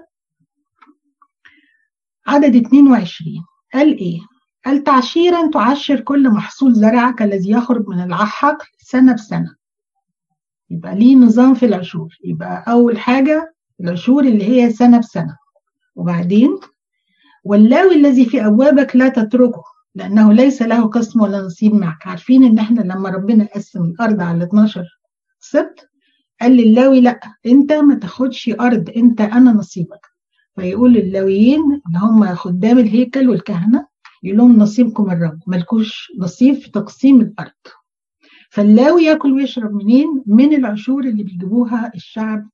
عدد 2.27 2.55
22 2.55 3.45
قال 3.73 3.97
إيه؟ 3.97 4.19
قال 4.65 4.83
تعشيرا 4.83 5.49
تعشر 5.51 5.99
كل 5.99 6.29
محصول 6.29 6.73
زرعك 6.73 7.21
الذي 7.21 7.49
يخرج 7.51 7.87
من 7.87 8.01
الحقل 8.03 8.65
سنة 8.77 9.13
بسنة. 9.13 9.55
يبقى 10.71 10.95
ليه 10.95 11.15
نظام 11.15 11.53
في 11.53 11.65
العشور 11.65 12.17
يبقى 12.23 12.63
أول 12.67 12.99
حاجة 12.99 13.53
العشور 13.81 14.23
اللي 14.23 14.43
هي 14.43 14.69
سنة 14.71 14.97
بسنة. 14.99 15.37
وبعدين 15.95 16.59
واللاوي 17.43 17.95
الذي 17.95 18.25
في 18.25 18.45
أبوابك 18.45 18.95
لا 18.95 19.09
تتركه 19.09 19.63
لأنه 19.95 20.33
ليس 20.33 20.61
له 20.61 20.85
قسم 20.87 21.21
ولا 21.21 21.41
نصيب 21.41 21.73
معك. 21.73 22.07
عارفين 22.07 22.43
إن 22.43 22.59
إحنا 22.59 22.81
لما 22.81 23.09
ربنا 23.09 23.47
قسم 23.55 23.83
الأرض 23.83 24.21
على 24.21 24.43
12 24.43 24.85
سبت 25.39 25.89
قال 26.41 26.51
للاوي 26.51 27.01
لا 27.01 27.19
أنت 27.45 27.73
ما 27.73 27.95
تاخدش 27.95 28.49
أرض 28.59 28.89
أنت 28.97 29.21
أنا 29.21 29.51
نصيبك. 29.51 30.05
فيقول 30.55 30.93
للاويين 30.93 31.61
اللي 31.87 31.99
هم 32.01 32.35
خدام 32.35 32.79
الهيكل 32.79 33.29
والكهنة 33.29 33.87
يقول 34.23 34.37
لهم 34.37 34.59
نصيبكم 34.59 35.11
الرب. 35.11 35.39
ملكوش 35.47 36.11
نصيب 36.19 36.55
في 36.55 36.71
تقسيم 36.71 37.21
الأرض. 37.21 37.51
فاللاوي 38.51 39.03
ياكل 39.03 39.33
ويشرب 39.33 39.73
منين؟ 39.73 40.23
من 40.25 40.53
العشور 40.53 41.03
اللي 41.03 41.23
بيجيبوها 41.23 41.91
الشعب 41.95 42.49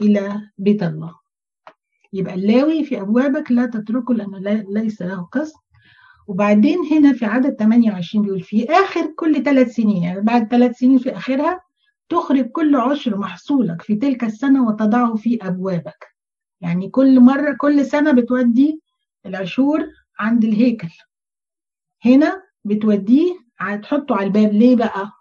إلى 0.00 0.40
بيت 0.58 0.82
الله. 0.82 1.14
يبقى 2.12 2.34
اللاوي 2.34 2.84
في 2.84 3.00
أبوابك 3.00 3.52
لا 3.52 3.66
تتركه 3.66 4.14
لأنه 4.14 4.38
ليس 4.70 5.02
له 5.02 5.22
قسم 5.22 5.58
وبعدين 6.26 6.78
هنا 6.92 7.12
في 7.12 7.24
عدد 7.24 7.54
28 7.54 8.24
بيقول 8.24 8.40
في 8.40 8.70
آخر 8.70 9.06
كل 9.16 9.42
ثلاث 9.42 9.74
سنين 9.74 10.02
يعني 10.02 10.20
بعد 10.20 10.48
ثلاث 10.50 10.76
سنين 10.78 10.98
في 10.98 11.16
آخرها 11.16 11.60
تخرج 12.08 12.44
كل 12.50 12.76
عشر 12.76 13.16
محصولك 13.18 13.82
في 13.82 13.94
تلك 13.94 14.24
السنة 14.24 14.68
وتضعه 14.68 15.14
في 15.14 15.38
أبوابك. 15.42 16.06
يعني 16.60 16.88
كل 16.90 17.20
مرة 17.20 17.52
كل 17.60 17.86
سنة 17.86 18.12
بتودي 18.12 18.80
العشور 19.26 19.86
عند 20.18 20.44
الهيكل. 20.44 20.88
هنا 22.04 22.42
بتوديه 22.64 23.34
هتحطه 23.58 24.14
على 24.16 24.26
الباب. 24.26 24.52
ليه 24.52 24.76
بقى؟ 24.76 25.12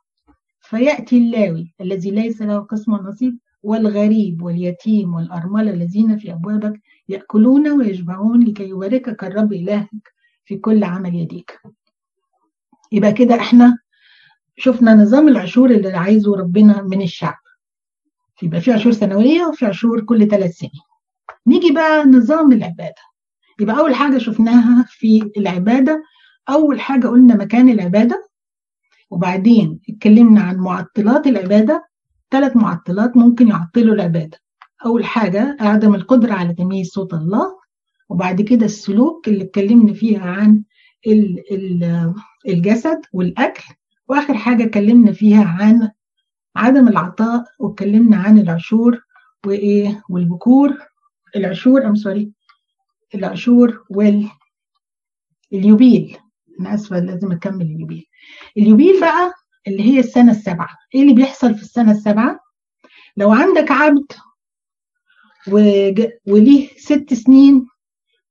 فيأتي 0.70 1.18
اللاوي 1.18 1.74
الذي 1.82 2.12
ليس 2.12 2.42
له 2.42 2.60
قسم 2.60 2.94
ونصيب 2.94 3.38
والغريب 3.64 4.42
واليتيم 4.42 5.14
والأرملة 5.14 5.72
الذين 5.72 6.18
في 6.18 6.32
أبوابك 6.34 6.82
يأكلون 7.10 7.70
ويشبعون 7.70 8.44
لكي 8.44 8.70
يباركك 8.70 9.24
الرب 9.24 9.54
إلهك 9.54 10.14
في 10.46 10.58
كل 10.58 10.84
عمل 10.84 11.16
يديك. 11.16 11.60
يبقى 12.92 13.14
كده 13.14 13.36
إحنا 13.36 13.78
شفنا 14.58 14.94
نظام 14.94 15.28
العشور 15.28 15.72
اللي 15.72 15.90
عايزه 15.98 16.36
ربنا 16.36 16.82
من 16.82 17.02
الشعب. 17.02 17.38
يبقى 18.44 18.62
في 18.62 18.72
عشور 18.72 18.92
سنوية 18.92 19.46
وفي 19.46 19.66
عشور 19.66 20.02
كل 20.02 20.28
ثلاث 20.28 20.52
سنين. 20.58 20.82
نيجي 21.48 21.72
بقى 21.74 22.06
نظام 22.06 22.52
العبادة. 22.52 23.02
يبقى 23.60 23.80
أول 23.80 23.96
حاجة 23.96 24.18
شفناها 24.18 24.86
في 24.90 25.32
العبادة 25.38 26.04
أول 26.50 26.80
حاجة 26.80 27.08
قلنا 27.08 27.36
مكان 27.36 27.70
العبادة 27.70 28.27
وبعدين 29.10 29.80
اتكلمنا 29.90 30.42
عن 30.42 30.58
معطلات 30.58 31.28
العبادة. 31.28 31.88
ثلاث 32.32 32.56
معطلات 32.56 33.18
ممكن 33.18 33.48
يعطلوا 33.48 33.96
العبادة. 33.96 34.40
أول 34.86 35.06
حاجة 35.06 35.58
عدم 35.60 35.96
القدرة 35.96 36.34
على 36.34 36.54
تمييز 36.54 36.90
صوت 36.90 37.14
الله. 37.14 37.58
وبعد 38.10 38.42
كده 38.42 38.66
السلوك 38.66 39.28
اللي 39.28 39.44
اتكلمنا 39.44 39.94
فيها 39.94 40.26
عن 40.26 40.64
الجسد 42.48 43.02
والأكل. 43.14 43.64
وآخر 44.08 44.34
حاجة 44.34 44.64
اتكلمنا 44.64 45.12
فيها 45.12 45.44
عن 45.44 45.92
عدم 46.56 46.88
العطاء 46.88 47.44
واتكلمنا 47.60 48.18
عن 48.18 48.40
العشور 48.40 49.02
وإيه 49.46 50.04
والبكور. 50.10 50.78
العشور 51.36 51.86
أم 51.86 51.96
سوري 51.96 52.32
العشور 53.16 53.86
واليوبيل. 55.52 56.18
أنا 56.60 56.74
آسفة 56.74 57.00
لازم 57.00 57.32
أكمل 57.32 57.62
اليوبيل. 57.62 58.06
اليوبيل 58.58 59.00
بقى 59.02 59.34
اللي 59.68 59.84
هي 59.84 60.00
السنة 60.00 60.32
السابعة. 60.32 60.70
إيه 60.96 61.02
اللي 61.02 61.14
بيحصل 61.14 61.56
في 61.56 61.62
السنة 61.62 61.92
السابعة؟ 61.92 62.40
لو 63.18 63.32
عندك 63.32 63.72
عبد 63.72 64.06
وج... 65.48 66.08
وليه 66.28 66.68
ست 66.78 67.14
سنين 67.14 67.68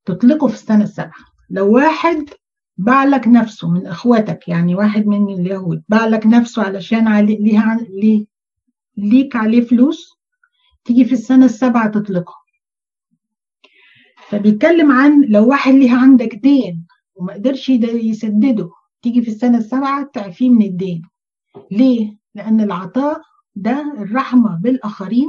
تطلقه 0.05 0.47
في 0.49 0.55
السنة 0.55 0.85
السابعة. 0.85 1.25
لو 1.51 1.75
واحد 1.75 2.31
باع 2.77 3.05
لك 3.05 3.29
نفسه 3.29 3.71
من 3.71 3.87
إخواتك 3.87 4.49
يعني 4.49 4.75
واحد 4.75 5.07
من 5.07 5.35
اليهود 5.35 5.83
باع 5.89 6.07
لك 6.07 6.27
نفسه 6.27 6.63
علشان 6.63 7.09
علي 7.09 7.37
ليها 7.37 7.79
ليه 7.91 8.27
ليك 8.97 9.37
عليه 9.37 9.61
فلوس 9.61 10.19
تيجي 10.85 11.05
في 11.05 11.13
السنة 11.13 11.45
السابعة 11.45 11.89
تطلقه. 11.89 12.35
فبيتكلم 14.29 14.93
عن 14.93 15.21
لو 15.29 15.49
واحد 15.49 15.73
ليه 15.73 15.97
عندك 15.97 16.35
دين 16.35 16.87
وما 17.17 17.33
قدرش 17.33 17.69
يسدده. 17.69 18.71
تيجي 19.03 19.23
في 19.23 19.29
السنة 19.29 19.59
السابعة 19.59 20.11
تعفيه 20.15 20.51
من 20.51 20.63
الدين. 20.63 21.03
ليه؟ 21.71 22.17
لأن 22.35 22.61
العطاء 22.61 23.21
ده 23.55 23.95
الرحمة 23.99 24.57
بالآخرين 24.63 25.29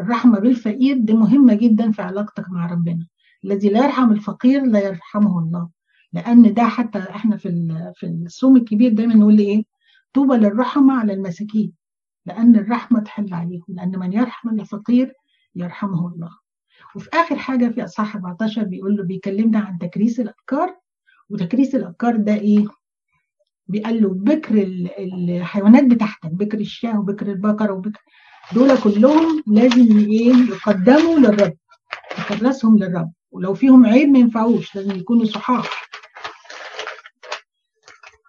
الرحمة 0.00 0.38
بالفقير. 0.38 0.96
دي 0.98 1.12
مهمة 1.12 1.54
جدا 1.54 1.90
في 1.92 2.02
علاقتك 2.02 2.50
مع 2.50 2.66
ربنا. 2.66 3.06
الذي 3.44 3.68
لا 3.68 3.84
يرحم 3.84 4.12
الفقير 4.12 4.62
لا 4.66 4.80
يرحمه 4.86 5.38
الله. 5.38 5.68
لأن 6.12 6.54
ده 6.54 6.62
حتى 6.64 6.98
إحنا 6.98 7.36
في 7.36 7.48
في 7.96 8.06
الصوم 8.06 8.56
الكبير 8.56 8.92
دايما 8.92 9.14
نقول 9.14 9.38
إيه؟ 9.38 9.64
طوبى 10.12 10.36
للرحمة 10.36 10.94
على 11.00 11.12
المساكين. 11.12 11.72
لأن 12.26 12.56
الرحمة 12.56 13.00
تحل 13.00 13.34
عليهم. 13.34 13.64
لأن 13.68 13.98
من 13.98 14.12
يرحم 14.12 14.48
الفقير 14.48 15.12
يرحمه 15.54 16.08
الله. 16.14 16.30
وفي 16.96 17.08
آخر 17.14 17.36
حاجة 17.36 17.68
في 17.68 17.84
أصحاح 17.84 18.16
14 18.16 18.64
بيقول 18.64 18.96
له 18.96 19.02
بيكلمنا 19.04 19.58
عن 19.58 19.78
تكريس 19.78 20.20
الأفكار 20.20 20.76
وتكريس 21.30 21.74
الأفكار 21.74 22.16
ده 22.16 22.34
إيه؟ 22.34 22.64
بيقال 23.66 24.02
له 24.02 24.08
بكر 24.08 24.54
الحيوانات 24.98 25.84
بتاعتك 25.84 26.26
بكر 26.30 26.58
الشاة 26.60 26.98
وبكر 27.00 27.26
البقر 27.26 27.72
وبكر 27.72 28.00
دول 28.54 28.80
كلهم 28.80 29.42
لازم 29.46 29.98
إيه؟ 29.98 30.32
يقدموا 30.34 31.18
للرب 31.18 31.56
يكرسهم 32.18 32.78
للرب. 32.78 33.12
ولو 33.30 33.54
فيهم 33.54 33.86
عيب 33.86 34.08
ما 34.08 34.18
ينفعوش 34.18 34.76
لازم 34.76 34.90
يكونوا 34.96 35.24
صحاح 35.24 35.88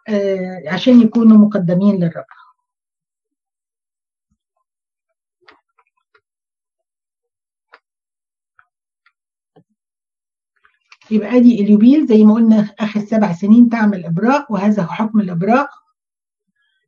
آه 0.10 0.64
عشان 0.68 1.02
يكونوا 1.02 1.38
مقدمين 1.38 1.96
للرب. 1.96 2.26
يبقى 11.12 11.40
دي 11.40 11.62
اليوبيل 11.62 12.06
زي 12.08 12.24
ما 12.24 12.34
قلنا 12.34 12.70
آخر 12.80 13.00
سبع 13.00 13.34
سنين 13.34 13.70
تعمل 13.70 14.06
ابراء 14.06 14.54
وهذا 14.54 14.84
هو 14.84 14.88
حكم 14.88 15.20
الإبراء. 15.20 15.70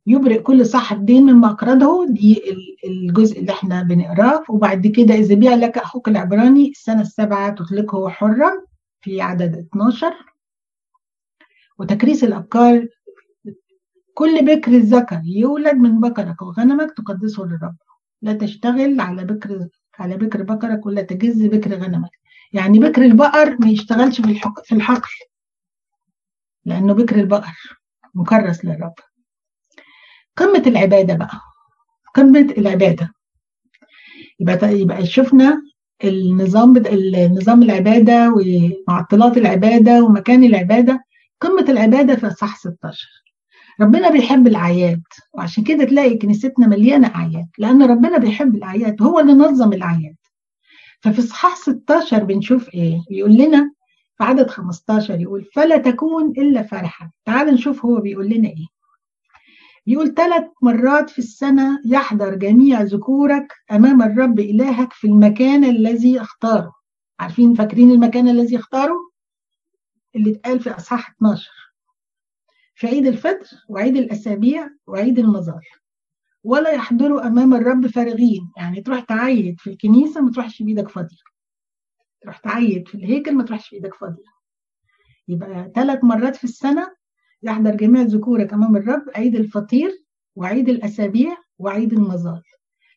يبرئ 0.06 0.38
كل 0.42 0.66
صاحب 0.66 1.06
دين 1.06 1.22
من 1.22 1.34
مقرضه 1.34 2.06
دي 2.06 2.42
الجزء 2.84 3.40
اللي 3.40 3.52
إحنا 3.52 3.82
بنقراه. 3.82 4.44
وبعد 4.48 4.86
كده 4.86 5.14
إذا 5.14 5.34
بيع 5.34 5.54
لك 5.54 5.78
أخوك 5.78 6.08
العبراني 6.08 6.68
السنة 6.70 7.00
السابعة 7.00 7.50
تطلقه 7.50 8.08
حرا 8.08 8.52
في 9.00 9.20
عدد 9.20 9.54
12 9.54 10.12
وتكريس 11.78 12.24
الأبكار 12.24 12.88
كل 14.14 14.44
بكر 14.44 14.70
الذكر 14.72 15.20
يولد 15.24 15.74
من 15.74 16.00
بقرك 16.00 16.42
وغنمك 16.42 16.92
تقدسه 16.96 17.42
للرب. 17.44 17.76
لا 18.22 18.32
تشتغل 18.32 19.00
على 19.00 19.24
بكر 19.24 19.68
على 19.98 20.16
بكر 20.16 20.42
بقرك 20.42 20.86
ولا 20.86 21.02
تجز 21.02 21.46
بكر 21.46 21.74
غنمك. 21.74 22.10
يعني 22.52 22.78
بكر 22.78 23.02
البقر 23.04 23.56
ما 23.60 23.68
يشتغلش 23.68 24.20
في 24.20 24.30
الحق 24.30 24.64
في 24.64 24.74
الحقل 24.74 25.10
لأنه 26.64 26.94
بكر 26.94 27.16
البقر 27.16 27.52
مكرس 28.14 28.64
للرب. 28.64 28.94
قمة 30.36 30.62
العبادة 30.66 31.14
بقى 31.14 31.40
قمة 32.14 32.54
العبادة. 32.58 33.12
يبقى 34.40 34.80
يبقى 34.80 35.06
شفنا 35.06 35.62
النظام 36.04 36.76
النظام 36.76 37.62
العبادة 37.62 38.34
ومعطلات 38.36 39.36
العبادة 39.36 40.04
ومكان 40.04 40.44
العبادة. 40.44 41.04
قمة 41.40 41.64
العبادة 41.68 42.16
في 42.16 42.26
إصحاح 42.26 42.56
16 42.58 43.08
ربنا 43.80 44.10
بيحب 44.10 44.46
الأعياد 44.46 45.02
وعشان 45.34 45.64
كده 45.64 45.84
تلاقي 45.84 46.18
كنيستنا 46.18 46.66
مليانة 46.66 47.14
أعياد 47.14 47.48
لأن 47.58 47.82
ربنا 47.82 48.18
بيحب 48.18 48.54
الأعياد 48.54 49.02
هو 49.02 49.20
اللي 49.20 49.32
نظم 49.32 49.72
الأعياد. 49.72 50.16
ففي 51.00 51.18
إصحاح 51.18 51.56
16 51.56 52.24
بنشوف 52.24 52.74
إيه؟ 52.74 53.00
بيقول 53.10 53.32
لنا 53.32 53.72
في 54.18 54.24
عدد 54.24 54.50
15 54.50 55.20
يقول 55.20 55.44
فلا 55.54 55.76
تكون 55.76 56.30
إلا 56.30 56.62
فرحا 56.62 57.10
تعال 57.24 57.46
نشوف 57.54 57.84
هو 57.84 58.00
بيقول 58.00 58.28
لنا 58.28 58.48
إيه. 58.48 58.66
يقول 59.86 60.14
ثلاث 60.14 60.44
مرات 60.62 61.10
في 61.10 61.18
السنة 61.18 61.80
يحضر 61.84 62.34
جميع 62.34 62.82
ذكورك 62.82 63.52
أمام 63.72 64.02
الرب 64.02 64.40
إلهك 64.40 64.92
في 64.92 65.06
المكان 65.06 65.64
الذي 65.64 66.20
اختاره. 66.20 66.72
عارفين 67.20 67.54
فاكرين 67.54 67.90
المكان 67.90 68.28
الذي 68.28 68.56
اختاره؟ 68.56 69.10
اللي 70.16 70.30
اتقال 70.30 70.60
في 70.60 70.70
أصحاح 70.70 71.10
12 71.10 71.50
في 72.74 72.86
عيد 72.86 73.06
الفطر 73.06 73.46
وعيد 73.68 73.96
الأسابيع 73.96 74.68
وعيد 74.86 75.18
المظال 75.18 75.60
ولا 76.46 76.70
يحضروا 76.70 77.26
أمام 77.26 77.54
الرب 77.54 77.86
فارغين. 77.86 78.50
يعني 78.56 78.80
تروح 78.80 79.00
تعيد 79.00 79.60
في 79.60 79.70
الكنيسة 79.70 80.20
ما 80.20 80.30
تروحش 80.30 80.62
بإيدك 80.62 80.88
فاضية. 80.88 81.16
تروح 82.22 82.38
تعيد 82.38 82.88
في 82.88 82.94
الهيكل 82.94 83.34
ما 83.34 83.42
تروحش 83.42 83.70
بإيدك 83.70 83.94
فاضية. 83.94 84.36
يبقى 85.28 85.72
ثلاث 85.74 86.04
مرات 86.04 86.36
في 86.36 86.44
السنة 86.44 86.88
يحضر 87.42 87.74
جميع 87.74 88.02
ذكورك 88.02 88.52
أمام 88.52 88.76
الرب 88.76 89.02
عيد 89.16 89.34
الفطير 89.34 89.90
وعيد 90.36 90.68
الأسابيع 90.68 91.36
وعيد 91.58 91.92
المظال 91.92 92.42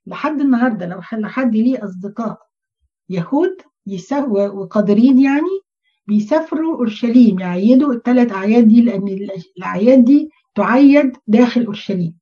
لحد 0.06 0.42
النهارده 0.42 0.86
لو 0.86 1.02
حد 1.02 1.56
ليه 1.56 1.84
أصدقاء 1.86 2.38
يهود 3.10 3.58
وقادرين 4.30 5.20
يعني 5.20 5.60
بيسافروا 6.08 6.76
أورشليم 6.78 7.40
يعيدوا 7.40 7.94
الثلاث 7.94 8.32
أعياد 8.32 8.68
دي 8.68 8.82
لأن 8.82 9.08
الأعياد 9.58 10.06
دي 10.06 10.30
تعيد 10.56 11.18
داخل 11.28 11.66
أورشليم. 11.66 12.19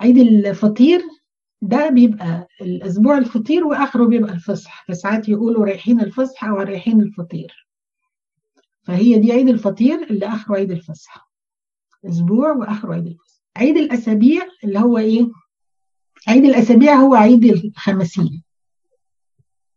عيد 0.00 0.18
الفطير 0.18 1.02
ده 1.62 1.88
بيبقى 1.88 2.48
الأسبوع 2.60 3.18
الفطير 3.18 3.64
وآخره 3.64 4.04
بيبقى 4.04 4.32
الفصح 4.32 4.84
فساعات 4.88 5.28
يقولوا 5.28 5.64
رايحين 5.64 6.00
الفصح 6.00 6.44
أو 6.44 6.54
رايحين 6.56 7.00
الفطير. 7.00 7.68
فهي 8.82 9.18
دي 9.18 9.32
عيد 9.32 9.48
الفطير 9.48 10.02
اللي 10.02 10.26
آخره 10.26 10.56
عيد 10.56 10.70
الفصح 10.70 11.30
أسبوع 12.06 12.52
وآخره 12.52 12.94
عيد 12.94 13.06
الفصح 13.06 13.40
عيد 13.56 13.76
الأسابيع 13.76 14.42
اللي 14.64 14.78
هو 14.78 14.98
إيه؟ 14.98 15.26
عيد 16.28 16.44
الأسابيع 16.44 16.94
هو 16.94 17.14
عيد 17.14 17.44
الخمسين 17.44 18.42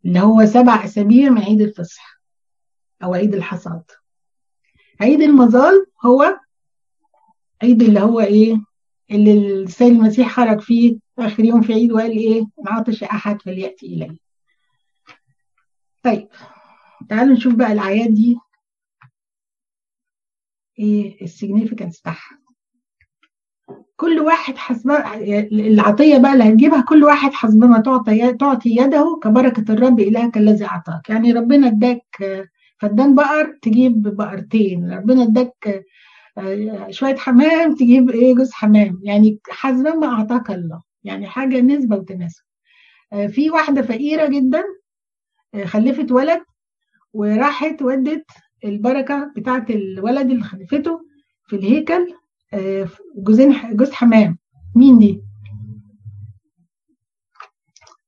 اللي 0.04 0.20
هو 0.20 0.46
سبع 0.46 0.84
أسابيع 0.84 1.30
من 1.30 1.42
عيد 1.42 1.60
الفصح 1.60 2.20
أو 3.02 3.14
عيد 3.14 3.34
الحصاد. 3.34 3.82
عيد 5.00 5.20
المظال 5.20 5.86
هو 6.06 6.40
عيد 7.62 7.82
اللي 7.82 8.00
هو 8.00 8.20
إيه؟ 8.20 8.56
اللي 9.10 9.62
السيد 9.62 9.92
المسيح 9.92 10.30
خرج 10.32 10.60
فيه 10.60 10.98
آخر 11.18 11.44
يوم 11.44 11.62
في 11.62 11.72
عيد 11.72 11.92
وقال 11.92 12.10
إيه؟ 12.10 12.40
إن 12.40 12.46
عطش 12.68 13.02
أحد 13.02 13.42
فليأتي 13.42 13.86
إلي. 13.86 14.18
طيب 16.02 16.28
تعالوا 17.08 17.34
نشوف 17.34 17.54
بقى 17.54 17.72
الأعياد 17.72 18.14
دي. 18.14 18.38
إيه 20.78 21.22
السيجنيفيكانس 21.24 22.00
بتاعها؟ 22.00 22.38
كل 23.96 24.20
واحد 24.20 24.56
حسب 24.56 24.90
العطية 25.52 26.18
بقى 26.18 26.32
اللي 26.32 26.44
هتجيبها 26.44 26.80
كل 26.88 27.04
واحد 27.04 27.32
حسب 27.32 27.58
ما 27.64 27.80
تعطي 27.80 28.32
تعطي 28.32 28.70
يده 28.76 29.20
كبركة 29.22 29.72
الرب 29.72 30.00
إلهك 30.00 30.36
الذي 30.36 30.64
أعطاك. 30.64 31.10
يعني 31.10 31.32
ربنا 31.32 31.66
اداك 31.66 32.06
فدان 32.78 33.14
بقر 33.14 33.58
تجيب 33.62 34.02
بقرتين. 34.02 34.92
ربنا 34.92 35.22
اداك 35.22 35.84
شوية 36.90 37.16
حمام 37.16 37.74
تجيب 37.74 38.10
إيه 38.10 38.34
جوز 38.34 38.52
حمام. 38.52 39.00
يعني 39.02 39.38
حسب 39.50 39.86
ما 39.86 40.06
أعطاك 40.06 40.50
الله. 40.50 40.82
يعني 41.04 41.26
حاجة 41.26 41.60
نسبة 41.60 41.96
وتناسب. 41.96 42.42
في 43.28 43.50
واحدة 43.50 43.82
فقيرة 43.82 44.26
جدا 44.26 44.64
خلفت 45.64 46.12
ولد 46.12 46.42
وراحت 47.12 47.82
ودت 47.82 48.26
البركة 48.64 49.32
بتاعت 49.36 49.70
الولد 49.70 50.30
اللي 50.30 50.42
خلفته 50.42 51.00
في 51.46 51.56
الهيكل 51.56 52.14
جوزين 53.16 53.76
جوز 53.76 53.90
حمام. 53.92 54.38
مين 54.76 54.98
دي؟ 54.98 55.22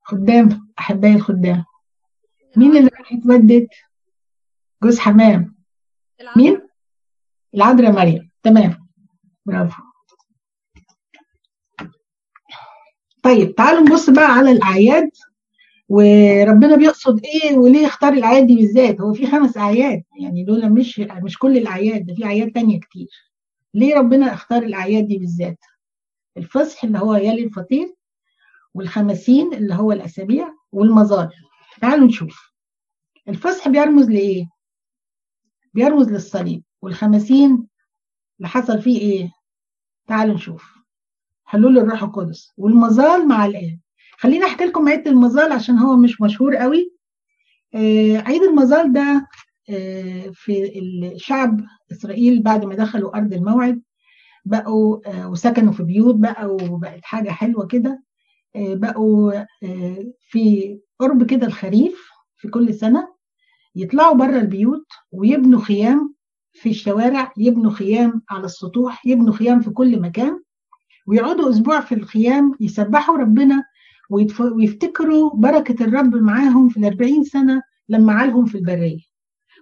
خدام 0.02 0.68
أحبائي 0.78 1.14
الخدام. 1.14 1.64
مين 2.56 2.76
اللي 2.76 2.90
راحت 2.98 3.26
ودت؟ 3.26 3.68
جوز 4.82 4.98
حمام. 4.98 5.56
مين؟ 6.36 6.65
العذراء 7.56 7.92
مريم. 7.92 8.30
تمام. 8.42 8.88
برافو. 9.46 9.82
طيب 13.22 13.54
تعالوا 13.54 13.80
نبص 13.80 14.10
بقى 14.10 14.32
على 14.32 14.52
الأعياد. 14.52 15.10
وربنا 15.88 16.76
بيقصد 16.76 17.20
إيه 17.24 17.58
وليه 17.58 17.86
اختار 17.86 18.12
الأعياد 18.12 18.46
دي 18.46 18.54
بالذات؟ 18.56 19.00
هو 19.00 19.12
في 19.12 19.26
خمس 19.26 19.56
أعياد 19.56 20.02
يعني 20.20 20.44
دول 20.44 20.72
مش 20.72 20.98
مش 20.98 21.38
كل 21.38 21.56
الأعياد 21.56 22.06
ده 22.06 22.14
في 22.14 22.24
أعياد 22.24 22.52
تانية 22.52 22.80
كتير. 22.80 23.08
ليه 23.74 23.94
ربنا 23.94 24.34
اختار 24.34 24.62
الأعياد 24.62 25.06
دي 25.08 25.18
بالذات؟ 25.18 25.58
الفصح 26.36 26.84
اللي 26.84 26.98
هو 26.98 27.14
يلي 27.14 27.44
الفطير 27.44 27.94
والخمسين 28.74 29.54
اللي 29.54 29.74
هو 29.74 29.92
الأسابيع 29.92 30.48
والمظال 30.72 31.30
تعالوا 31.80 32.06
نشوف. 32.06 32.52
الفصح 33.28 33.68
بيرمز 33.68 34.10
لإيه؟ 34.10 34.46
بيرمز 35.74 36.08
للصليب. 36.12 36.62
والخمسين 36.82 37.66
اللي 38.38 38.48
حصل 38.48 38.82
فيه 38.82 39.00
إيه؟ 39.00 39.30
تعالوا 40.06 40.34
نشوف. 40.34 40.74
حلول 41.44 41.78
الروح 41.78 42.02
القدس. 42.02 42.52
والمظال 42.56 43.28
مع 43.28 43.46
الآب. 43.46 43.78
خليني 44.18 44.44
أحكي 44.44 44.64
لكم 44.64 44.88
عيد 44.88 45.08
المظال 45.08 45.52
عشان 45.52 45.78
هو 45.78 45.96
مش 45.96 46.20
مشهور 46.20 46.56
قوي. 46.56 46.92
آه 47.74 48.16
عيد 48.18 48.42
المظال 48.42 48.92
ده 48.92 49.26
آه 49.70 50.30
في 50.34 50.78
الشعب 51.14 51.60
إسرائيل 51.92 52.42
بعد 52.42 52.64
ما 52.64 52.74
دخلوا 52.74 53.16
أرض 53.16 53.32
الموعد 53.32 53.82
بقوا 54.44 55.00
آه 55.10 55.28
وسكنوا 55.30 55.72
في 55.72 55.82
بيوت 55.82 56.14
بقى 56.14 56.46
وبقت 56.46 57.04
حاجة 57.04 57.30
حلوة 57.30 57.66
كده. 57.66 58.02
بقوا 58.54 59.32
في 60.20 60.78
قرب 60.98 61.26
كده 61.26 61.46
الخريف 61.46 62.08
في 62.36 62.48
كل 62.48 62.74
سنة 62.74 63.08
يطلعوا 63.74 64.14
بره 64.14 64.38
البيوت 64.38 64.86
ويبنوا 65.12 65.60
خيام 65.60 66.14
في 66.60 66.70
الشوارع 66.70 67.32
يبنوا 67.36 67.70
خيام 67.70 68.22
على 68.30 68.44
السطوح 68.44 69.06
يبنوا 69.06 69.32
خيام 69.34 69.60
في 69.60 69.70
كل 69.70 70.00
مكان 70.00 70.40
ويقعدوا 71.06 71.50
أسبوع 71.50 71.80
في 71.80 71.94
الخيام 71.94 72.52
يسبحوا 72.60 73.16
ربنا 73.18 73.62
ويفتكروا 74.40 75.30
بركة 75.34 75.84
الرب 75.84 76.14
معاهم 76.16 76.68
في 76.68 76.76
الأربعين 76.76 77.24
سنة 77.24 77.62
لما 77.88 78.12
عالهم 78.12 78.44
في 78.44 78.58
البرية. 78.58 78.98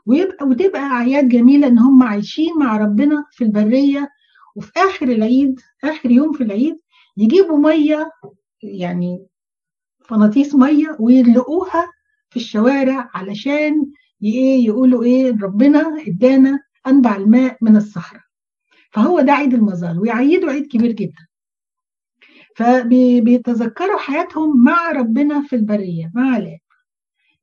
ويبقى 0.06 0.46
وتبقى 0.46 0.80
أعياد 0.80 1.28
جميلة 1.28 1.66
إن 1.66 1.78
هم 1.78 2.02
عايشين 2.02 2.52
مع 2.58 2.76
ربنا 2.76 3.24
في 3.32 3.44
البرية 3.44 4.08
وفي 4.56 4.70
آخر 4.76 5.08
العيد 5.08 5.60
آخر 5.84 6.10
يوم 6.10 6.32
في 6.32 6.44
العيد 6.44 6.76
يجيبوا 7.16 7.58
مية 7.58 8.10
يعني 8.62 9.26
فناطيس 10.04 10.54
مية 10.54 10.96
ويلقوها 11.00 11.90
في 12.30 12.36
الشوارع 12.36 13.10
علشان 13.14 13.86
إيه 14.22 14.66
يقولوا 14.66 15.02
إيه 15.04 15.36
ربنا 15.42 15.96
إدانا 16.08 16.58
أنبع 16.86 17.16
الماء 17.16 17.56
من 17.60 17.76
الصحراء. 17.76 18.22
فهو 18.92 19.20
ده 19.20 19.32
عيد 19.32 19.54
المظال 19.54 19.98
ويعيدوا 20.00 20.50
عيد 20.50 20.66
كبير 20.66 20.92
جدا. 20.92 21.26
فبيتذكروا 22.56 23.98
حياتهم 23.98 24.64
مع 24.64 24.90
ربنا 24.92 25.42
في 25.42 25.56
البرية 25.56 26.10
مع 26.14 26.36
الآب 26.36 26.58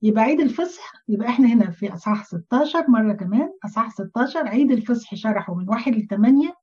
يبقى 0.01 0.23
عيد 0.23 0.39
الفصح 0.39 0.91
يبقى 1.07 1.29
إحنا 1.29 1.47
هنا 1.47 1.71
في 1.71 1.93
أصحاح 1.93 2.25
16 2.25 2.85
مرة 2.89 3.13
كمان 3.13 3.49
أصحاح 3.65 3.89
16 3.91 4.47
عيد 4.47 4.71
الفصح 4.71 5.15
شرحه 5.15 5.55
من 5.55 5.69
1 5.69 5.95
ل 5.95 6.07
8 6.07 6.53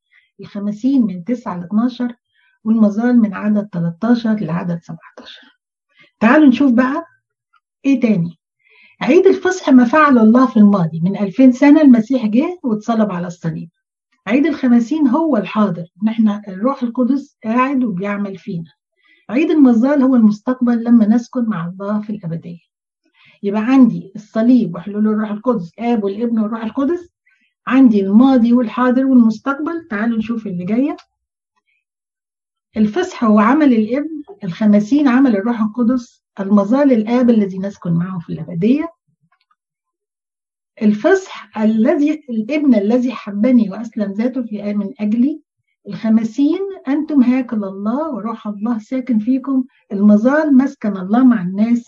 الخمسين 0.41 1.07
من 1.07 1.25
9 1.25 1.57
ل 1.61 1.65
12 1.65 2.15
والمظال 2.65 3.19
من 3.21 3.35
عدد 3.35 3.69
13 3.73 4.35
لعدد 4.35 4.81
17 4.83 5.41
تعالوا 6.21 6.47
نشوف 6.49 6.73
بقى 6.73 7.05
إيه 7.85 8.01
تاني؟ 8.01 8.38
عيد 9.01 9.27
الفصح 9.27 9.69
ما 9.71 9.85
فعل 9.85 10.19
الله 10.19 10.47
في 10.47 10.57
الماضي. 10.57 11.01
من 11.01 11.17
2000 11.19 11.51
سنة 11.51 11.81
المسيح 11.83 12.27
جه 12.27 12.59
واتصلب 12.63 13.13
على 13.13 13.27
الصليب. 13.27 13.71
عيد 14.27 14.47
الخمسين 14.47 15.07
هو 15.07 15.37
الحاضر. 15.37 15.85
ان 16.03 16.09
إحنا 16.09 16.43
الروح 16.49 16.83
القدس 16.83 17.37
قاعد 17.45 17.85
وبيعمل 17.85 18.39
فينا. 18.39 18.73
عيد 19.31 19.51
المظال 19.51 20.03
هو 20.03 20.17
المستقبل 20.17 20.85
لما 20.85 21.07
نسكن 21.07 21.45
مع 21.45 21.67
الله 21.67 22.01
في 22.01 22.11
الأبدية. 22.11 22.59
يبقى 23.43 23.61
عندي 23.65 24.13
الصليب 24.17 24.75
وحلول 24.75 25.07
الروح 25.09 25.31
القدس 25.31 25.73
آب 25.79 26.05
والابن 26.05 26.39
والروح 26.39 26.65
القدس. 26.65 27.09
عندي 27.67 28.01
الماضي 28.01 28.53
والحاضر 28.53 29.07
والمستقبل. 29.07 29.89
تعالوا 29.91 30.19
نشوف 30.19 30.47
اللي 30.47 30.65
جاية. 30.65 30.97
الفصح 32.77 33.25
هو 33.25 33.39
عمل 33.39 33.73
الابن 33.73 34.18
الخمسين 34.45 35.09
عمل 35.09 35.37
الروح 35.37 35.61
القدس 35.61 36.23
المظال 36.41 36.93
الآب 36.93 37.31
الذي 37.31 37.59
نسكن 37.59 37.93
معه 37.93 38.19
في 38.19 38.33
الأبدية. 38.33 38.89
الفصح 40.83 41.59
الذي 41.59 42.25
الابن 42.31 42.75
الذي 42.75 43.13
حبني 43.13 43.71
وأسلم 43.71 44.13
ذاته 44.13 44.43
في 44.43 44.75
من 44.75 44.93
أجلي. 45.01 45.43
الخمسين 45.89 46.61
أنتم 46.89 47.23
هيكل 47.23 47.65
الله 47.65 48.15
وروح 48.15 48.47
الله 48.47 48.79
ساكن 48.79 49.19
فيكم. 49.19 49.65
المظال 49.93 50.57
مسكن 50.57 50.97
الله 50.97 51.25
مع 51.25 51.43
الناس. 51.43 51.85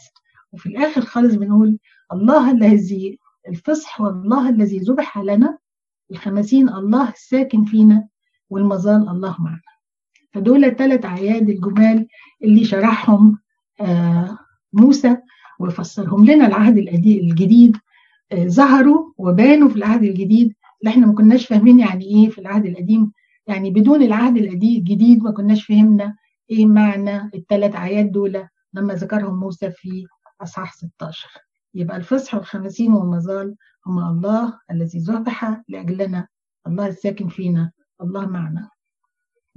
وفي 0.53 0.69
الآخر 0.69 1.01
خالص 1.01 1.35
بنقول 1.35 1.79
الله 2.13 2.51
الذي 2.51 3.19
الفصح 3.49 4.01
والله 4.01 4.49
الذي 4.49 4.79
ذبح 4.79 5.19
لنا. 5.19 5.59
الخمسين 6.11 6.69
الله 6.69 7.13
ساكن 7.17 7.65
فينا 7.65 8.09
والمظال 8.51 9.09
الله 9.09 9.37
معنا. 9.41 9.61
فدول 10.33 10.65
الثلاث 10.65 11.05
أعياد 11.05 11.49
الجمال 11.49 12.07
اللي 12.45 12.65
شرحهم 12.65 13.39
آه 13.81 14.39
موسى 14.73 15.17
وفسرهم 15.61 16.25
لنا 16.25 16.47
العهد 16.47 16.79
الجديد. 16.79 17.77
آه 18.33 18.47
ظهروا 18.47 19.13
وبانوا 19.19 19.69
في 19.69 19.77
العهد 19.77 20.03
الجديد. 20.03 20.55
اللي 20.81 20.91
إحنا 20.91 21.07
ما 21.07 21.13
كناش 21.15 21.47
فاهمين 21.47 21.81
يعني 21.81 22.05
إيه 22.05 22.29
في 22.31 22.39
العهد 22.41 22.67
القديم. 22.67 23.13
يعني 23.47 23.71
بدون 23.71 24.03
العهد 24.03 24.37
الجديد 24.37 25.23
ما 25.23 25.31
كناش 25.31 25.65
فهمنا 25.67 26.17
إيه 26.51 26.67
معنى 26.67 27.31
الثلاث 27.35 27.77
أعياد 27.77 28.13
دول 28.13 28.47
لما 28.75 28.95
ذكرهم 28.95 29.41
موسى 29.41 29.71
في 29.71 30.07
أصحاح 30.43 30.73
16 30.73 31.29
يبقى 31.75 31.97
الفصح 31.97 32.35
والخمسين 32.35 32.93
والمظال 32.93 33.55
هما 33.87 34.11
الله 34.11 34.59
الذي 34.71 34.99
ذبح 34.99 35.63
لأجلنا. 35.69 36.27
الله 36.67 36.87
الساكن 36.87 37.29
فينا. 37.29 37.73
الله 38.03 38.27
معنا. 38.27 38.69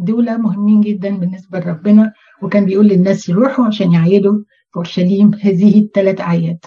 دول 0.03 0.37
مهمين 0.37 0.81
جدا 0.81 1.09
بالنسبة 1.17 1.59
لربنا 1.59 2.13
وكان 2.41 2.65
بيقول 2.65 2.87
للناس 2.87 3.29
يروحوا 3.29 3.65
عشان 3.65 3.91
يعيدوا 3.91 4.33
في 4.71 4.75
أورشليم 4.77 5.31
هذه 5.41 5.79
الثلاث 5.79 6.21
اعياد 6.21 6.59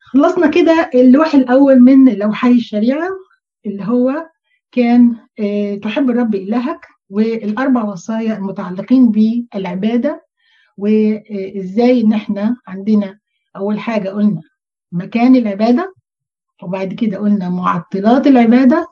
خلصنا 0.00 0.46
كده 0.46 0.90
اللوح 0.94 1.34
الأول 1.34 1.80
من 1.80 2.14
لوحي 2.14 2.50
الشريعة 2.52 3.08
اللي 3.66 3.84
هو 3.84 4.26
كان 4.72 5.16
تحب 5.82 6.10
الرب 6.10 6.34
إلهك 6.34 6.86
والأربع 7.10 7.84
وصايا 7.84 8.36
المتعلقين 8.36 9.10
بالعبادة 9.10 10.24
وإزاي 10.76 12.00
إن 12.00 12.12
إحنا 12.12 12.56
عندنا 12.66 13.18
أول 13.56 13.80
حاجة 13.80 14.08
قلنا 14.08 14.40
مكان 14.92 15.36
العبادة 15.36 15.94
وبعد 16.62 16.92
كده 16.94 17.18
قلنا 17.18 17.48
معطلات 17.50 18.26
العبادة 18.26 18.86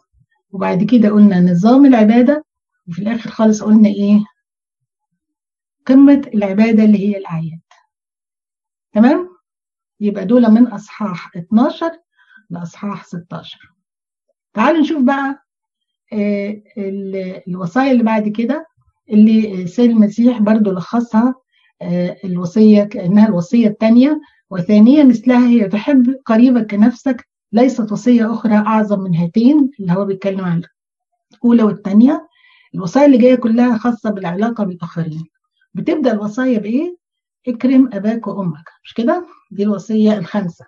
وبعد 0.52 0.82
كده 0.84 1.08
قلنا 1.10 1.40
نظام 1.40 1.86
العبادة 1.86 2.44
وفي 2.88 2.98
الآخر 3.02 3.30
خالص 3.30 3.62
قلنا 3.62 3.88
إيه؟ 3.88 4.24
قمة 5.86 6.30
العبادة 6.34 6.84
اللي 6.84 6.98
هي 7.08 7.16
الأعياد 7.18 7.60
تمام؟ 8.92 9.28
يبقى 10.00 10.24
دول 10.24 10.50
من 10.50 10.66
أصحاح 10.66 11.36
12 11.36 11.90
لأصحاح 12.50 13.04
16 13.04 13.58
تعالوا 14.54 14.80
نشوف 14.80 15.02
بقى 15.02 15.42
الوصايا 17.48 17.92
اللي 17.92 18.02
بعد 18.02 18.28
كده 18.28 18.66
اللي 19.10 19.66
سيد 19.66 19.90
المسيح 19.90 20.38
برضو 20.42 20.70
لخصها 20.72 21.34
الوصية 22.24 22.84
كأنها 22.84 23.28
الوصية 23.28 23.68
الثانية 23.68 24.20
وثانية 24.50 25.04
مثلها 25.04 25.48
هي 25.48 25.68
تحب 25.68 26.20
قريبك 26.26 26.70
كنفسك 26.70 27.28
ليست 27.52 27.92
وصية 27.92 28.32
أخرى 28.32 28.54
أعظم 28.54 29.00
من 29.00 29.14
هاتين 29.14 29.70
اللي 29.80 29.92
هو 29.92 30.04
بيتكلم 30.04 30.40
عن 30.44 30.62
الأولى 31.34 31.62
والثانية 31.62 32.25
الوصايا 32.76 33.06
اللي 33.06 33.18
جاية 33.18 33.34
كلها 33.34 33.78
خاصة 33.78 34.10
بالعلاقة 34.10 34.64
بالآخرين 34.64 35.24
بتبدأ 35.74 36.12
الوصايا 36.12 36.58
بإيه؟ 36.58 36.96
اكرم 37.48 37.90
أباك 37.92 38.26
وأمك. 38.26 38.64
مش 38.84 38.94
كده؟ 38.94 39.26
دي 39.50 39.62
الوصية 39.62 40.18
الخامسة. 40.18 40.64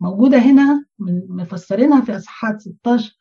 موجودة 0.00 0.38
هنا 0.38 0.84
مفسرينها 1.28 2.00
في 2.00 2.16
أصحاحات 2.16 2.60
16 2.60 3.16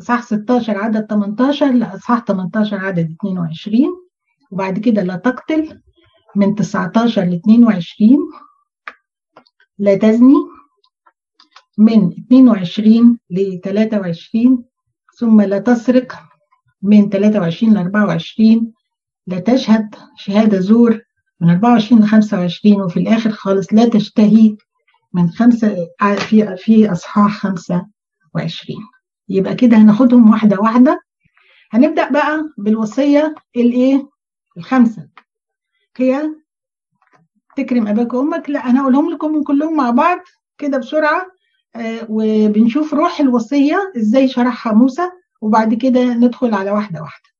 إصحاح 0.00 0.22
16 0.22 0.78
عدد 0.78 1.06
18 1.10 1.72
لاصحاح 1.72 2.24
18 2.24 2.76
عدد 2.76 3.16
22 3.20 3.86
وبعد 4.50 4.78
كده 4.78 5.02
لا 5.02 5.16
تقتل 5.16 5.82
من 6.36 6.54
19 6.54 7.22
ل 7.22 7.34
22 7.34 8.18
لا 9.78 9.94
تزني 9.94 10.34
من 11.78 12.12
22 12.12 13.18
ل 13.30 13.60
23 13.64 14.64
ثم 15.18 15.40
لا 15.40 15.58
تسرق 15.58 16.31
من 16.82 17.08
23 17.08 17.74
ل 17.74 17.76
24 17.78 18.72
لا 19.26 19.38
تشهد 19.38 19.94
شهادة 20.16 20.60
زور 20.60 21.00
من 21.40 21.50
24 21.50 22.02
ل 22.02 22.06
25 22.06 22.82
وفي 22.82 22.96
الآخر 23.00 23.30
خالص 23.30 23.66
لا 23.72 23.88
تشتهي 23.88 24.56
من 25.14 25.30
خمسة 25.30 25.76
في 26.28 26.56
في 26.56 26.92
أصحاح 26.92 27.38
25 27.38 28.78
يبقى 29.28 29.54
كده 29.54 29.76
هناخدهم 29.76 30.30
واحدة 30.30 30.60
واحدة. 30.60 31.00
هنبدأ 31.70 32.10
بقى 32.10 32.44
بالوصية 32.58 33.34
الإيه؟ 33.56 34.08
الخمسة. 34.56 35.08
هي 35.96 36.30
تكرم 37.56 37.86
أباك 37.88 38.14
وأمك. 38.14 38.50
لا 38.50 38.70
أنا 38.70 38.82
هقولهم 38.82 39.10
لكم 39.10 39.42
كلهم 39.42 39.76
مع 39.76 39.90
بعض 39.90 40.18
كده 40.58 40.78
بسرعة 40.78 41.26
آه 41.76 42.06
وبنشوف 42.08 42.94
روح 42.94 43.20
الوصية 43.20 43.92
إزاي 43.96 44.28
شرحها 44.28 44.72
موسى. 44.72 45.10
وبعد 45.42 45.74
كده 45.74 46.04
ندخل 46.14 46.54
على 46.54 46.70
واحدة 46.70 47.00
واحدة. 47.02 47.32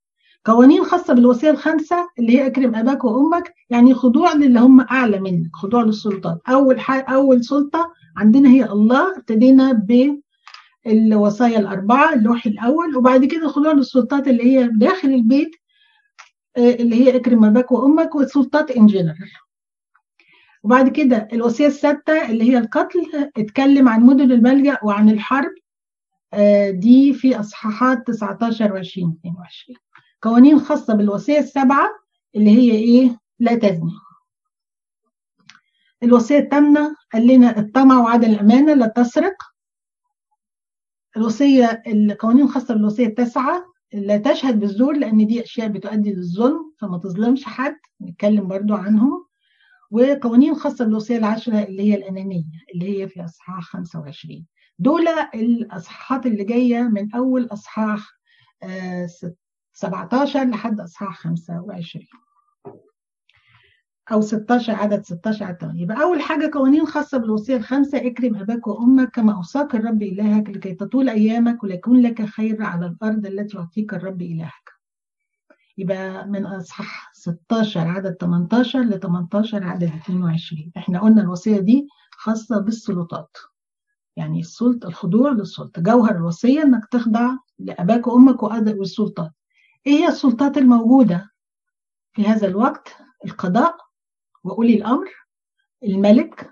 قوانين 0.45 0.83
خاصة 0.83 1.13
بالوصية 1.13 1.49
الخامسة 1.49 2.09
اللي 2.19 2.33
هي 2.39 2.47
اكرم 2.47 2.75
أباك 2.75 3.03
وأمك 3.03 3.53
يعني 3.69 3.93
خضوع 3.93 4.33
للي 4.33 4.59
هم 4.59 4.81
أعلى 4.81 5.19
منك 5.19 5.49
خضوع 5.55 5.83
للسلطات 5.83 6.41
أول 6.49 6.79
حاجة 6.79 7.03
أول 7.03 7.43
سلطة 7.43 7.91
عندنا 8.17 8.49
هي 8.49 8.65
الله 8.65 9.17
ابتدينا 9.17 9.71
ب 9.71 10.19
الوصايا 10.87 11.59
الأربعة 11.59 12.13
اللوح 12.13 12.45
الأول 12.45 12.97
وبعد 12.97 13.25
كده 13.25 13.47
خضوع 13.47 13.71
للسلطات 13.71 14.27
اللي 14.27 14.43
هي 14.43 14.67
داخل 14.67 15.07
البيت 15.07 15.51
اللي 16.57 16.95
هي 16.95 17.15
اكرم 17.15 17.45
أباك 17.45 17.71
وأمك 17.71 18.15
والسلطات 18.15 18.71
إن 18.71 18.85
جنرال 18.87 19.31
وبعد 20.63 20.89
كده 20.89 21.27
الوصية 21.33 21.67
السادسة 21.67 22.29
اللي 22.29 22.43
هي 22.51 22.57
القتل 22.57 23.29
اتكلم 23.37 23.89
عن 23.89 24.01
مدن 24.03 24.31
الملجأ 24.31 24.77
وعن 24.83 25.09
الحرب 25.09 25.51
دي 26.71 27.13
في 27.13 27.39
أصحاحات 27.39 28.07
19 28.07 28.73
و 28.73 28.77
20 28.77 29.17
22 29.19 29.77
قوانين 30.21 30.59
خاصة 30.59 30.93
بالوصية 30.95 31.39
السابعة 31.39 31.89
اللي 32.35 32.49
هي 32.49 32.71
إيه؟ 32.71 33.19
لا 33.39 33.55
تزني. 33.55 33.91
الوصية 36.03 36.37
الثامنة 36.39 36.95
قال 37.13 37.27
لنا 37.27 37.59
الطمع 37.59 37.99
وعدم 38.01 38.31
الأمانة 38.31 38.73
لا 38.73 38.87
تسرق. 38.87 39.35
الوصية 41.17 41.83
القوانين 41.87 42.43
الخاصة 42.43 42.73
بالوصية 42.73 43.05
التاسعة 43.07 43.65
لا 43.93 44.17
تشهد 44.17 44.59
بالزور 44.59 44.97
لأن 44.97 45.27
دي 45.27 45.43
أشياء 45.43 45.67
بتؤدي 45.67 46.13
للظلم 46.13 46.73
فما 46.79 46.97
تظلمش 46.97 47.43
حد. 47.45 47.75
نتكلم 48.01 48.47
برضو 48.47 48.73
عنهم. 48.73 49.25
وقوانين 49.91 50.55
خاصة 50.55 50.85
بالوصية 50.85 51.17
العشرة 51.17 51.63
اللي 51.63 51.83
هي 51.83 51.95
الأنانية 51.95 52.43
اللي 52.75 53.01
هي 53.01 53.07
في 53.07 53.25
أصحاح 53.25 53.63
25 53.63 54.45
دول 54.79 55.07
الأصحاحات 55.35 56.25
اللي 56.25 56.43
جاية 56.43 56.81
من 56.81 57.15
أول 57.15 57.47
أصحاح 57.51 58.11
17 59.73 60.43
لحد 60.43 60.79
أصحاح 60.79 61.17
25 61.17 62.05
أو 64.11 64.21
16 64.21 64.73
عدد 64.75 65.03
16 65.05 65.45
عدد 65.45 65.57
8 65.57 65.81
يبقى 65.81 66.01
أول 66.03 66.21
حاجة 66.21 66.51
قوانين 66.53 66.85
خاصة 66.85 67.17
بالوصية 67.17 67.55
الخامسة 67.57 68.07
اكرم 68.07 68.35
أباك 68.35 68.67
وأمك 68.67 69.09
كما 69.11 69.35
أوصاك 69.35 69.75
الرب 69.75 70.01
إلهك 70.03 70.49
لكي 70.49 70.73
تطول 70.73 71.09
أيامك 71.09 71.63
وليكون 71.63 72.01
لك 72.01 72.25
خير 72.25 72.63
على 72.63 72.85
الأرض 72.85 73.25
التي 73.25 73.57
يعطيك 73.57 73.93
الرب 73.93 74.21
إلهك. 74.21 74.71
يبقى 75.77 76.27
من 76.27 76.45
أصحاح 76.45 77.11
16 77.13 77.79
عدد 77.79 78.11
18 78.21 78.79
ل 78.81 78.99
18 78.99 79.63
عدد 79.63 79.83
22 79.83 80.71
إحنا 80.77 80.99
قلنا 80.99 81.21
الوصية 81.21 81.59
دي 81.59 81.87
خاصة 82.11 82.59
بالسلطات. 82.59 83.37
يعني 84.15 84.39
السلطة 84.39 84.87
الخضوع 84.87 85.31
للسلطة. 85.31 85.81
جوهر 85.81 86.15
الوصية 86.15 86.63
إنك 86.63 86.85
تخضع 86.91 87.29
لأباك 87.59 88.07
وأمك 88.07 88.43
والسلطات 88.79 89.31
إيه 89.87 89.93
هي 89.93 90.07
السلطات 90.07 90.57
الموجودة؟ 90.57 91.29
في 92.13 92.27
هذا 92.27 92.47
الوقت 92.47 92.97
القضاء 93.25 93.75
وأولي 94.43 94.75
الأمر. 94.75 95.09
الملك 95.83 96.49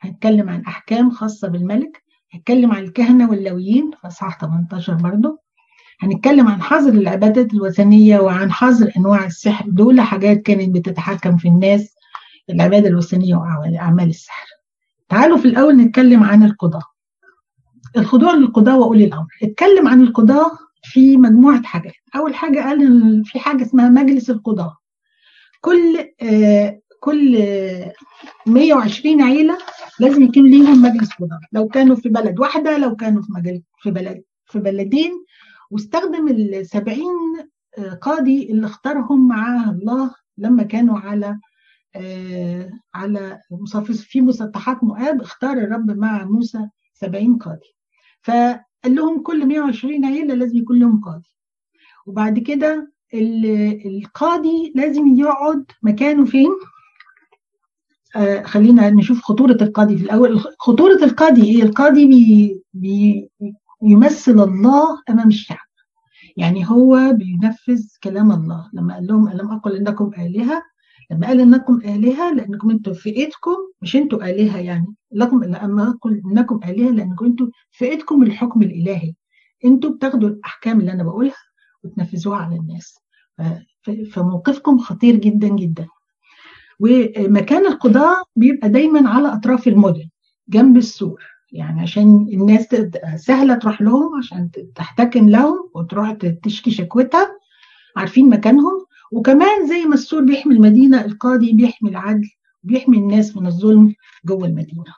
هنتكلم 0.00 0.48
عن 0.50 0.60
أحكام 0.62 1.10
خاصة 1.10 1.48
بالملك. 1.48 2.02
هنتكلم 2.32 2.72
عن 2.72 2.82
الكهنة 2.82 3.30
واللويين 3.30 3.90
أصحاح 4.04 4.40
18 4.40 4.94
برضه 4.94 5.38
هنتكلم 6.00 6.48
عن 6.48 6.62
حظر 6.62 6.92
العبادات 6.92 7.54
الوثنية 7.54 8.18
وعن 8.20 8.52
حظر 8.52 8.92
أنواع 8.96 9.24
السحر. 9.26 9.64
دول 9.70 10.00
حاجات 10.00 10.42
كانت 10.42 10.74
بتتحكم 10.74 11.36
في 11.36 11.48
الناس 11.48 11.94
العبادة 12.50 12.88
الوثنية 12.88 13.36
وأعمال 13.36 14.08
السحر. 14.08 14.46
تعالوا 15.08 15.36
في 15.38 15.44
الأول 15.48 15.76
نتكلم 15.76 16.22
عن 16.22 16.42
القضاء. 16.44 16.82
الخضوع 17.96 18.34
للقضاء 18.34 18.78
وأولي 18.78 19.04
الأمر. 19.04 19.26
اتكلم 19.42 19.88
عن 19.88 20.00
القضاء 20.02 20.52
في 20.82 21.16
مجموعة 21.16 21.62
حاجات. 21.62 21.94
أول 22.16 22.34
حاجة 22.34 22.60
قال 22.60 22.82
إن 22.82 23.22
في 23.22 23.38
حاجة 23.38 23.62
اسمها 23.62 23.88
مجلس 23.88 24.30
القضاء. 24.30 24.74
كل 25.60 25.98
آه 26.22 26.80
كل 27.00 27.38
120 28.46 29.22
عيلة 29.22 29.58
لازم 30.00 30.22
يكون 30.22 30.50
ليهم 30.50 30.82
مجلس 30.82 31.10
قضاء. 31.12 31.38
لو 31.52 31.68
كانوا 31.68 31.96
في 31.96 32.08
بلد 32.08 32.40
واحدة 32.40 32.78
لو 32.78 32.96
كانوا 32.96 33.22
في 33.22 33.32
مجال 33.32 33.62
في 33.78 33.90
بلد 33.90 34.22
في 34.46 34.58
بلدين. 34.58 35.12
واستخدم 35.70 36.28
ال 36.28 36.66
70 36.66 37.06
قاضي 38.02 38.50
اللي 38.50 38.66
اختارهم 38.66 39.28
مع 39.28 39.70
الله 39.70 40.10
لما 40.38 40.62
كانوا 40.62 40.98
على 40.98 41.26
آه 41.26 41.38
على 42.94 43.40
في 43.92 44.20
مسطحات 44.20 44.84
مؤاب 44.84 45.20
اختار 45.20 45.52
الرب 45.52 45.90
مع 45.90 46.24
موسى 46.24 46.68
70 46.94 47.38
قاضي. 47.38 47.74
فقال 48.22 48.60
لهم 48.94 49.22
كل 49.22 49.46
120 49.46 50.04
عيلة 50.04 50.34
لازم 50.34 50.56
يكون 50.56 50.78
لهم 50.78 51.00
قاضي. 51.00 51.28
وبعد 52.06 52.38
كده 52.38 52.92
القاضي 53.86 54.72
لازم 54.74 55.08
يقعد 55.16 55.64
مكانه 55.82 56.24
فين؟ 56.24 56.50
آه 58.16 58.42
خلينا 58.42 58.90
نشوف 58.90 59.20
خطورة 59.20 59.58
القاضي 59.62 59.98
في 59.98 60.04
الأول. 60.04 60.40
خطورة 60.58 61.04
القاضي 61.04 61.44
إيه؟ 61.44 61.62
القاضي 61.62 62.06
بي 62.06 62.62
بي 62.74 63.30
يمثل 63.82 64.40
الله 64.40 65.02
أمام 65.10 65.28
الشعب. 65.28 65.66
يعني 66.36 66.70
هو 66.70 67.12
بينفذ 67.12 67.82
كلام 68.02 68.32
الله. 68.32 68.70
لما 68.72 68.94
قال 68.94 69.06
لهم 69.06 69.28
ألم 69.28 69.50
أقل 69.50 69.76
إنكم 69.76 70.10
آلهة؟ 70.18 70.62
لما 71.10 71.26
قال 71.26 71.40
إنكم 71.40 71.80
آلهة 71.84 72.32
لأنكم 72.34 72.70
أنتم 72.70 72.92
فئتكم 72.92 73.56
مش 73.82 73.96
أنتم 73.96 74.22
آلهة 74.22 74.58
يعني 74.58 74.94
لكم 75.12 75.44
لما 75.44 75.88
أقل 75.88 76.22
إنكم 76.26 76.60
آلهة 76.64 76.90
لأنكم 76.90 77.24
أنتم 77.24 77.50
فئتكم 77.70 78.22
الحكم 78.22 78.62
الإلهي. 78.62 79.14
أنتم 79.64 79.92
بتاخدوا 79.92 80.28
الأحكام 80.28 80.80
اللي 80.80 80.92
أنا 80.92 81.02
بقولها 81.02 81.34
وتنفذوها 81.84 82.38
على 82.38 82.56
الناس. 82.56 82.98
فموقفكم 84.12 84.78
خطير 84.78 85.16
جدا 85.16 85.48
جدا. 85.48 85.86
ومكان 86.80 87.66
القضاء 87.66 88.22
بيبقى 88.36 88.68
دايما 88.68 89.08
على 89.10 89.28
أطراف 89.32 89.68
المدن 89.68 90.08
جنب 90.48 90.76
السور. 90.76 91.22
يعني 91.52 91.80
عشان 91.80 92.28
الناس 92.32 92.66
سهلة 93.16 93.54
تروح 93.54 93.82
لهم 93.82 94.18
عشان 94.18 94.50
تحتكم 94.74 95.28
لهم 95.28 95.70
وتروح 95.74 96.12
تشكي 96.42 96.70
شكوتها. 96.70 97.28
عارفين 97.96 98.28
مكانهم؟ 98.30 98.85
وكمان 99.12 99.66
زي 99.68 99.84
ما 99.84 99.94
السور 99.94 100.24
بيحمي 100.24 100.54
المدينة 100.54 101.04
القاضي 101.04 101.52
بيحمي 101.52 101.90
العدل 101.90 102.30
بيحمي 102.62 102.96
الناس 102.96 103.36
من 103.36 103.46
الظلم 103.46 103.94
جوه 104.24 104.46
المدينة. 104.46 104.94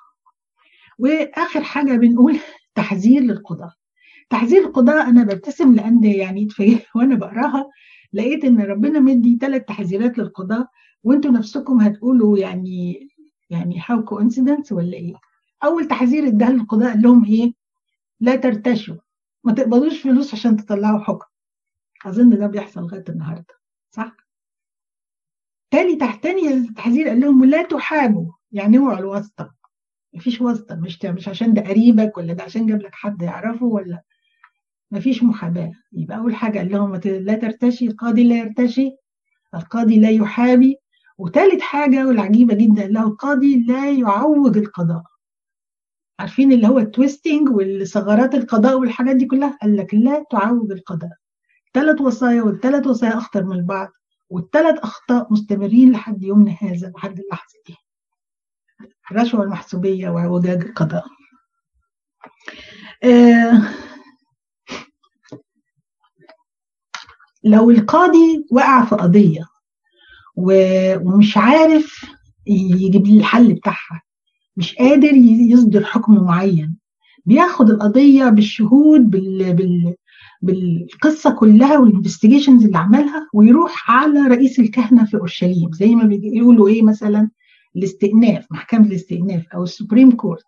وآخر 0.98 1.62
حاجة 1.62 1.92
بنقول 1.96 2.38
تحذير 2.74 3.22
للقضاء. 3.22 3.72
تحذير 4.30 4.64
القضاء 4.66 5.08
أنا 5.08 5.24
ببتسم 5.24 5.74
لأن 5.74 6.04
يعني 6.04 6.48
وأنا 6.94 7.14
بقراها 7.14 7.70
لقيت 8.12 8.44
إن 8.44 8.60
ربنا 8.60 9.00
مدي 9.00 9.38
ثلاث 9.40 9.64
تحذيرات 9.64 10.18
للقضاء 10.18 10.66
وأنتوا 11.04 11.30
نفسكم 11.30 11.80
هتقولوا 11.80 12.38
يعني 12.38 13.08
يعني 13.50 13.82
هاو 13.86 14.04
كوينسيدنس 14.04 14.72
ولا 14.72 14.92
إيه؟ 14.96 15.14
أول 15.64 15.88
تحذير 15.88 16.26
اداها 16.26 16.50
للقضاء 16.50 16.90
قال 16.90 17.02
لهم 17.02 17.24
إيه؟ 17.24 17.52
لا 18.20 18.36
ترتشوا. 18.36 18.96
ما 19.44 19.52
تقبضوش 19.52 20.00
فلوس 20.02 20.34
عشان 20.34 20.56
تطلعوا 20.56 20.98
حكم. 20.98 21.26
أظن 22.06 22.38
ده 22.38 22.46
بيحصل 22.46 22.80
لغاية 22.80 23.04
النهارده. 23.08 23.57
صح؟ 23.90 24.16
تحت 26.00 26.22
تاني 26.22 26.66
تحذير 26.76 27.08
قال 27.08 27.20
لهم 27.20 27.44
لا 27.44 27.62
تحابوا. 27.62 28.32
يعني 28.52 28.78
اوعوا 28.78 28.98
الواسطة. 28.98 29.54
مفيش 30.14 30.40
واسطة. 30.40 30.74
مش 30.76 31.04
مش 31.04 31.28
عشان 31.28 31.54
ده 31.54 31.62
قريبك 31.62 32.16
ولا 32.18 32.32
ده 32.32 32.42
عشان 32.44 32.66
جاب 32.66 32.82
لك 32.82 32.94
حد 32.94 33.22
يعرفه 33.22 33.66
ولا 33.66 34.02
مفيش 34.90 35.22
محاباة. 35.22 35.72
يبقى 35.92 36.16
أول 36.18 36.34
حاجة 36.34 36.58
قال 36.58 36.72
لهم 36.72 36.94
لا 37.04 37.34
ترتشي 37.34 37.86
القاضي 37.86 38.24
لا 38.28 38.36
يرتشي 38.38 38.90
القاضي 39.54 39.98
لا 40.00 40.10
يحابي. 40.10 40.76
وثالث 41.18 41.60
حاجة 41.60 42.06
والعجيبة 42.06 42.54
جدا 42.54 42.86
له 42.86 43.02
القاضي 43.06 43.64
لا 43.66 43.90
يعوج 43.90 44.56
القضاء. 44.58 45.02
عارفين 46.20 46.52
اللي 46.52 46.68
هو 46.68 46.78
التويستنج 46.78 47.48
والثغرات 47.48 48.34
القضاء 48.34 48.78
والحاجات 48.78 49.16
دي 49.16 49.26
كلها؟ 49.26 49.58
قال 49.62 49.76
لك 49.76 49.94
لا 49.94 50.24
تعوج 50.30 50.72
القضاء. 50.72 51.10
ثلاث 51.74 52.00
وصايا 52.00 52.42
والثلاث 52.42 52.86
وصايا 52.86 53.18
أخطر 53.18 53.44
من 53.44 53.66
بعض 53.66 53.88
والثلاث 54.30 54.78
أخطاء 54.78 55.32
مستمرين 55.32 55.92
لحد 55.92 56.22
يومنا 56.22 56.56
هذا 56.60 56.92
لحد 56.96 57.18
اللحظة 57.20 57.58
دي. 57.66 57.74
الرشوة 59.10 59.42
المحسوبية 59.42 60.08
وعوجاج 60.10 60.62
القضاء. 60.64 61.04
آه 63.04 63.62
لو 67.44 67.70
القاضي 67.70 68.46
وقع 68.52 68.84
في 68.84 68.94
قضية 68.94 69.44
ومش 70.36 71.36
عارف 71.36 72.04
يجيب 72.46 73.06
لي 73.06 73.18
الحل 73.18 73.54
بتاعها 73.54 74.02
مش 74.56 74.74
قادر 74.74 75.12
يصدر 75.14 75.84
حكم 75.84 76.24
معين 76.24 76.76
بياخد 77.24 77.70
القضية 77.70 78.24
بالشهود 78.24 79.00
بال... 79.10 79.54
بال... 79.54 79.94
بالقصة 80.42 81.30
كلها 81.34 81.78
وال 81.78 81.89
investigations 81.89 82.64
اللي 82.64 82.78
عملها 82.78 83.28
ويروح 83.34 83.90
على 83.90 84.20
رئيس 84.20 84.58
الكهنة 84.60 85.04
في 85.04 85.16
أورشليم. 85.16 85.72
زي 85.72 85.86
ما 85.94 86.04
بيقولوا 86.04 86.68
إيه 86.68 86.82
مثلا؟ 86.82 87.30
الاستئناف 87.76 88.46
محكمة 88.52 88.86
الاستئناف 88.86 89.46
أو 89.54 89.62
ال 89.62 89.68
supreme 89.68 90.10
court 90.16 90.44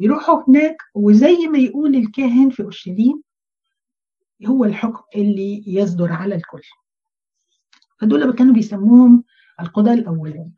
يروحوا 0.00 0.42
هناك 0.48 0.76
وزي 0.94 1.46
ما 1.46 1.58
يقول 1.58 1.94
الكاهن 1.94 2.50
في 2.50 2.62
أورشليم 2.62 3.22
هو 4.46 4.64
الحكم 4.64 5.02
اللي 5.16 5.62
يصدر 5.66 6.12
على 6.12 6.34
الكل. 6.34 6.62
فدول 8.00 8.32
كانوا 8.32 8.54
بيسموهم 8.54 9.24
القضاة 9.60 9.94
الأولون 9.94 10.52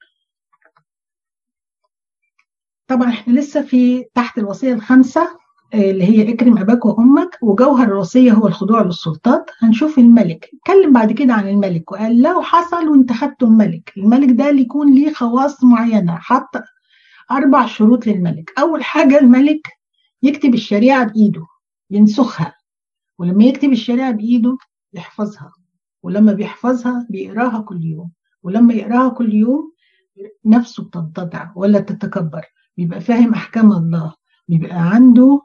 طبعا 2.87 3.09
إحنا 3.09 3.41
لسه 3.41 3.63
في 3.63 4.05
تحت 4.15 4.39
الوصية 4.39 4.73
الخامسة. 4.75 5.39
اللي 5.75 6.05
هي 6.05 6.33
اكرم 6.35 6.59
اباك 6.59 6.85
وامك 6.87 7.39
وجوهر 7.43 7.89
الوصية 7.89 8.33
هو 8.33 8.47
الخضوع 8.47 8.83
للسلطات. 8.83 9.51
هنشوف 9.59 9.99
الملك. 9.99 10.51
اتكلم 10.55 10.93
بعد 10.93 11.13
كده 11.13 11.33
عن 11.35 11.49
الملك. 11.49 11.93
وقال 11.93 12.23
لو 12.23 12.43
حصل 12.43 12.89
وانتخبتم 12.89 13.53
ملك. 13.53 13.93
الملك 13.97 14.31
ده 14.31 14.51
اللي 14.51 14.63
يكون 14.63 14.95
ليه 14.95 15.13
خواص 15.13 15.65
معينة 15.65 16.17
حط 16.17 16.51
أربع 17.31 17.67
شروط 17.67 18.07
للملك. 18.07 18.53
أول 18.59 18.85
حاجة 18.85 19.19
الملك 19.19 19.69
يكتب 20.23 20.55
الشريعة 20.55 21.05
بإيده 21.05 21.47
ينسخها. 21.91 22.55
ولما 23.19 23.45
يكتب 23.45 23.73
الشريعة 23.73 24.11
بإيده 24.11 24.57
يحفظها. 24.93 25.53
ولما 26.03 26.33
بيحفظها 26.33 27.07
بيقراها 27.11 27.59
كل 27.61 27.85
يوم. 27.85 28.11
ولما 28.43 28.75
يقراها 28.75 29.09
كل 29.09 29.35
يوم 29.35 29.73
نفسه 30.45 30.85
بتنتضع 30.85 31.51
ولا 31.57 31.81
تتكبر 31.81 32.43
بيبقى 32.77 33.01
فاهم 33.01 33.35
أحكام 33.35 33.73
الله. 33.73 34.15
بيبقى 34.49 34.77
عنده 34.77 35.41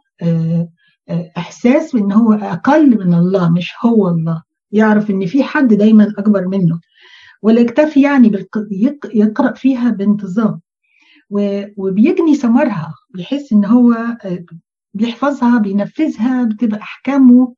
إحساس 1.37 1.95
بان 1.95 2.11
هو 2.11 2.33
أقل 2.33 2.89
من 3.07 3.13
الله 3.13 3.49
مش 3.49 3.73
هو 3.85 4.09
الله. 4.09 4.43
يعرف 4.71 5.11
إن 5.11 5.25
في 5.25 5.43
حد 5.43 5.73
دايما 5.73 6.13
أكبر 6.17 6.47
منه. 6.47 6.79
ولا 7.41 7.61
يكتفي 7.61 8.01
يعني 8.01 8.45
يقرأ 9.13 9.53
فيها 9.53 9.89
بانتظام. 9.89 10.61
وبيجني 11.77 12.35
ثمرها. 12.35 12.95
بيحس 13.09 13.53
إن 13.53 13.65
هو 13.65 14.17
بيحفظها 14.93 15.57
بينفذها 15.57 16.43
بتبقى 16.43 16.79
أحكامه 16.81 17.53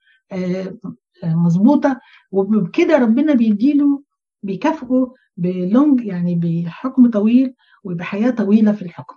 مظبوطة. 1.24 2.00
وبكده 2.32 2.98
ربنا 2.98 3.34
بيديله 3.34 4.04
بيكافئه 4.44 5.14
بلونج 5.38 6.02
يعني 6.06 6.36
بحكم 6.36 7.10
طويل 7.10 7.54
وبحياة 7.84 8.30
طويلة 8.30 8.72
في 8.72 8.82
الحكم. 8.82 9.16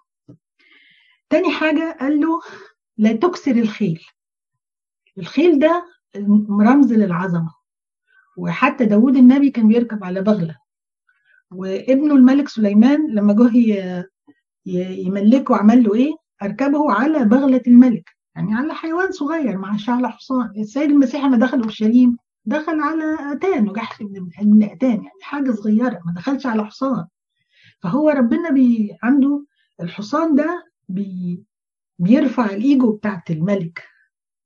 تاني 1.31 1.51
حاجة 1.51 1.97
قال 2.01 2.21
له 2.21 2.41
لا 2.99 3.13
تكسر 3.13 3.51
الخيل. 3.57 4.03
الخيل 5.19 5.59
ده 5.59 5.85
رمز 6.51 6.93
للعظمة. 6.93 7.55
وحتى 8.37 8.85
داود 8.85 9.17
النبي 9.17 9.51
كان 9.51 9.69
بيركب 9.69 10.05
على 10.05 10.23
بغلة. 10.23 10.57
وابنه 11.51 12.15
الملك 12.15 12.49
سليمان 12.49 13.11
لما 13.11 13.33
جه 13.33 14.05
يملكه 15.07 15.57
عمل 15.57 15.83
له 15.85 15.95
إيه؟ 15.95 16.13
أركبه 16.43 16.93
على 16.93 17.25
بغلة 17.25 17.63
الملك. 17.67 18.11
يعني 18.37 18.55
على 18.55 18.75
حيوان 18.75 19.13
صغير 19.13 19.59
معش 19.59 19.89
على 19.89 20.09
حصان. 20.11 20.53
السيد 20.57 20.91
المسيح 20.91 21.25
لما 21.25 21.37
دخل 21.37 21.61
أورشليم 21.61 22.17
دخل 22.45 22.81
على 22.81 23.33
آتان 23.33 23.69
وجحش 23.69 24.03
من 24.43 24.63
آتان. 24.63 24.91
يعني 24.91 25.11
حاجة 25.23 25.51
صغيرة 25.51 26.01
ما 26.07 26.13
دخلش 26.17 26.47
على 26.47 26.65
حصان. 26.65 27.07
فهو 27.83 28.11
ربنا 28.11 28.51
بي 28.51 28.97
عنده 29.03 29.45
الحصان 29.81 30.35
ده 30.35 30.67
بي 30.89 31.45
بيرفع 31.99 32.51
الإيجو 32.51 32.93
بتاعت 32.93 33.31
الملك. 33.31 33.83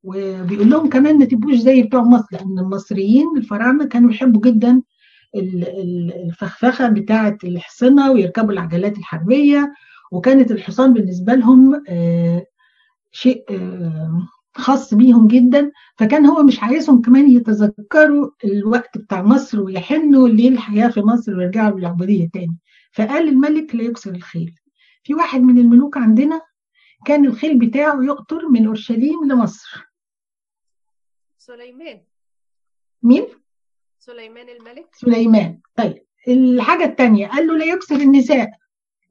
وبيقول 0.03 0.69
لهم 0.69 0.89
كمان 0.89 1.17
ما 1.17 1.25
تبقوش 1.25 1.55
زي 1.55 1.83
بتوع 1.83 2.01
مصر 2.01 2.25
لأن 2.31 2.59
المصريين 2.59 3.27
الفراعنة 3.37 3.85
كانوا 3.85 4.11
يحبوا 4.11 4.41
جدا 4.41 4.81
الفخفخة 5.35 6.87
بتاعه 6.89 7.37
الحصنه 7.43 8.11
ويركبوا 8.11 8.51
العجلات 8.53 8.97
الحربية. 8.97 9.73
وكانت 10.11 10.51
الحصان 10.51 10.93
بالنسبة 10.93 11.33
لهم 11.33 11.83
آه 11.89 12.45
شيء 13.11 13.43
آه 13.49 14.27
خاص 14.55 14.93
بيهم 14.93 15.27
جدا. 15.27 15.71
فكان 15.97 16.25
هو 16.25 16.43
مش 16.43 16.63
عايزهم 16.63 17.01
كمان 17.01 17.31
يتذكروا 17.31 18.29
الوقت 18.45 18.97
بتاع 18.97 19.21
مصر 19.21 19.61
ويحنوا 19.61 20.27
للحياة 20.27 20.87
في 20.87 21.01
مصر 21.01 21.37
ويرجعوا 21.37 21.79
للعبودية 21.79 22.29
تاني. 22.33 22.57
فقال 22.93 23.27
الملك 23.29 23.75
لا 23.75 23.83
يكسر 23.83 24.11
الخيل. 24.11 24.55
في 25.03 25.13
واحد 25.13 25.41
من 25.41 25.57
الملوك 25.57 25.97
عندنا 25.97 26.41
كان 27.05 27.25
الخيل 27.25 27.59
بتاعه 27.59 28.03
يقطر 28.03 28.47
من 28.49 28.65
أورشليم 28.65 29.25
لمصر. 29.31 29.87
سليمان. 31.37 32.01
مين؟ 33.03 33.27
سليمان 33.99 34.49
الملك. 34.49 34.95
سليمان. 34.95 35.59
طيب 35.75 36.03
الحاجة 36.27 36.83
التانية 36.83 37.27
قال 37.27 37.47
له 37.47 37.57
لا 37.57 37.65
يكسر 37.65 37.95
النساء. 37.95 38.51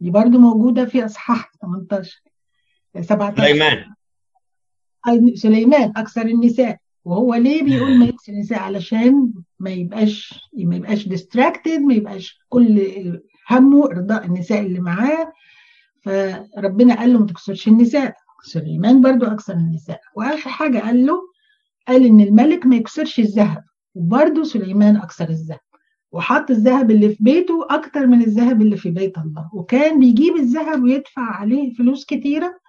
دي 0.00 0.10
برضو 0.10 0.38
موجودة 0.38 0.84
في 0.84 1.04
أصحاح 1.04 1.52
18 1.62 2.22
17 3.00 3.36
سليمان. 3.36 3.94
سليمان 5.34 5.92
أكثر 5.96 6.22
النساء. 6.26 6.78
وهو 7.04 7.34
ليه 7.34 7.62
بيقول 7.62 7.98
ما 7.98 8.06
يكسر 8.06 8.32
النساء؟ 8.32 8.58
علشان 8.58 9.32
ما 9.58 9.70
يبقاش 9.70 10.48
ما 10.54 10.76
يبقاش 10.76 11.08
ديستراكتد 11.08 11.80
ما 11.80 11.94
يبقاش 11.94 12.38
كل 12.48 13.20
همه 13.50 13.86
إرضاء 13.86 14.24
النساء 14.26 14.60
اللي 14.60 14.80
معاه. 14.80 15.32
فربنا 16.02 16.94
قال 16.94 17.12
له 17.12 17.18
ما 17.18 17.26
تكسرش 17.26 17.68
النساء 17.68 18.14
سليمان 18.44 19.00
برضو 19.00 19.26
أكثر 19.26 19.52
النساء. 19.52 20.00
وآخر 20.16 20.50
حاجة 20.50 20.78
قال 20.78 21.06
له 21.06 21.20
قال 21.88 22.06
إن 22.06 22.20
الملك 22.20 22.66
ما 22.66 22.76
يكسرش 22.76 23.18
الذهب 23.18 23.64
وبرضو 23.94 24.44
سليمان 24.44 24.96
أكثر 24.96 25.28
الذهب. 25.28 25.58
وحط 26.12 26.50
الذهب 26.50 26.90
اللي 26.90 27.08
في 27.08 27.24
بيته 27.24 27.66
أكتر 27.70 28.06
من 28.06 28.22
الذهب 28.22 28.62
اللي 28.62 28.76
في 28.76 28.90
بيت 28.90 29.18
الله. 29.18 29.50
وكان 29.54 29.98
بيجيب 30.00 30.36
الذهب 30.36 30.82
ويدفع 30.82 31.22
عليه 31.22 31.74
فلوس 31.74 32.04
كتيرة 32.04 32.60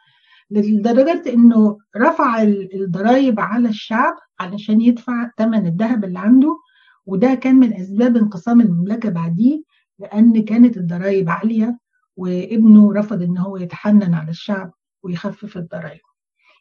لدرجة 0.52 1.34
إنه 1.34 1.78
رفع 1.98 2.42
الضرايب 2.42 3.40
على 3.40 3.70
الشعب 3.70 4.14
علشان 4.40 4.82
يدفع 4.82 5.32
ثمن 5.38 5.66
الذهب 5.68 6.06
اللي 6.06 6.20
عنده. 6.20 6.58
وده 7.06 7.34
كان 7.34 7.56
من 7.56 7.74
أسباب 7.74 8.18
انقسام 8.18 8.62
المملكة 8.62 9.10
بعديه 9.10 9.62
لأن 10.00 10.44
كانت 10.44 10.78
الضرايب 10.78 11.30
عالية. 11.30 11.80
وابنه 12.18 12.94
رفض 12.94 13.22
إن 13.22 13.38
هو 13.38 13.58
يتحنن 13.58 14.14
على 14.14 14.30
الشعب 14.30 14.74
ويخفف 15.04 15.58
الضرايب. 15.58 16.02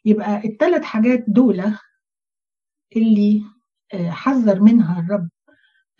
يبقى 0.05 0.47
الثلاث 0.47 0.83
حاجات 0.83 1.25
دول 1.27 1.63
اللي 2.95 3.43
حذر 3.93 4.59
منها 4.61 4.99
الرب 4.99 5.29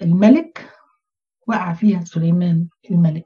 الملك 0.01 0.69
وقع 1.47 1.73
فيها 1.73 2.03
سليمان 2.03 2.67
الملك. 2.91 3.25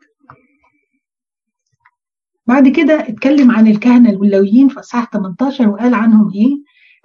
بعد 2.47 2.67
كده 2.67 2.93
اتكلم 3.09 3.51
عن 3.51 3.67
الكهنة 3.67 4.17
واللويين 4.19 4.67
في 4.69 4.80
أصحاح 4.80 5.09
18 5.11 5.69
وقال 5.69 5.93
عنهم 5.93 6.32
إيه؟ 6.34 6.55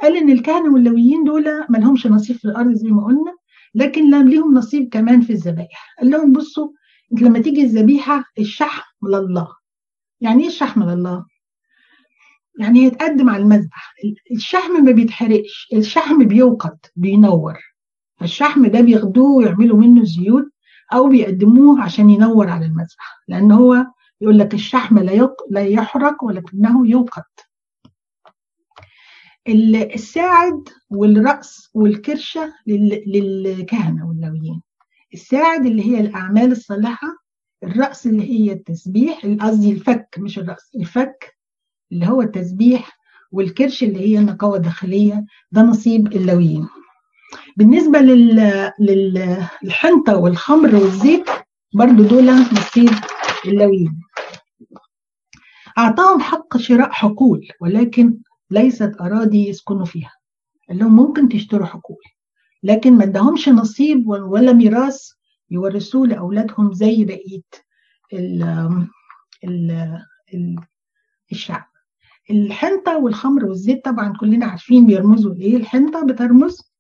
قال 0.03 0.17
إن 0.17 0.31
الكهنة 0.31 0.73
واللويين 0.75 1.25
دول 1.25 1.45
ما 1.69 1.79
لهمش 1.79 2.07
نصيب 2.07 2.37
في 2.37 2.45
الأرض 2.45 2.73
زي 2.73 2.89
ما 2.89 3.05
قلنا 3.05 3.37
لكن 3.75 4.11
لهم 4.11 4.55
نصيب 4.55 4.89
كمان 4.89 5.21
في 5.21 5.33
الذبائح. 5.33 5.95
قال 6.01 6.11
لهم 6.11 6.33
بصوا 6.33 6.69
انت 7.13 7.23
لما 7.23 7.39
تيجي 7.39 7.63
الذبيحة 7.63 8.25
الشحم 8.39 9.07
لله. 9.09 9.49
يعني 10.21 10.43
إيه 10.43 10.49
الشحم 10.49 10.83
لله؟ 10.83 11.27
يعني 12.59 12.81
يتقدم 12.81 13.31
على 13.31 13.43
المذبح. 13.43 13.95
الشحم 14.33 14.73
ما 14.85 14.93
بيتحرقش. 14.93 15.69
الشحم 15.73 16.25
بيوقد 16.25 16.79
بينور. 16.97 17.59
فالشحم 18.17 18.67
ده 18.67 18.81
بياخدوه 18.81 19.37
ويعملوا 19.37 19.77
منه 19.79 20.05
زيوت 20.05 20.51
أو 20.93 21.09
بيقدموه 21.09 21.83
عشان 21.83 22.11
ينور 22.11 22.49
على 22.49 22.67
المذبح. 22.67 23.21
لأن 23.29 23.53
هو 23.53 23.87
يقول 24.21 24.39
لك 24.39 24.55
الشحم 24.55 24.99
لا 24.99 25.13
يق... 25.13 25.35
لا 25.51 25.61
يحرق 25.67 26.25
ولكنه 26.25 26.89
يوقد. 26.89 27.23
الساعد 29.95 30.69
والرأس 30.91 31.71
والكرشة 31.75 32.55
لل... 32.67 33.03
للكهنة 33.07 34.09
واللويين 34.09 34.63
الساعد 35.15 35.67
اللي 35.67 35.83
هي 35.85 36.01
الأعمال 36.01 36.53
الصالحة 36.53 37.09
الرأس 37.65 38.07
اللي 38.07 38.31
هي 38.31 38.53
التسبيح 38.53 39.27
قصدي 39.41 39.73
الفك 39.73 40.09
مش 40.19 40.39
الرأس 40.39 40.71
الفك 40.77 41.37
اللي 41.93 42.07
هو 42.07 42.23
التسبيح 42.23 42.99
والكرش 43.33 43.83
اللي 43.83 44.01
هي 44.01 44.19
النقاوة 44.19 44.57
الداخلية 44.57 45.25
ده 45.53 45.63
نصيب 45.63 46.13
اللويين 46.13 46.69
بالنسبة 47.57 47.99
لل... 47.99 48.71
للحنطة 49.63 50.17
والخمر 50.17 50.75
والزيت 50.77 51.25
برضو 51.75 52.03
دول 52.03 52.25
نصيب 52.31 52.91
اللويين 53.47 54.01
أعطاهم 55.79 56.21
حق 56.21 56.57
شراء 56.57 56.91
حقول 56.91 57.49
ولكن 57.61 58.19
ليست 58.51 58.93
أراضي 59.01 59.49
يسكنوا 59.49 59.85
فيها. 59.85 60.13
قال 60.69 60.79
لهم 60.79 60.97
ممكن 60.97 61.29
تشتروا 61.29 61.67
حقول. 61.67 62.03
لكن 62.63 62.93
ما 62.93 63.05
ادهمش 63.05 63.49
نصيب 63.49 64.09
ولا 64.09 64.53
ميراث 64.53 65.01
يورثوه 65.51 66.07
لأولادهم 66.07 66.73
زي 66.73 67.05
بقية 67.05 67.43
ال 68.13 68.43
ال 69.45 69.71
ال 70.35 70.57
الشعب. 71.33 71.65
الحنطة 72.31 72.99
والخمر 72.99 73.45
والزيت 73.45 73.85
طبعا 73.85 74.17
كلنا 74.21 74.47
عارفين 74.47 74.87
بيرمزوا 74.87 75.35
لإيه 75.35 75.57
الحنطة 75.57 76.07
بترمز 76.07 76.73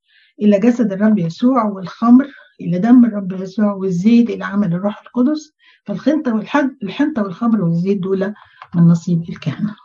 إلى 0.42 0.58
جسد 0.58 0.92
الرب 0.92 1.18
يسوع 1.18 1.64
والخمر 1.64 2.26
إلى 2.60 2.78
دم 2.78 3.04
الرب 3.04 3.32
يسوع 3.32 3.72
والزيت 3.72 4.30
إلى 4.30 4.44
عمل 4.44 4.74
الروح 4.74 5.02
القدس. 5.02 5.52
فالخنطة 5.84 6.34
والحد 6.34 6.76
الحنطة 6.82 7.22
والخمر 7.22 7.64
والزيت 7.64 7.98
دول 7.98 8.34
من 8.74 8.82
نصيب 8.82 9.22
الكهنة. 9.28 9.76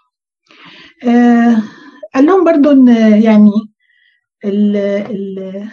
آه 1.08 1.64
قال 2.16 2.26
لهم 2.26 2.44
برضو 2.46 2.72
إن 2.72 2.88
يعني 3.24 3.52
ال 4.46 4.76
ال 4.76 5.70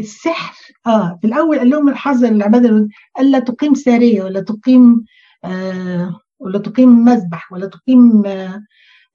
السحر. 0.00 0.54
آه 0.86 1.18
في 1.20 1.26
الأول 1.26 1.58
قال 1.58 1.70
لهم 1.70 1.88
الحذر 1.88 2.28
العباده 2.28 2.88
قال 3.16 3.30
لا 3.30 3.38
تقيم 3.38 3.74
سارية 3.74 4.22
ولا 4.22 4.40
تقيم 4.40 5.04
آه 5.44 6.20
ولا 6.38 6.58
تقيم 6.58 6.88
مذبح 7.04 7.52
ولا 7.52 7.66
تقيم 7.66 8.26
آه 8.26 8.62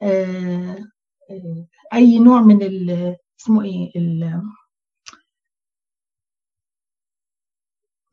آه 0.01 0.87
أي 1.93 2.19
نوع 2.19 2.41
من 2.41 2.61
ال 2.63 3.15
اسمه 3.41 3.63
إيه 3.63 3.91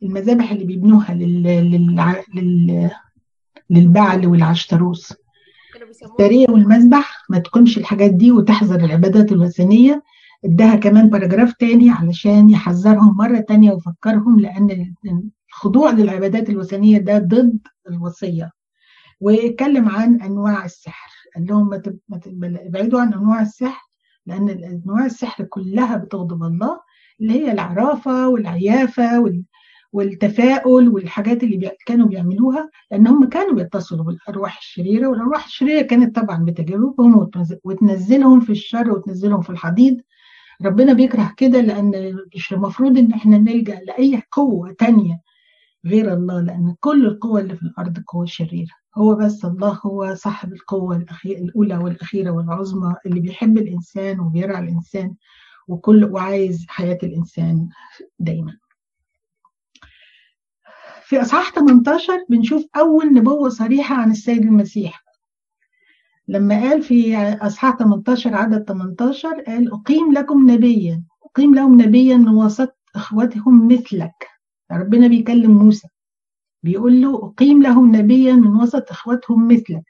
المذابح 0.03 0.51
اللي 0.51 0.65
بيبنوها 0.65 1.15
لل 1.15 1.43
لل 1.43 2.23
لل 2.35 2.91
للبعل 3.71 4.27
والعشتروس. 4.27 5.15
السارية 6.03 6.47
والمذبح 6.51 7.25
ما 7.31 7.39
تقيمش 7.39 7.79
الحاجات 7.79 8.11
دي 8.11 8.33
وتحذر 8.33 8.85
العبادات 8.85 9.33
الوثنية. 9.33 10.03
اداها 10.45 10.77
كمان 10.77 11.11
باراجراف 11.11 11.53
تاني 11.53 11.91
علشان 11.91 12.51
يحذرهم 12.51 13.17
مرة 13.17 13.39
تانية 13.39 13.73
ويفكرهم 13.73 14.41
لأن 14.41 14.95
الخضوع 15.51 15.91
للعبادات 15.91 16.51
الوثنية 16.51 16.99
ده 16.99 17.19
ضد 17.19 17.59
الوصية. 17.91 18.51
واتكلم 19.21 19.89
عن 19.89 20.21
أنواع 20.23 20.65
السحر 20.65 21.11
قال 21.35 21.47
لهم 21.47 21.69
ما 21.69 22.21
ابعدوا 22.45 23.01
عن 23.01 23.13
أنواع 23.13 23.43
السحر 23.43 23.83
لأن 24.27 24.49
أنواع 24.87 25.05
السحر 25.07 25.45
كلها 25.45 25.97
بتغضب 25.97 26.43
الله 26.43 26.81
اللي 27.21 27.33
هي 27.33 27.53
العرافة 27.53 28.29
والعيافة 28.29 29.33
والتفاؤل 29.93 30.89
والحاجات 30.89 31.43
اللي 31.45 31.57
بي... 31.57 31.71
كانوا 31.87 32.07
بيعملوها 32.09 32.71
لأن 32.91 33.07
هم 33.07 33.29
كانوا 33.29 33.55
بيتصلوا 33.55 34.05
بالأرواح 34.05 34.59
الشريرة 34.59 35.07
والأرواح 35.09 35.45
الشريرة 35.47 35.83
كانت 35.83 36.17
طبعا 36.17 36.45
بتجربهم 36.45 37.29
وتنزلهم 37.65 38.41
في 38.41 38.53
الشر 38.53 38.91
وتنزلهم 38.91 39.41
في 39.41 39.51
الحضيض. 39.51 39.97
ربنا 40.63 40.93
بيكره 40.93 41.35
كده 41.37 41.61
لأن 41.61 42.17
مش 42.37 42.53
المفروض 42.53 42.99
إن 42.99 43.13
إحنا 43.13 43.39
نلجأ 43.39 43.81
لأي 43.81 44.23
قوة 44.33 44.73
تانية 44.79 45.21
غير 45.87 46.13
الله 46.13 46.41
لأن 46.41 46.75
كل 46.81 47.07
القوة 47.07 47.41
اللي 47.41 47.57
في 47.57 47.63
الأرض 47.63 47.99
قوة 48.09 48.25
شريرة. 48.25 48.71
هو 48.97 49.15
بس 49.15 49.45
الله 49.45 49.81
هو 49.87 50.15
صاحب 50.15 50.53
القوة 50.53 50.97
الأخير 50.97 51.39
الأولى 51.39 51.77
والأخيرة 51.77 52.31
والعظمى 52.31 52.95
اللي 53.07 53.21
بيحب 53.21 53.59
الإنسان 53.59 54.21
وبيرعى 54.21 54.63
الإنسان 54.65 55.15
وكل 55.69 56.05
وعايز 56.05 56.65
حياة 56.69 56.99
الإنسان 57.03 57.69
دايما. 58.19 58.57
في 61.03 61.23
أصحاح 61.23 61.51
18 61.51 62.13
بنشوف 62.29 62.67
أول 62.77 63.13
نبوة 63.15 63.49
صريحة 63.49 63.95
عن 63.95 64.11
السيد 64.11 64.43
المسيح. 64.43 65.04
لما 66.29 66.61
قال 66.61 66.83
في 66.83 67.17
أصحاح 67.19 67.77
18 67.77 68.35
عدد 68.35 68.65
18 68.65 69.41
قال 69.47 69.73
أقيم 69.73 70.13
لكم 70.13 70.51
نبيا 70.51 71.03
أقيم 71.25 71.55
لهم 71.55 71.81
نبيا 71.81 72.17
من 72.17 72.29
وسط 72.29 72.77
إخوتهم 72.97 73.69
مثلك. 73.69 74.29
ربنا 74.73 75.07
بيكلم 75.07 75.51
موسى 75.51 75.89
بيقول 76.63 77.01
له 77.01 77.25
أقيم 77.25 77.63
لهم 77.63 77.97
نبيا 77.97 78.33
من 78.33 78.57
وسط 78.57 78.91
إخوتهم 78.91 79.49
مثلك 79.49 79.85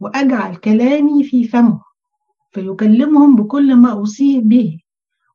وأجعل 0.00 0.56
كلامي 0.56 1.24
في 1.24 1.44
فمه 1.44 1.80
فيكلمهم 2.52 3.36
بكل 3.36 3.74
ما 3.74 3.92
أوصيه 3.92 4.40
به 4.40 4.78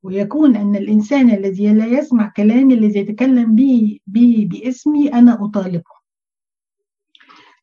ويكون 0.03 0.55
أن 0.55 0.75
الإنسان 0.75 1.29
الذي 1.29 1.73
لا 1.73 1.85
يسمع 1.85 2.31
كلامي 2.37 2.73
الذي 2.73 2.99
يتكلم 2.99 3.55
به, 3.55 3.99
به 4.07 4.47
باسمي 4.51 5.13
أنا 5.13 5.45
أطالبه. 5.45 5.94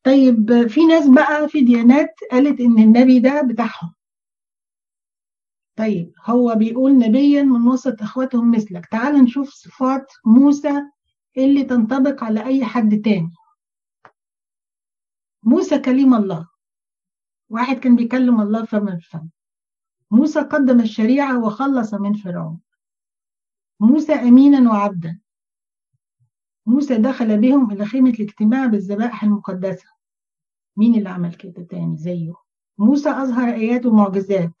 طيب 0.03 0.67
في 0.67 0.85
ناس 0.85 1.07
بقى 1.07 1.49
في 1.49 1.61
ديانات 1.61 2.15
قالت 2.31 2.59
إن 2.59 2.79
النبي 2.79 3.19
ده 3.19 3.41
بتاعهم. 3.41 3.93
طيب 5.77 6.13
هو 6.25 6.55
بيقول 6.55 6.97
نبيا 6.97 7.43
من 7.43 7.67
وسط 7.67 8.01
إخواتهم 8.01 8.51
مثلك. 8.51 8.85
تعال 8.85 9.15
نشوف 9.15 9.49
صفات 9.49 10.11
موسى 10.25 10.81
اللي 11.37 11.63
تنطبق 11.63 12.23
على 12.23 12.45
أي 12.45 12.65
حد 12.65 13.01
تاني. 13.01 13.31
موسى 15.43 15.79
كليم 15.79 16.13
الله. 16.13 16.47
واحد 17.49 17.77
كان 17.77 17.95
بيكلم 17.95 18.41
الله 18.41 18.65
فم 18.65 18.85
بفم 18.85 19.29
موسى 20.11 20.41
قدم 20.41 20.79
الشريعة 20.79 21.45
وخلص 21.45 21.93
من 21.93 22.13
فرعون. 22.13 22.59
موسى 23.79 24.13
أمينا 24.13 24.71
وعبدا. 24.71 25.19
موسى 26.65 26.97
دخل 26.97 27.37
بهم 27.37 27.71
إلى 27.71 27.85
خيمة 27.85 28.09
الاجتماع 28.09 28.65
بالذبائح 28.65 29.23
المقدسة. 29.23 29.87
مين 30.77 30.95
اللي 30.95 31.09
عمل 31.09 31.33
كده 31.33 31.63
تاني؟ 31.63 31.97
زيه. 31.97 32.33
موسى 32.77 33.09
أظهر 33.09 33.53
آيات 33.53 33.85
ومعجزات. 33.85 34.53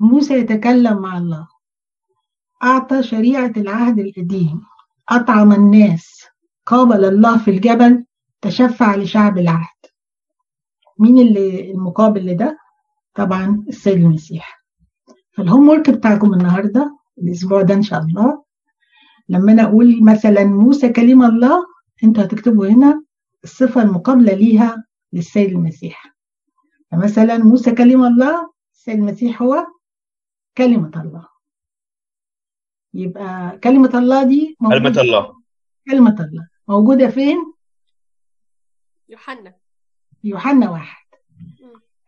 موسى 0.00 0.34
يتكلم 0.34 0.98
مع 0.98 1.18
الله. 1.18 1.48
أعطى 2.62 3.02
شريعة 3.02 3.52
العهد 3.56 3.98
القديم. 3.98 4.62
أطعم 5.08 5.52
الناس. 5.52 6.24
قابل 6.66 7.04
الله 7.04 7.38
في 7.38 7.50
الجبل. 7.50 8.04
تشفع 8.40 8.96
لشعب 8.96 9.38
العهد. 9.38 9.76
مين 10.98 11.18
اللي 11.18 11.70
المقابل 11.70 12.26
لده؟ 12.26 12.58
طبعا 13.14 13.64
السيد 13.68 13.98
المسيح. 13.98 14.64
فالهوم 15.36 15.68
ورك 15.68 15.90
بتاعكم 15.90 16.34
النهارده 16.34 16.98
الأسبوع 17.18 17.62
ده 17.62 17.74
إن 17.74 17.82
شاء 17.82 18.00
الله. 18.00 18.45
لما 19.28 19.52
أنا 19.52 19.62
أقول 19.62 20.04
مثلا 20.04 20.44
موسى 20.44 20.88
كلم 20.88 21.22
الله 21.22 21.66
أنتوا 22.04 22.24
هتكتبوا 22.24 22.66
هنا 22.66 23.04
الصفة 23.44 23.82
المقابلة 23.82 24.32
ليها 24.32 24.84
للسيد 25.12 25.50
المسيح. 25.50 26.16
فمثلا 26.90 27.38
موسى 27.38 27.74
كلم 27.74 28.04
الله 28.04 28.52
السيد 28.72 28.98
المسيح 28.98 29.42
هو 29.42 29.66
كلمة 30.56 31.02
الله. 31.04 31.28
يبقى 32.94 33.58
كلمة 33.58 33.98
الله 33.98 34.22
دي 34.22 34.56
كلمة 34.60 35.00
الله. 35.00 35.42
كلمة 35.90 36.16
الله. 36.20 36.48
موجودة 36.68 37.08
فين؟ 37.08 37.52
يوحنا. 39.08 39.54
يوحنا 40.24 40.70
واحد. 40.70 41.06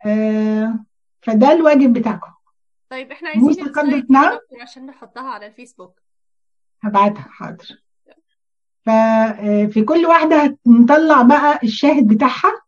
آه 0.05 0.85
فده 1.21 1.51
الواجب 1.51 1.93
بتاعكم. 1.93 2.31
طيب 2.89 3.11
إحنا 3.11 3.37
موسى 3.37 3.61
عايزين 3.61 4.05
نعم. 4.09 4.39
دي 4.51 4.61
عشان 4.61 4.85
نحطها 4.85 5.29
على 5.29 5.45
الفيسبوك. 5.47 5.99
هبعتها 6.83 7.21
حاضر. 7.21 7.83
ففي 8.85 9.83
كل 9.87 10.05
واحدة 10.05 10.57
هنطلع 10.67 11.21
بقى 11.21 11.59
الشاهد 11.63 12.07
بتاعها. 12.07 12.61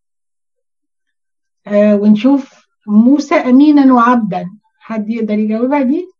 آه، 1.67 1.95
ونشوف 1.95 2.67
موسى 2.87 3.35
أمينا 3.35 3.93
وعبدا. 3.93 4.49
حد 4.79 5.09
يقدر 5.09 5.33
يجاوبها 5.33 5.81
دي؟ 5.81 6.11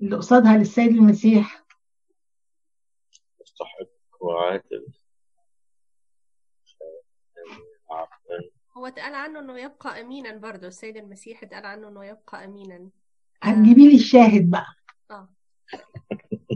اللي 0.00 0.16
قصادها 0.16 0.56
للسيد 0.56 0.88
المسيح. 0.96 1.64
مستحق 3.40 3.88
وعادل. 4.20 4.86
هو 8.76 8.86
اتقال 8.86 9.14
عنه 9.14 9.38
إنه 9.40 9.58
يبقى 9.58 10.00
أمينا 10.00 10.36
برضه 10.36 10.66
السيد 10.66 10.96
المسيح 10.96 11.42
اتقال 11.42 11.66
عنه 11.66 11.88
إنه 11.88 12.04
يبقى 12.04 12.44
أمينا. 12.44 12.88
هتجيبي 13.42 13.88
لي 13.88 13.94
الشاهد 13.94 14.50
بقى. 14.50 14.66
آه. 15.10 15.28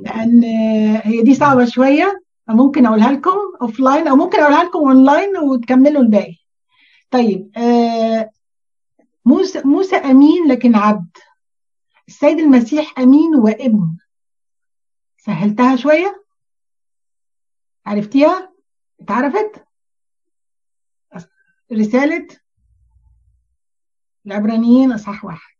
لأن 0.08 0.44
آه، 0.44 1.02
هي 1.04 1.22
دي 1.22 1.34
صعبة 1.34 1.64
شوية. 1.64 2.22
ممكن 2.48 2.86
أقولها 2.86 3.12
لكم 3.12 3.36
offline 3.62 4.08
أو 4.08 4.16
ممكن 4.16 4.40
أقولها 4.40 4.64
لكم 4.64 4.78
أون 4.78 5.04
لاين 5.04 5.36
وتكملوا 5.36 6.02
الباقي. 6.02 6.36
طيب 7.10 7.50
آه، 7.56 8.30
موسى 9.24 9.62
موسى 9.64 9.96
أمين 9.96 10.48
لكن 10.48 10.74
عبد. 10.74 11.16
السيد 12.08 12.38
المسيح 12.38 12.98
أمين 12.98 13.34
وابن. 13.34 13.96
سهلتها 15.18 15.76
شوية؟ 15.76 16.24
عرفتيها؟ 17.86 18.52
اتعرفت؟ 19.00 19.64
رسالة 21.72 22.28
العبرانيين 24.26 24.92
أصحاح 24.92 25.24
واحد. 25.24 25.57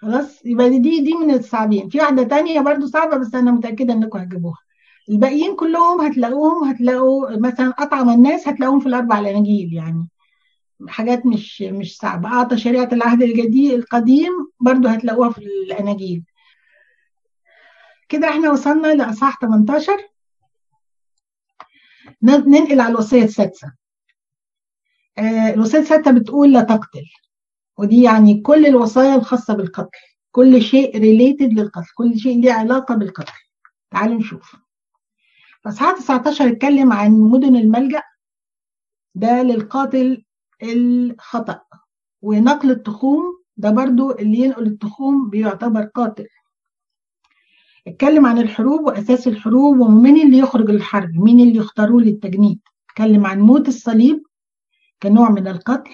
خلاص؟ 0.00 0.40
يبقى 0.46 0.70
دي 0.70 1.00
دي 1.00 1.14
من 1.14 1.30
الصعبين. 1.34 1.88
في 1.88 1.98
واحدة 1.98 2.22
تانية 2.22 2.60
برضو 2.60 2.86
صعبة 2.86 3.16
بس 3.16 3.34
أنا 3.34 3.50
متأكدة 3.50 3.92
إنكم 3.94 4.18
هتجيبوها. 4.18 4.58
الباقيين 5.08 5.56
كلهم 5.56 6.00
هتلاقوهم 6.00 6.68
هتلاقوا 6.68 7.36
مثلا 7.36 7.74
أطعم 7.78 8.10
الناس 8.10 8.48
هتلاقوهم 8.48 8.80
في 8.80 8.86
الأربع 8.86 9.18
الأناجيل 9.18 9.74
يعني. 9.74 10.08
حاجات 10.88 11.26
مش 11.26 11.62
مش 11.62 11.96
صعبة. 11.96 12.28
أعطى 12.28 12.56
شريعة 12.58 12.88
العهد 12.92 13.22
الجديد 13.22 13.72
القديم 13.72 14.32
برضو 14.60 14.88
هتلاقوها 14.88 15.30
في 15.30 15.38
الأناجيل. 15.38 16.22
كده 18.08 18.28
إحنا 18.28 18.50
وصلنا 18.50 18.94
لأصحاح 18.94 19.38
18 19.40 19.92
ن- 22.22 22.50
ننقل 22.50 22.80
على 22.80 22.90
الوصية 22.92 23.22
السادسة. 23.24 23.72
آه، 25.18 25.54
الوصية 25.54 25.78
السادسة 25.78 26.10
بتقول 26.10 26.52
لا 26.52 26.62
تقتل. 26.62 27.04
ودي 27.78 28.02
يعني 28.02 28.40
كل 28.40 28.66
الوصايا 28.66 29.14
الخاصة 29.14 29.54
بالقتل. 29.54 29.98
كل 30.32 30.62
شيء 30.62 30.98
ريليتد 30.98 31.52
للقتل. 31.52 31.86
كل 31.94 32.18
شيء 32.18 32.40
ليه 32.40 32.52
علاقة 32.52 32.94
بالقتل. 32.94 33.32
تعالوا 33.90 34.16
نشوف. 34.16 34.56
فأصحاح 35.64 35.98
19 35.98 36.48
اتكلم 36.48 36.92
عن 36.92 37.10
مدن 37.20 37.56
الملجأ. 37.56 38.02
ده 39.14 39.42
للقاتل 39.42 40.24
الخطأ. 40.62 41.60
ونقل 42.22 42.70
التخوم 42.70 43.40
ده 43.56 43.70
برضو 43.70 44.10
اللي 44.10 44.38
ينقل 44.38 44.66
التخوم 44.66 45.30
بيعتبر 45.30 45.82
قاتل. 45.82 46.26
اتكلم 47.86 48.26
عن 48.26 48.38
الحروب 48.38 48.80
وأساس 48.86 49.28
الحروب 49.28 49.80
ومين 49.80 50.26
اللي 50.26 50.38
يخرج 50.38 50.70
للحرب 50.70 51.10
مين 51.14 51.40
اللي 51.40 51.56
يختاروه 51.56 52.02
للتجنيد. 52.02 52.60
اتكلم 52.90 53.26
عن 53.26 53.40
موت 53.40 53.68
الصليب 53.68 54.22
كنوع 55.02 55.30
من 55.30 55.48
القتل. 55.48 55.90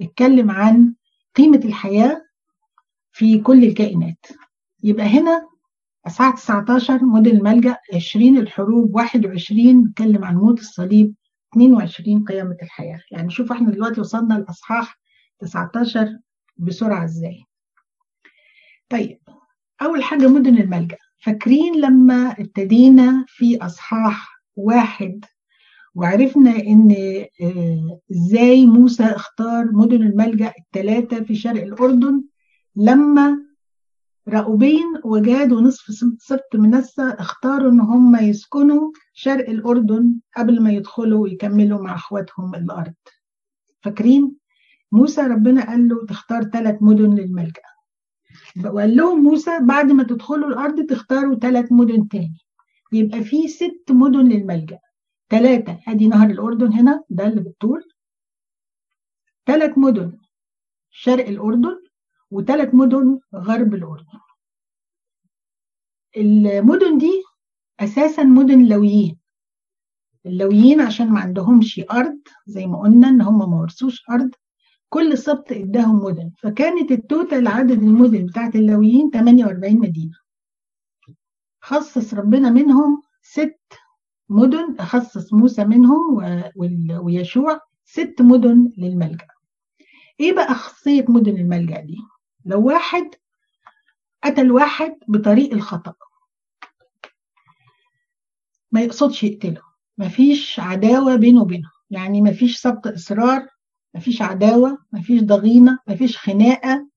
اتكلم 0.00 0.50
عن 0.50 0.94
قيمة 1.36 1.60
الحياة 1.64 2.22
في 3.12 3.38
كل 3.40 3.64
الكائنات. 3.64 4.26
يبقى 4.82 5.06
هنا 5.06 5.46
أصحاح 6.06 6.34
19 6.34 7.04
مدن 7.04 7.30
الملجأ 7.30 7.76
20 7.94 8.36
الحروب 8.38 8.94
21 8.94 9.84
بيتكلم 9.84 10.24
عن 10.24 10.36
موت 10.36 10.58
الصليب 10.60 11.14
22 11.52 12.24
قيامة 12.24 12.56
الحياة. 12.62 13.00
يعني 13.10 13.30
شوف 13.30 13.52
إحنا 13.52 13.70
دلوقتي 13.70 14.00
وصلنا 14.00 14.34
لأصحاح 14.34 14.98
19 15.40 16.18
بسرعة 16.56 17.04
إزاي. 17.04 17.44
طيب 18.88 19.18
أول 19.82 20.02
حاجة 20.04 20.26
مدن 20.28 20.58
الملجأ. 20.58 20.96
فاكرين 21.22 21.80
لما 21.80 22.30
ابتدينا 22.38 23.24
في 23.28 23.58
أصحاح 23.62 24.28
واحد 24.56 25.24
وعرفنا 25.94 26.50
إن 26.50 26.94
آه، 27.42 28.00
إزاي 28.12 28.66
موسى 28.66 29.04
اختار 29.04 29.72
مدن 29.72 30.02
الملجأ 30.02 30.52
الثلاثة 30.58 31.24
في 31.24 31.34
شرق 31.34 31.62
الأردن 31.62 32.22
لما 32.76 33.38
راؤوبين 34.28 34.84
وجاد 35.04 35.52
ونصف 35.52 35.84
سبط 36.18 36.54
منسى 36.54 37.02
اختاروا 37.18 37.70
إن 37.70 37.80
هم 37.80 38.16
يسكنوا 38.16 38.92
شرق 39.12 39.48
الأردن 39.48 40.14
قبل 40.36 40.62
ما 40.62 40.72
يدخلوا 40.72 41.22
ويكملوا 41.22 41.82
مع 41.82 41.94
أخواتهم 41.94 42.54
الأرض. 42.54 42.94
فاكرين؟ 43.82 44.36
موسى 44.92 45.20
ربنا 45.20 45.66
قال 45.66 45.88
له 45.88 46.06
تختار 46.06 46.42
ثلاث 46.44 46.76
مدن 46.80 47.14
للملجأ. 47.14 47.62
وقال 48.64 48.96
لهم 48.96 49.22
موسى 49.22 49.58
بعد 49.62 49.92
ما 49.92 50.02
تدخلوا 50.02 50.48
الأرض 50.48 50.86
تختاروا 50.86 51.34
ثلاث 51.34 51.72
مدن 51.72 52.08
تاني. 52.08 52.38
يبقى 52.92 53.24
في 53.24 53.48
ست 53.48 53.84
مدن 53.90 54.28
للملجأ. 54.28 54.78
ثلاثة 55.30 55.80
أدي 55.88 56.08
نهر 56.08 56.30
الأردن 56.30 56.72
هنا 56.72 57.04
ده 57.10 57.26
اللي 57.26 57.40
بالطول. 57.40 57.88
ثلاث 59.46 59.78
مدن 59.78 60.18
شرق 60.90 61.26
الأردن 61.28 61.84
وثلاث 62.30 62.74
مدن 62.74 63.20
غرب 63.34 63.74
الأردن. 63.74 64.18
المدن 66.16 66.98
دي 66.98 67.22
أساسا 67.80 68.22
مدن 68.22 68.64
لويين. 68.68 69.18
اللويين 70.26 70.80
عشان 70.80 71.10
ما 71.10 71.20
عندهمش 71.20 71.80
أرض 71.90 72.20
زي 72.46 72.66
ما 72.66 72.80
قلنا 72.80 73.08
إن 73.08 73.20
هم 73.20 73.50
ما 73.50 73.60
ورثوش 73.60 74.02
أرض. 74.10 74.30
كل 74.88 75.18
سبط 75.18 75.52
إداهم 75.52 76.04
مدن. 76.04 76.30
فكانت 76.38 76.90
التوتال 76.90 77.48
عدد 77.48 77.82
المدن 77.82 78.26
بتاعت 78.26 78.56
اللويين 78.56 79.10
48 79.10 79.78
مدينة. 79.78 80.14
خصص 81.60 82.14
ربنا 82.14 82.50
منهم 82.50 83.02
ست 83.22 83.60
مدن 84.30 84.76
خصص 84.80 85.32
موسى 85.32 85.64
منهم 85.64 86.22
ويشوع 87.04 87.60
ست 87.84 88.14
مدن 88.20 88.72
للملجأ. 88.78 89.26
إيه 90.20 90.32
بقى 90.32 90.54
خاصية 90.54 91.04
مدن 91.08 91.36
الملجأ 91.36 91.80
دي؟ 91.80 91.96
لو 92.44 92.66
واحد 92.66 93.10
قتل 94.24 94.52
واحد 94.52 94.94
بطريق 95.08 95.52
الخطأ 95.52 95.94
ما 98.72 98.80
يقصدش 98.80 99.24
يقتله. 99.24 99.62
مفيش 99.98 100.60
عداوة 100.60 101.16
بينه 101.16 101.42
وبينه. 101.42 101.70
يعني 101.90 102.22
مفيش 102.22 102.56
سبق 102.60 102.88
إصرار 102.88 103.46
مفيش 103.94 104.22
عداوة 104.22 104.78
مفيش 104.92 105.22
ضغينة 105.22 105.78
مفيش 105.88 106.18
خناقة. 106.18 106.89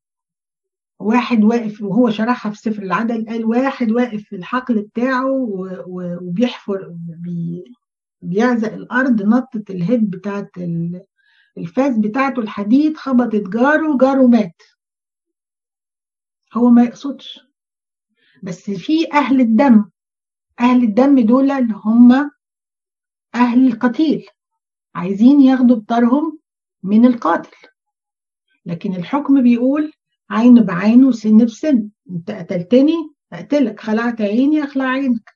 واحد 1.04 1.44
واقف 1.44 1.82
وهو 1.82 2.10
شرحها 2.10 2.52
في 2.52 2.58
سفر 2.58 2.84
العدل 2.84 3.26
قال 3.30 3.46
واحد 3.46 3.92
واقف 3.92 4.24
في 4.24 4.36
الحقل 4.36 4.82
بتاعه 4.82 5.48
وبيحفر 5.88 6.88
بي 6.94 7.64
بيعزق 8.22 8.74
الأرض 8.74 9.22
نطت 9.22 9.70
الهيد 9.70 10.10
بتاعت 10.10 10.52
الفاس 11.58 11.98
بتاعته 11.98 12.40
الحديد 12.40 12.98
خبطت 12.98 13.50
جاره 13.50 13.98
جاره 13.98 14.28
مات. 14.28 14.62
هو 16.54 16.70
ما 16.70 16.84
يقصدش. 16.84 17.40
بس 18.44 18.72
في 18.72 19.14
أهل 19.14 19.42
الدم 19.42 19.86
أهل 20.60 20.84
الدم 20.84 21.20
دول 21.20 21.52
اللي 21.52 21.74
هم 21.74 22.32
أهل 23.36 23.68
القتيل. 23.68 24.26
عايزين 24.96 25.42
ياخدوا 25.42 25.76
بطارهم 25.76 26.40
من 26.84 27.06
القاتل. 27.06 27.58
لكن 28.66 28.96
الحكم 28.96 29.44
بيقول 29.44 29.94
عين 30.30 30.62
بعين 30.64 31.06
وسن 31.06 31.46
بسن 31.46 31.90
انت 32.10 32.32
قتلتني؟ 32.32 33.10
أقتلك. 33.34 33.80
خلعت 33.80 34.22
عيني 34.22 34.64
أخلع 34.64 34.86
عينك. 34.86 35.30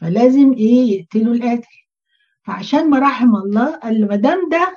فلازم 0.00 0.52
إيه؟ 0.52 1.00
يقتلوا 1.00 1.34
القاتل. 1.34 1.76
فعشان 2.42 2.90
مراحم 2.90 3.36
الله 3.36 3.76
قال 3.76 4.08
ما 4.08 4.16
دام 4.16 4.48
ده 4.48 4.76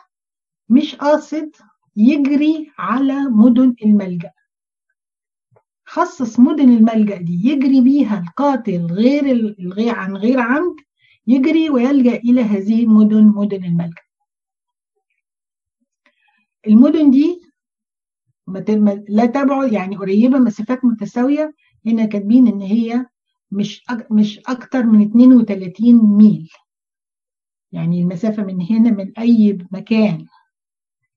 مش 0.69 0.95
قاصد 0.95 1.51
يجري 1.95 2.71
على 2.77 3.13
مدن 3.21 3.75
الملجأ. 3.85 4.31
خصص 5.85 6.39
مدن 6.39 6.69
الملجأ 6.77 7.17
دي 7.17 7.47
يجري 7.49 7.81
بيها 7.81 8.19
القاتل 8.19 8.85
غير 8.85 9.25
الغير 9.59 9.95
عن 9.95 10.17
غير 10.17 10.39
عمد 10.39 10.75
يجري 11.27 11.69
ويلجأ 11.69 12.15
إلى 12.15 12.41
هذه 12.41 12.83
المدن 12.83 13.23
مدن 13.25 13.63
الملجأ. 13.63 14.01
المدن 16.67 17.11
دي 17.11 17.41
لا 19.09 19.25
تبعد 19.25 19.73
يعني 19.73 19.97
قريبة 19.97 20.39
مسافات 20.39 20.85
متساوية 20.85 21.53
هنا 21.85 22.05
كاتبين 22.05 22.47
إن 22.47 22.61
هي 22.61 23.05
مش 23.51 23.83
مش 24.11 24.39
أكتر 24.47 24.83
من 24.83 25.01
32 25.01 26.17
ميل. 26.17 26.49
يعني 27.71 28.01
المسافة 28.01 28.43
من 28.43 28.61
هنا 28.61 28.91
من 28.91 29.17
أي 29.19 29.57
مكان 29.71 30.25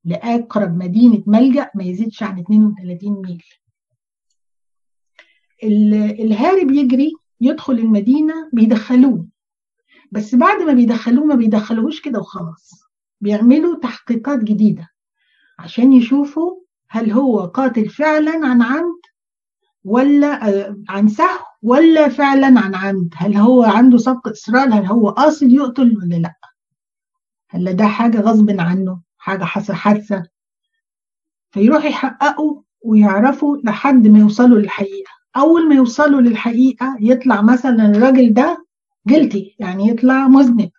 لأقرب 0.04 0.76
مدينة 0.76 1.22
ملجأ 1.26 1.70
ما 1.74 1.84
يزيدش 1.84 2.22
عن 2.22 2.38
32 2.38 3.22
ميل. 3.22 3.42
الهارب 6.20 6.70
يجري 6.70 7.12
يدخل 7.40 7.72
المدينة 7.72 8.50
بيدخلوه. 8.52 9.26
بس 10.12 10.34
بعد 10.34 10.62
ما 10.62 10.72
بيدخلوه 10.72 11.24
ما 11.24 11.34
بيدخلوهوش 11.34 12.00
كده 12.00 12.18
وخلاص. 12.18 12.70
بيعملوا 13.20 13.78
تحقيقات 13.78 14.38
جديدة 14.38 14.88
عشان 15.58 15.92
يشوفوا 15.92 16.60
هل 16.90 17.12
هو 17.12 17.40
قاتل 17.40 17.88
فعلا 17.88 18.46
عن 18.46 18.62
عمد 18.62 19.00
ولا 19.84 20.40
عن 20.88 21.08
سهو 21.08 21.38
ولا 21.62 22.08
فعلا 22.08 22.60
عن 22.60 22.74
عمد؟ 22.74 23.14
هل 23.16 23.36
هو 23.36 23.62
عنده 23.62 23.98
سبق 23.98 24.28
إصرار؟ 24.28 24.68
هل 24.68 24.86
هو 24.86 25.10
قاصد 25.10 25.52
يقتل 25.52 25.96
ولا 25.96 26.14
لا؟ 26.14 26.34
هل 27.50 27.76
ده 27.76 27.86
حاجة 27.86 28.20
غصب 28.20 28.60
عنه؟ 28.60 29.00
حاجة 29.18 29.44
حادثة؟ 29.44 30.26
فيروح 31.50 31.84
يحققوا 31.84 32.62
ويعرفوا 32.84 33.56
لحد 33.64 34.06
ما 34.06 34.18
يوصلوا 34.18 34.58
للحقيقة. 34.58 35.10
أول 35.36 35.68
ما 35.68 35.74
يوصلوا 35.74 36.20
للحقيقة 36.20 36.96
يطلع 37.00 37.42
مثلا 37.42 37.86
الراجل 37.86 38.34
ده 38.34 38.66
جلتي 39.06 39.56
يعني 39.58 39.88
يطلع 39.88 40.28
مذنب. 40.28 40.70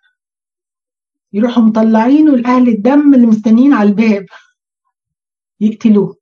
يروحوا 1.32 1.62
مطلعينه 1.62 2.36
لأهل 2.36 2.68
الدم 2.68 3.14
اللي 3.14 3.26
مستنيين 3.26 3.72
على 3.72 3.88
الباب. 3.88 4.26
يقتلوه. 5.62 6.16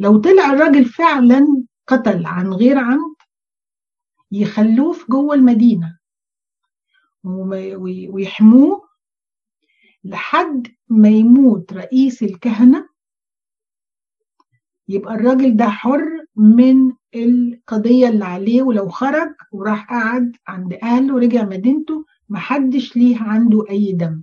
لو 0.00 0.20
طلع 0.20 0.52
الراجل 0.52 0.84
فعلا 0.84 1.64
قتل 1.86 2.26
عن 2.26 2.52
غير 2.52 2.78
عمد 2.78 3.16
يخلوه 4.32 4.92
في 4.92 5.04
جوه 5.08 5.34
المدينة 5.34 5.98
ويحموه 8.08 8.88
لحد 10.04 10.66
ما 10.88 11.08
يموت 11.08 11.72
رئيس 11.72 12.22
الكهنة. 12.22 12.88
يبقى 14.88 15.14
الراجل 15.14 15.56
ده 15.56 15.68
حر 15.68 16.24
من 16.36 16.92
القضية 17.14 18.08
اللي 18.08 18.24
عليه 18.24 18.62
ولو 18.62 18.88
خرج 18.88 19.34
وراح 19.52 19.90
قعد 19.90 20.36
عند 20.48 20.72
أهله 20.82 21.14
ورجع 21.14 21.44
مدينته 21.44 22.04
محدش 22.28 22.96
ليه 22.96 23.18
عنده 23.22 23.64
أي 23.70 23.92
دم. 23.92 24.22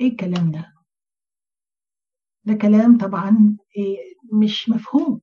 إيه 0.00 0.08
الكلام 0.10 0.50
ده؟ 0.50 0.75
ده 2.46 2.54
كلام 2.54 2.98
طبعا 2.98 3.56
إيه 3.76 3.98
مش 4.32 4.68
مفهوم. 4.68 5.20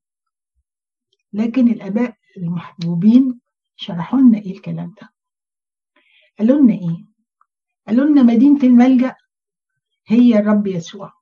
لكن 1.34 1.68
الآباء 1.68 2.16
المحبوبين 2.38 3.40
شرحوا 3.76 4.20
لنا 4.20 4.38
إيه 4.38 4.52
الكلام 4.52 4.96
ده. 5.02 5.14
قالوا 6.40 6.60
لنا 6.62 6.74
إيه؟ 6.74 7.06
قالوا 7.88 8.06
لنا 8.06 8.24
مدينة 8.24 8.64
الملجأ 8.64 9.16
هي 10.08 10.40
الرب 10.40 10.68
يسوع. 10.68 11.14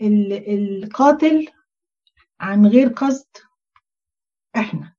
والقاتل 0.00 1.48
عن 2.40 2.66
غير 2.66 2.88
قصد 2.88 3.28
إحنا. 4.56 4.94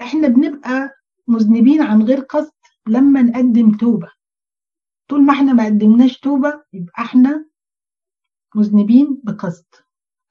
إحنا 0.00 0.28
بنبقى 0.28 0.90
مذنبين 1.28 1.82
عن 1.82 2.02
غير 2.02 2.20
قصد 2.20 2.52
لما 2.88 3.22
نقدم 3.22 3.76
توبة. 3.76 4.17
طول 5.08 5.22
ما 5.26 5.32
إحنا 5.32 5.52
ما 5.52 5.64
قدمناش 5.64 6.18
توبة 6.20 6.64
يبقى 6.72 7.02
إحنا 7.02 7.48
مذنبين 8.54 9.20
بقصد 9.24 9.66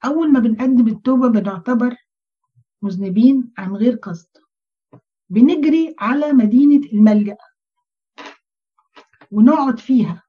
أول 0.04 0.32
ما 0.32 0.40
بنقدم 0.40 0.88
التوبة 0.88 1.28
بنعتبر 1.28 1.96
مذنبين 2.82 3.52
عن 3.58 3.76
غير 3.76 3.94
قصد 3.94 4.28
بنجري 5.30 5.94
على 5.98 6.32
مدينة 6.32 6.86
الملجأ 6.86 7.36
ونقعد 9.30 9.78
فيها 9.78 10.22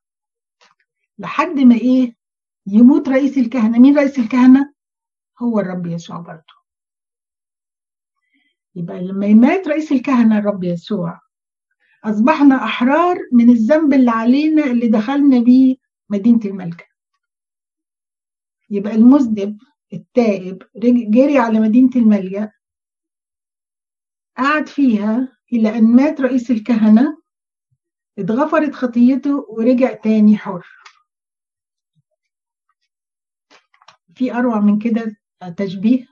لحد 1.19 1.59
ما 1.59 1.75
إيه؟ 1.75 2.15
يموت 2.67 3.09
رئيس 3.09 3.37
الكهنة. 3.37 3.79
مين 3.79 3.97
رئيس 3.97 4.19
الكهنة؟ 4.19 4.73
هو 5.41 5.59
الرب 5.59 5.85
يسوع 5.85 6.17
برضه. 6.19 6.53
يبقى 8.75 9.03
لما 9.03 9.25
يمات 9.25 9.67
رئيس 9.67 9.91
الكهنة 9.91 10.37
الرب 10.39 10.63
يسوع 10.63 11.21
أصبحنا 12.03 12.63
أحرار 12.63 13.17
من 13.31 13.49
الذنب 13.49 13.93
اللي 13.93 14.11
علينا 14.11 14.63
اللي 14.65 14.87
دخلنا 14.87 15.39
بيه 15.39 15.75
مدينة 16.09 16.39
الملجأ 16.45 16.85
يبقى 18.69 18.95
المذنب 18.95 19.57
التائب 19.93 20.63
جري 21.11 21.37
على 21.37 21.59
مدينة 21.59 21.89
الملجأ 21.95 22.51
قعد 24.37 24.67
فيها 24.67 25.37
إلى 25.53 25.77
أن 25.77 25.95
مات 25.95 26.21
رئيس 26.21 26.51
الكهنة 26.51 27.17
اتغفرت 28.19 28.75
خطيته 28.75 29.45
ورجع 29.49 29.93
تاني 29.93 30.37
حر. 30.37 30.67
في 34.15 34.33
أروع 34.33 34.59
من 34.59 34.79
كده 34.79 35.15
تشبيه 35.57 36.07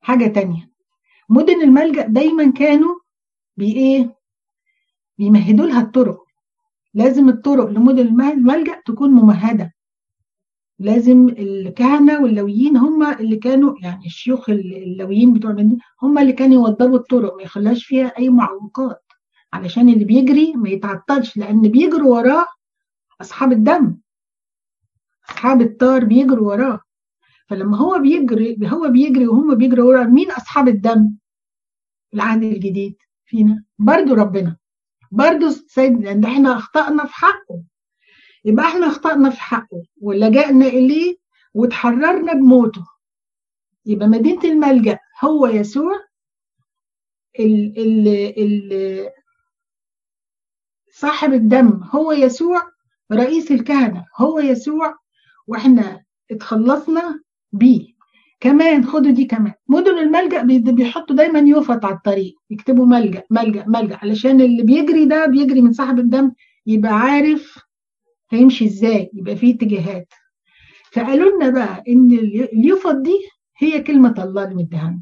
حاجة 0.00 0.26
تانية. 0.26 0.70
مدن 1.30 1.62
الملجأ 1.62 2.06
دايما 2.06 2.52
كانوا 2.52 3.00
بإيه؟ 3.56 4.17
بيمهدوا 5.18 5.66
لها 5.66 5.80
الطرق. 5.80 6.24
لازم 6.94 7.28
الطرق 7.28 7.68
لمدن 7.70 8.20
الملجأ 8.20 8.82
تكون 8.86 9.10
ممهدة. 9.10 9.74
لازم 10.78 11.28
الكهنة 11.28 12.22
واللويين 12.22 12.76
هم 12.76 13.02
اللي 13.02 13.36
كانوا 13.36 13.74
يعني 13.82 14.06
الشيوخ 14.06 14.50
اللويين 14.50 15.32
بتوع 15.32 15.50
المدينة 15.50 15.80
هم 16.02 16.18
اللي 16.18 16.32
كانوا 16.32 16.54
يوضبوا 16.54 16.96
الطرق 16.96 17.36
ما 17.36 17.42
يخلاش 17.42 17.84
فيها 17.84 18.06
أي 18.18 18.28
معوقات. 18.28 19.02
علشان 19.52 19.88
اللي 19.88 20.04
بيجري 20.04 20.52
ما 20.52 20.68
يتعطلش 20.68 21.36
لأن 21.36 21.62
بيجروا 21.62 22.16
وراه 22.16 22.46
أصحاب 23.20 23.52
الدم. 23.52 23.96
أصحاب 25.30 25.62
الطار 25.62 26.04
بيجروا 26.04 26.48
وراه. 26.48 26.80
فلما 27.46 27.76
هو 27.76 27.98
بيجري 27.98 28.58
هو 28.64 28.88
بيجري 28.88 29.26
وهم 29.26 29.54
بيجروا 29.54 29.88
وراه 29.88 30.04
مين 30.04 30.30
أصحاب 30.30 30.68
الدم؟ 30.68 31.14
العهد 32.14 32.42
الجديد 32.42 32.96
فينا. 33.24 33.64
برضو 33.78 34.14
ربنا. 34.14 34.56
برضو 35.10 35.50
سيد 35.50 36.02
لأن 36.04 36.24
إحنا 36.24 36.56
أخطأنا 36.56 37.04
في 37.06 37.14
حقه. 37.14 37.62
يبقى 38.44 38.64
إحنا 38.66 38.86
أخطأنا 38.86 39.30
في 39.30 39.40
حقه 39.40 39.82
ولجأنا 40.02 40.66
إليه 40.66 41.16
وتحررنا 41.54 42.32
بموته. 42.32 42.86
يبقى 43.86 44.08
مدينة 44.08 44.44
الملجأ 44.44 44.98
هو 45.24 45.46
يسوع 45.46 45.92
ال 47.40 48.08
ال 48.38 49.10
صاحب 50.92 51.32
الدم 51.32 51.80
هو 51.94 52.12
يسوع 52.12 52.62
رئيس 53.12 53.52
الكهنة 53.52 54.04
هو 54.16 54.38
يسوع 54.38 54.96
وإحنا 55.46 56.04
اتخلصنا 56.30 57.20
بيه. 57.52 57.97
كمان 58.40 58.84
خدوا 58.84 59.10
دي 59.10 59.24
كمان. 59.24 59.52
مدن 59.68 59.98
الملجأ 59.98 60.42
بيحطوا 60.72 61.16
دايما 61.16 61.38
يوفط 61.38 61.84
على 61.84 61.94
الطريق 61.94 62.34
يكتبوا 62.50 62.86
ملجأ 62.86 63.22
ملجأ 63.30 63.64
ملجأ 63.68 63.96
علشان 64.02 64.40
اللي 64.40 64.62
بيجري 64.62 65.04
ده 65.04 65.26
بيجري 65.26 65.60
من 65.60 65.72
صاحب 65.72 65.98
الدم 65.98 66.32
يبقى 66.66 66.92
عارف 66.92 67.58
هيمشي 68.30 68.64
إزاي 68.64 69.10
يبقى 69.14 69.36
فيه 69.36 69.54
اتجاهات. 69.54 70.12
فقالوا 70.92 71.36
لنا 71.36 71.50
بقى 71.50 71.82
إن 71.88 72.10
اليوفط 72.52 72.94
دي 72.96 73.18
هي 73.58 73.80
كلمة 73.82 74.14
الله 74.24 74.44
اللي 74.44 74.54
مديها 74.54 75.00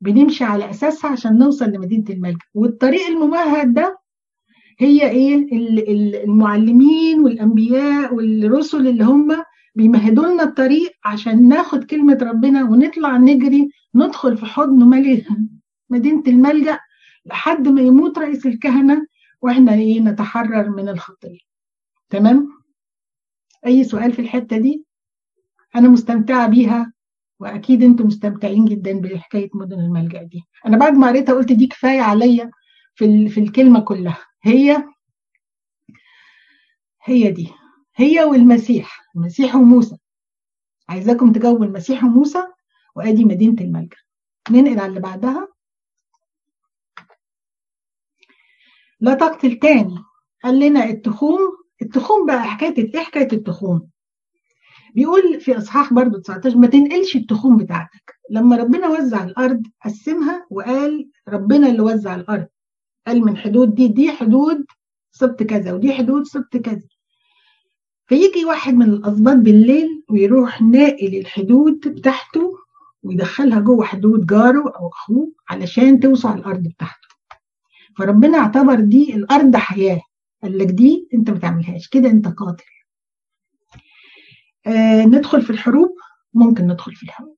بنمشي 0.00 0.44
على 0.44 0.70
أساسها 0.70 1.10
عشان 1.10 1.38
نوصل 1.38 1.64
لمدينة 1.70 2.04
الملك 2.10 2.38
والطريق 2.54 3.06
الممهد 3.06 3.72
ده 3.74 3.98
هي 4.78 5.10
إيه؟ 5.10 5.48
المعلمين 6.24 7.20
والأنبياء 7.20 8.14
والرسل 8.14 8.86
اللي 8.88 9.04
هم 9.04 9.42
بيمهدوا 9.80 10.26
لنا 10.26 10.42
الطريق 10.42 10.92
عشان 11.04 11.48
ناخد 11.48 11.84
كلمة 11.84 12.18
ربنا 12.22 12.64
ونطلع 12.64 13.16
نجري 13.16 13.70
ندخل 13.94 14.36
في 14.36 14.46
حضن 14.46 14.88
ملك 14.88 15.26
مدينة 15.90 16.22
الملجأ 16.26 16.78
لحد 17.26 17.68
ما 17.68 17.80
يموت 17.80 18.18
رئيس 18.18 18.46
الكهنة 18.46 19.06
وإحنا 19.42 19.74
إيه 19.74 20.00
نتحرر 20.00 20.70
من 20.70 20.88
الخطية. 20.88 21.38
تمام؟ 22.10 22.48
أي 23.66 23.84
سؤال 23.84 24.12
في 24.12 24.22
الحتة 24.22 24.58
دي؟ 24.58 24.84
أنا 25.76 25.88
مستمتعة 25.88 26.48
بيها 26.48 26.92
وأكيد 27.40 27.82
أنتم 27.82 28.06
مستمتعين 28.06 28.64
جدا 28.64 29.00
بحكاية 29.00 29.50
مدن 29.54 29.80
الملجأ 29.80 30.22
دي. 30.22 30.42
أنا 30.66 30.76
بعد 30.76 30.92
ما 30.92 31.08
قريتها 31.08 31.34
قلت 31.34 31.52
دي 31.52 31.66
كفاية 31.66 32.00
عليا 32.00 32.50
في 32.94 33.28
في 33.28 33.40
الكلمة 33.40 33.80
كلها. 33.80 34.18
هي 34.42 34.84
هي 37.04 37.30
دي. 37.30 37.48
هي 37.96 38.24
والمسيح 38.24 39.00
المسيح 39.16 39.56
وموسى. 39.56 39.96
عايزاكم 40.88 41.32
تجاوبوا 41.32 41.64
المسيح 41.64 42.04
وموسى 42.04 42.42
وأدي 42.96 43.24
مدينة 43.24 43.60
الملجأ. 43.60 43.96
ننقل 44.50 44.78
على 44.78 44.86
اللي 44.86 45.00
بعدها. 45.00 45.48
لا 49.00 49.14
تقتل 49.14 49.56
تاني 49.58 49.98
قال 50.44 50.58
لنا 50.60 50.84
التخوم. 50.84 51.38
التخوم 51.82 52.26
بقى 52.26 52.42
حكاية 52.42 52.74
إيه 52.78 53.00
حكاية 53.00 53.32
التخوم؟ 53.32 53.90
بيقول 54.94 55.40
في 55.40 55.58
إصحاح 55.58 55.92
برضو 55.92 56.18
19 56.18 56.56
ما 56.58 56.66
تنقلش 56.66 57.16
التخوم 57.16 57.56
بتاعتك. 57.56 58.14
لما 58.30 58.56
ربنا 58.56 58.88
وزع 58.88 59.24
الأرض 59.24 59.62
قسمها 59.84 60.46
وقال 60.50 61.10
ربنا 61.28 61.66
اللي 61.66 61.80
وزع 61.80 62.14
الأرض. 62.14 62.46
قال 63.06 63.20
من 63.24 63.36
حدود 63.36 63.74
دي 63.74 63.88
دي 63.88 64.12
حدود 64.12 64.64
سبت 65.10 65.42
كذا 65.42 65.72
ودي 65.72 65.92
حدود 65.92 66.24
سبت 66.24 66.56
كذا. 66.56 66.88
فيجي 68.10 68.44
واحد 68.44 68.74
من 68.74 68.82
الاسباط 68.90 69.36
بالليل 69.36 70.04
ويروح 70.08 70.62
ناقل 70.62 71.18
الحدود 71.18 71.88
بتاعته 71.88 72.52
ويدخلها 73.02 73.60
جوه 73.60 73.84
حدود 73.84 74.26
جاره 74.26 74.72
أو 74.76 74.88
أخوه 74.88 75.32
علشان 75.50 76.00
توسع 76.00 76.34
الأرض 76.34 76.62
بتاعته. 76.62 77.08
فربنا 77.98 78.38
اعتبر 78.38 78.80
دي 78.80 79.14
الأرض 79.14 79.56
حياة. 79.56 80.00
قال 80.42 80.58
لك 80.58 80.66
دي 80.66 81.08
أنت 81.14 81.30
ما 81.30 81.38
تعملهاش 81.38 81.88
كده 81.88 82.10
أنت 82.10 82.28
قاتل. 82.28 82.64
آه 84.66 85.04
ندخل 85.04 85.42
في 85.42 85.50
الحروب؟ 85.50 85.96
ممكن 86.34 86.66
ندخل 86.66 86.94
في 86.94 87.02
الحروب. 87.02 87.36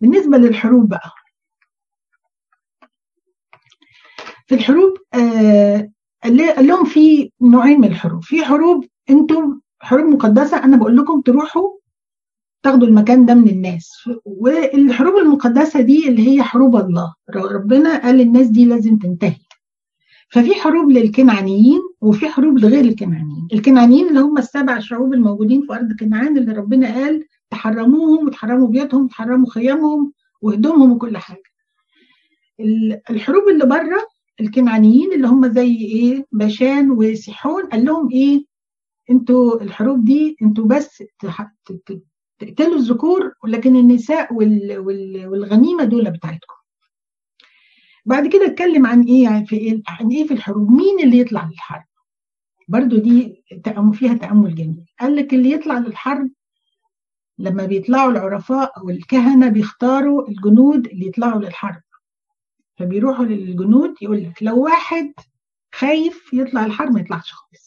بالنسبة 0.00 0.36
للحروب 0.38 0.88
بقى. 0.88 1.10
في 4.46 4.54
الحروب 4.54 4.94
آه 5.14 5.90
قال 6.24 6.66
لهم 6.66 6.84
في 6.84 7.32
نوعين 7.40 7.80
من 7.80 7.88
الحروب. 7.88 8.22
في 8.24 8.44
حروب 8.44 8.84
أنتم 9.10 9.60
حروب 9.80 10.06
مقدسه 10.06 10.64
أنا 10.64 10.76
بقول 10.76 10.96
لكم 10.96 11.20
تروحوا 11.20 11.68
تاخدوا 12.62 12.88
المكان 12.88 13.26
ده 13.26 13.34
من 13.34 13.48
الناس. 13.48 13.90
والحروب 14.24 15.16
المقدسة 15.16 15.80
دي 15.80 16.08
اللي 16.08 16.28
هي 16.28 16.42
حروب 16.42 16.76
الله 16.76 17.14
ربنا 17.34 18.02
قال 18.02 18.20
الناس 18.20 18.46
دي 18.46 18.64
لازم 18.64 18.98
تنتهي. 18.98 19.36
ففي 20.32 20.54
حروب 20.54 20.90
للكنعانيين 20.90 21.80
وفي 22.00 22.28
حروب 22.28 22.58
لغير 22.58 22.84
الكنعانيين. 22.84 23.48
الكنعانيين 23.52 24.08
اللي 24.08 24.20
هم 24.20 24.38
السبع 24.38 24.78
شعوب 24.78 25.14
الموجودين 25.14 25.62
في 25.66 25.72
أرض 25.74 25.92
كنعان 26.00 26.38
اللي 26.38 26.52
ربنا 26.52 26.94
قال 26.94 27.24
تحرموهم 27.50 28.26
وتحرموا 28.26 28.68
بيوتهم 28.68 29.04
وتحرموا 29.04 29.50
خيامهم 29.50 30.12
وهدومهم 30.42 30.92
وكل 30.92 31.16
حاجة. 31.16 31.42
الحروب 33.10 33.48
اللي 33.48 33.66
بره 33.66 34.06
الكنعانيين 34.40 35.12
اللي 35.12 35.28
هم 35.28 35.52
زي 35.52 35.76
إيه؟ 35.76 36.26
باشان 36.32 36.90
وسيحون 36.90 37.62
قال 37.66 37.84
لهم 37.84 38.10
إيه؟ 38.12 38.44
أنتوا 39.10 39.62
الحروب 39.62 40.04
دي 40.04 40.36
أنتوا 40.42 40.64
بس 40.66 41.02
تقتلوا 42.38 42.76
الذكور 42.76 43.32
ولكن 43.44 43.76
النساء 43.76 44.34
وال... 44.34 44.78
وال... 44.78 45.26
والغنيمة 45.26 45.84
دول 45.84 46.10
بتاعتكم. 46.10 46.54
بعد 48.06 48.26
كده 48.26 48.46
اتكلم 48.46 48.86
عن 48.86 49.02
إيه 49.02 49.22
يعني 49.22 49.46
في 49.46 49.56
إيه؟ 49.56 49.82
عن 49.88 50.08
إيه 50.08 50.26
في 50.26 50.34
الحروب؟ 50.34 50.70
مين 50.70 51.00
اللي 51.00 51.18
يطلع 51.18 51.48
للحرب؟ 51.52 51.84
برضو 52.68 52.98
دي 52.98 53.44
فيها 53.92 54.14
تأمل 54.14 54.54
جميل. 54.54 54.86
قال 55.00 55.16
لك 55.16 55.34
اللي 55.34 55.50
يطلع 55.52 55.78
للحرب 55.78 56.30
لما 57.38 57.66
بيطلعوا 57.66 58.10
العرفاء 58.10 58.72
أو 58.78 58.90
الكهنة 58.90 59.48
بيختاروا 59.48 60.28
الجنود 60.28 60.86
اللي 60.86 61.06
يطلعوا 61.06 61.40
للحرب. 61.40 61.82
فبيروحوا 62.78 63.24
للجنود 63.24 63.94
يقول 64.02 64.22
لك 64.22 64.42
لو 64.42 64.64
واحد 64.64 65.12
خايف 65.74 66.32
يطلع 66.32 66.64
الحرب 66.64 66.92
ما 66.92 67.00
يطلعش 67.00 67.32
خالص. 67.32 67.59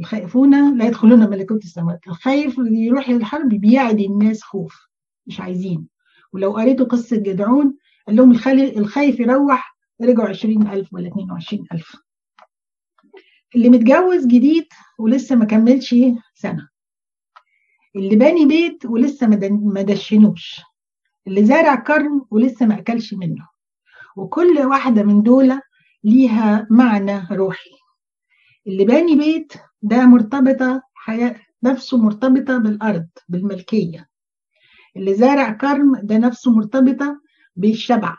الخائفون 0.00 0.78
لا 0.78 0.86
يدخلون 0.86 1.30
ملكوت 1.30 1.64
السماوات. 1.64 2.06
الخايف 2.06 2.54
يروح 2.58 3.10
للحرب 3.10 3.48
بيعدي 3.48 4.06
الناس 4.06 4.42
خوف 4.42 4.74
مش 5.26 5.40
عايزين. 5.40 5.88
ولو 6.32 6.52
قريتوا 6.52 6.86
قصة 6.86 7.16
جدعون 7.16 7.76
قال 8.06 8.16
لهم 8.16 8.30
الخايف 8.76 9.20
يروح 9.20 9.76
رجعوا 10.02 10.28
20000 10.28 10.94
ولا 10.94 11.08
22000 11.08 11.96
اللي 13.54 13.68
متجوز 13.68 14.26
جديد 14.26 14.66
ولسه 14.98 15.36
ما 15.36 15.44
كملش 15.44 15.94
سنة. 16.34 16.68
اللي 17.96 18.16
باني 18.16 18.46
بيت 18.46 18.86
ولسه 18.86 19.26
ما 19.26 19.82
دشنوش. 19.82 20.60
اللي 21.26 21.44
زارع 21.44 21.74
كرم 21.74 22.26
ولسه 22.30 22.66
ما 22.66 22.78
أكلش 22.78 23.14
منه. 23.14 23.48
وكل 24.16 24.58
واحدة 24.58 25.02
من 25.02 25.22
دول 25.22 25.60
ليها 26.04 26.66
معنى 26.70 27.26
روحي. 27.32 27.70
اللي 28.66 28.84
باني 28.84 29.16
بيت 29.16 29.52
ده 29.82 30.06
مرتبطة 30.06 30.82
حياة 30.94 31.36
نفسه 31.62 31.98
مرتبطة 31.98 32.58
بالأرض 32.58 33.06
بالملكية. 33.28 34.08
اللي 34.96 35.14
زارع 35.14 35.52
كرم 35.52 35.96
ده 36.02 36.18
نفسه 36.18 36.50
مرتبطة 36.52 37.20
بالشبع 37.56 38.16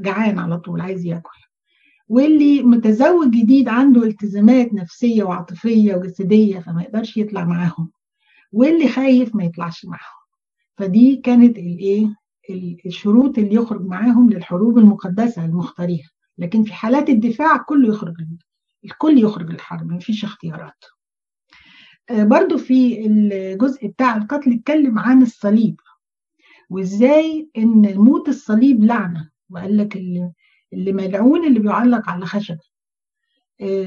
جعان 0.00 0.38
على 0.38 0.58
طول 0.58 0.80
عايز 0.80 1.06
ياكل. 1.06 1.38
واللي 2.08 2.62
متزوج 2.62 3.30
جديد 3.30 3.68
عنده 3.68 4.02
التزامات 4.02 4.74
نفسية 4.74 5.22
وعاطفية 5.22 5.94
وجسدية 5.94 6.58
فما 6.58 6.82
يقدرش 6.82 7.16
يطلع 7.16 7.44
معاهم. 7.44 7.90
واللي 8.52 8.88
خايف 8.88 9.34
ما 9.36 9.44
يطلعش 9.44 9.84
معاهم. 9.84 10.18
فدي 10.76 11.16
كانت 11.16 11.58
الايه 11.58 12.14
الشروط 12.86 13.38
اللي 13.38 13.54
يخرج 13.54 13.86
معاهم 13.86 14.30
للحروب 14.30 14.78
المقدسة 14.78 15.44
المختاريها 15.44 16.08
لكن 16.38 16.62
في 16.64 16.72
حالات 16.72 17.08
الدفاع 17.08 17.56
كله 17.56 17.88
يخرج 17.88 18.14
الكل 18.84 19.18
يخرج 19.18 19.50
الحرب 19.50 19.92
مفيش 19.92 20.24
اختيارات. 20.24 20.84
برضو 22.10 22.58
في 22.58 23.06
الجزء 23.06 23.86
بتاع 23.86 24.16
القتل 24.16 24.52
اتكلم 24.52 24.98
عن 24.98 25.22
الصليب 25.22 25.80
وازاي 26.70 27.48
إن 27.58 27.94
موت 27.98 28.28
الصليب 28.28 28.84
لعنة 28.84 29.30
وقال 29.50 29.76
لك 29.76 29.96
اللي, 29.96 30.32
ملعون 30.72 31.46
اللي 31.46 31.58
بيعلق 31.58 32.10
على 32.10 32.26
خشبة. 32.26 32.60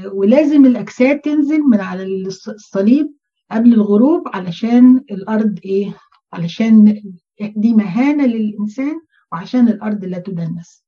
ولازم 0.04 0.66
الأجساد 0.66 1.20
تنزل 1.20 1.60
من 1.60 1.80
على 1.80 2.02
الصليب 2.48 3.14
قبل 3.50 3.72
الغروب 3.74 4.22
علشان 4.34 4.96
الأرض 5.10 5.58
إيه؟ 5.64 5.94
علشان 6.32 7.02
دي 7.40 7.72
مهانة 7.74 8.26
للإنسان 8.26 9.00
وعشان 9.32 9.68
الأرض 9.68 10.04
لا 10.04 10.18
تدنس. 10.18 10.84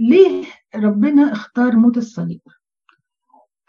ليه 0.00 0.44
ربنا 0.74 1.32
اختار 1.32 1.76
موت 1.76 1.96
الصليب؟ 1.96 2.40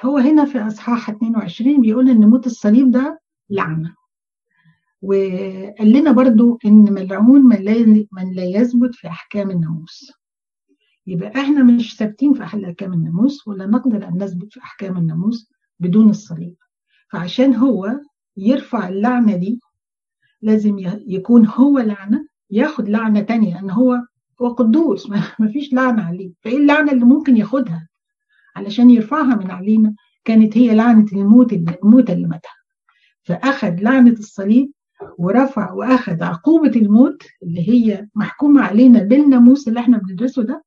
هو 0.04 0.18
هنا 0.18 0.46
في 0.46 0.60
أصحاح 0.60 1.10
22 1.10 1.82
بيقول 1.82 2.10
إن 2.10 2.30
موت 2.30 2.46
الصليب 2.46 2.92
ده 2.92 3.22
لعنة 3.50 3.96
وقال 5.02 5.92
لنا 5.92 6.12
برضو 6.12 6.60
إن 6.66 6.94
ملعون 6.94 7.42
من 7.42 7.56
لا, 7.56 8.06
من 8.12 8.34
لا 8.34 8.44
يثبت 8.44 8.96
في 8.96 9.08
أحكام 9.08 9.52
الناموس. 9.52 10.12
يبقى 11.08 11.42
إحنا 11.42 11.64
مش 11.64 11.98
ثابتين 11.98 12.34
في 12.34 12.44
أحكام 12.44 12.94
الناموس 12.94 13.48
ولا 13.48 13.66
نقدر 13.66 14.08
أن 14.08 14.24
نثبت 14.24 14.54
في 14.54 14.60
أحكام 14.60 14.98
الناموس 14.98 15.52
بدون 15.80 16.10
الصليب. 16.10 16.56
فعشان 17.12 17.56
هو 17.56 18.00
يرفع 18.38 18.90
اللعنة 18.90 19.36
دي 19.36 19.60
لازم 20.42 20.76
يكون 21.08 21.48
هو 21.48 21.80
لعنة 21.80 22.28
ياخد 22.52 22.90
لعنة 22.90 23.22
تانية 23.22 23.60
أن 23.60 23.70
هو 23.70 24.02
هو 24.42 24.50
قدوس. 24.50 25.10
ما 25.40 25.48
فيش 25.54 25.74
لعنة 25.74 26.04
عليه. 26.04 26.32
فإيه 26.42 26.58
اللعنة 26.58 26.92
اللي 26.92 27.06
ممكن 27.06 27.38
ياخدها؟ 27.38 27.88
علشان 28.56 28.90
يرفعها 28.90 29.36
من 29.36 29.52
علينا 29.52 29.96
كانت 30.26 30.58
هي 30.58 30.76
لعنة 30.76 31.06
الموت 31.14 31.54
الموت 31.54 32.10
اللي 32.10 32.28
ماتها 32.28 32.52
فأخذ 33.24 33.76
لعنة 33.82 34.12
الصليب 34.12 34.72
ورفع 35.18 35.72
وأخذ 35.72 36.24
عقوبة 36.24 36.70
الموت 36.76 37.24
اللي 37.44 37.70
هي 37.70 38.08
محكومة 38.16 38.62
علينا 38.62 39.04
بالناموس 39.04 39.68
اللي 39.68 39.80
إحنا 39.80 39.98
بندرسه 39.98 40.44
ده. 40.44 40.64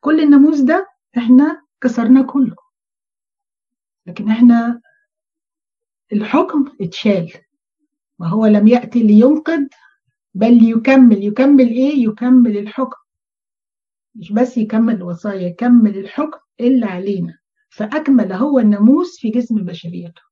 كل 0.00 0.20
الناموس 0.20 0.60
ده 0.60 0.86
إحنا 1.18 1.62
كسرناه 1.80 2.22
كله. 2.22 2.56
لكن 4.06 4.28
إحنا 4.28 4.80
الحكم 6.12 6.64
اتشال. 6.80 7.32
ما 8.18 8.28
هو 8.28 8.46
لم 8.46 8.68
يأتي 8.68 9.02
لينقذ 9.02 9.66
بل 10.34 10.62
يكمل. 10.68 11.24
يكمل 11.24 11.68
إيه؟ 11.68 12.04
يكمل 12.08 12.58
الحكم. 12.58 12.96
مش 14.14 14.32
بس 14.32 14.56
يكمل 14.58 14.94
الوصايا 14.94 15.48
يكمل 15.48 15.98
الحكم 15.98 16.38
اللي 16.60 16.86
علينا. 16.86 17.38
فأكمل 17.70 18.32
هو 18.32 18.58
الناموس 18.58 19.18
في 19.18 19.30
جسم 19.30 19.54
بشريته. 19.54 20.22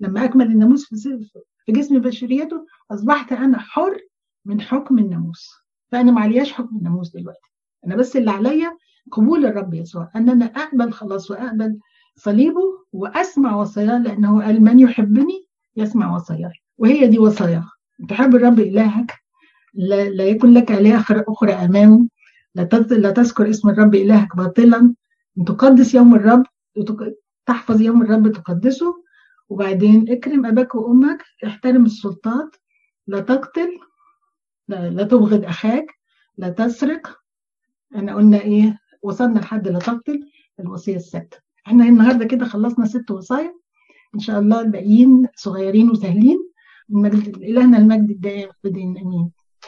لما 0.00 0.24
أكمل 0.24 0.46
الناموس 0.46 0.86
في 1.66 1.72
جسم 1.72 1.98
بشريته 1.98 2.66
أصبحت 2.90 3.32
أنا 3.32 3.58
حر 3.58 3.98
من 4.44 4.60
حكم 4.60 4.98
الناموس. 4.98 5.48
فأنا 5.92 6.12
ما 6.12 6.20
علياش 6.20 6.52
حكم 6.52 6.76
الناموس 6.76 7.16
دلوقتي. 7.16 7.48
أنا 7.86 7.96
بس 7.96 8.16
اللي 8.16 8.30
عليا 8.30 8.76
قبول 9.12 9.46
الرب 9.46 9.74
يسوع 9.74 10.10
أن 10.16 10.28
أنا 10.28 10.44
أقبل 10.44 10.92
خلاص 10.92 11.30
وأقبل 11.30 11.78
صليبه 12.16 12.62
وأسمع 12.92 13.56
وصاياه 13.56 13.98
لأنه 13.98 14.44
قال 14.44 14.62
من 14.64 14.80
يحبني 14.80 15.46
يسمع 15.76 16.14
وصاياي. 16.14 16.52
وهي 16.78 17.06
دي 17.06 17.18
وصاياه 17.18 17.64
تحب 18.08 18.34
الرب 18.36 18.60
إلهك؟ 18.60 19.14
لا, 19.74 20.08
لا 20.08 20.24
يكن 20.24 20.54
لك 20.54 20.72
آلهة 20.72 21.04
أخرى 21.28 21.52
أمامه. 21.52 22.08
لا 22.90 23.10
تذكر 23.10 23.50
اسم 23.50 23.68
الرب 23.68 23.94
إلهك 23.94 24.36
باطلا. 24.36 24.94
تقدس 25.46 25.94
يوم 25.94 26.14
الرب 26.14 26.46
تحفظ 27.46 27.80
يوم 27.80 28.02
الرب 28.02 28.32
تقدسه. 28.32 29.04
وبعدين 29.48 30.10
اكرم 30.10 30.46
أباك 30.46 30.74
وأمك 30.74 31.24
احترم 31.44 31.84
السلطات. 31.84 32.56
لا 33.06 33.20
تقتل 33.20 33.68
لا, 34.68 34.90
لا 34.90 35.02
تبغض 35.02 35.44
أخاك. 35.44 35.86
لا 36.38 36.48
تسرق. 36.48 37.18
إحنا 37.96 38.14
قلنا 38.14 38.40
إيه؟ 38.40 38.78
وصلنا 39.02 39.38
لحد 39.38 39.68
لا 39.68 39.78
تقتل 39.78 40.20
الوصية 40.60 40.96
السادسة 40.96 41.40
إحنا 41.66 41.84
النهارده 41.84 42.24
كده 42.24 42.46
خلصنا 42.46 42.86
ست 42.86 43.10
وصايا. 43.10 43.54
إن 44.14 44.20
شاء 44.20 44.40
الله 44.40 44.60
الباقيين 44.60 45.26
صغيرين 45.36 45.90
وسهلين. 45.90 46.38
إلهنا 46.90 47.78
المجد 47.78 48.10
الدائم 48.10 48.50
بدين 48.64 48.98
آمين. 48.98 49.30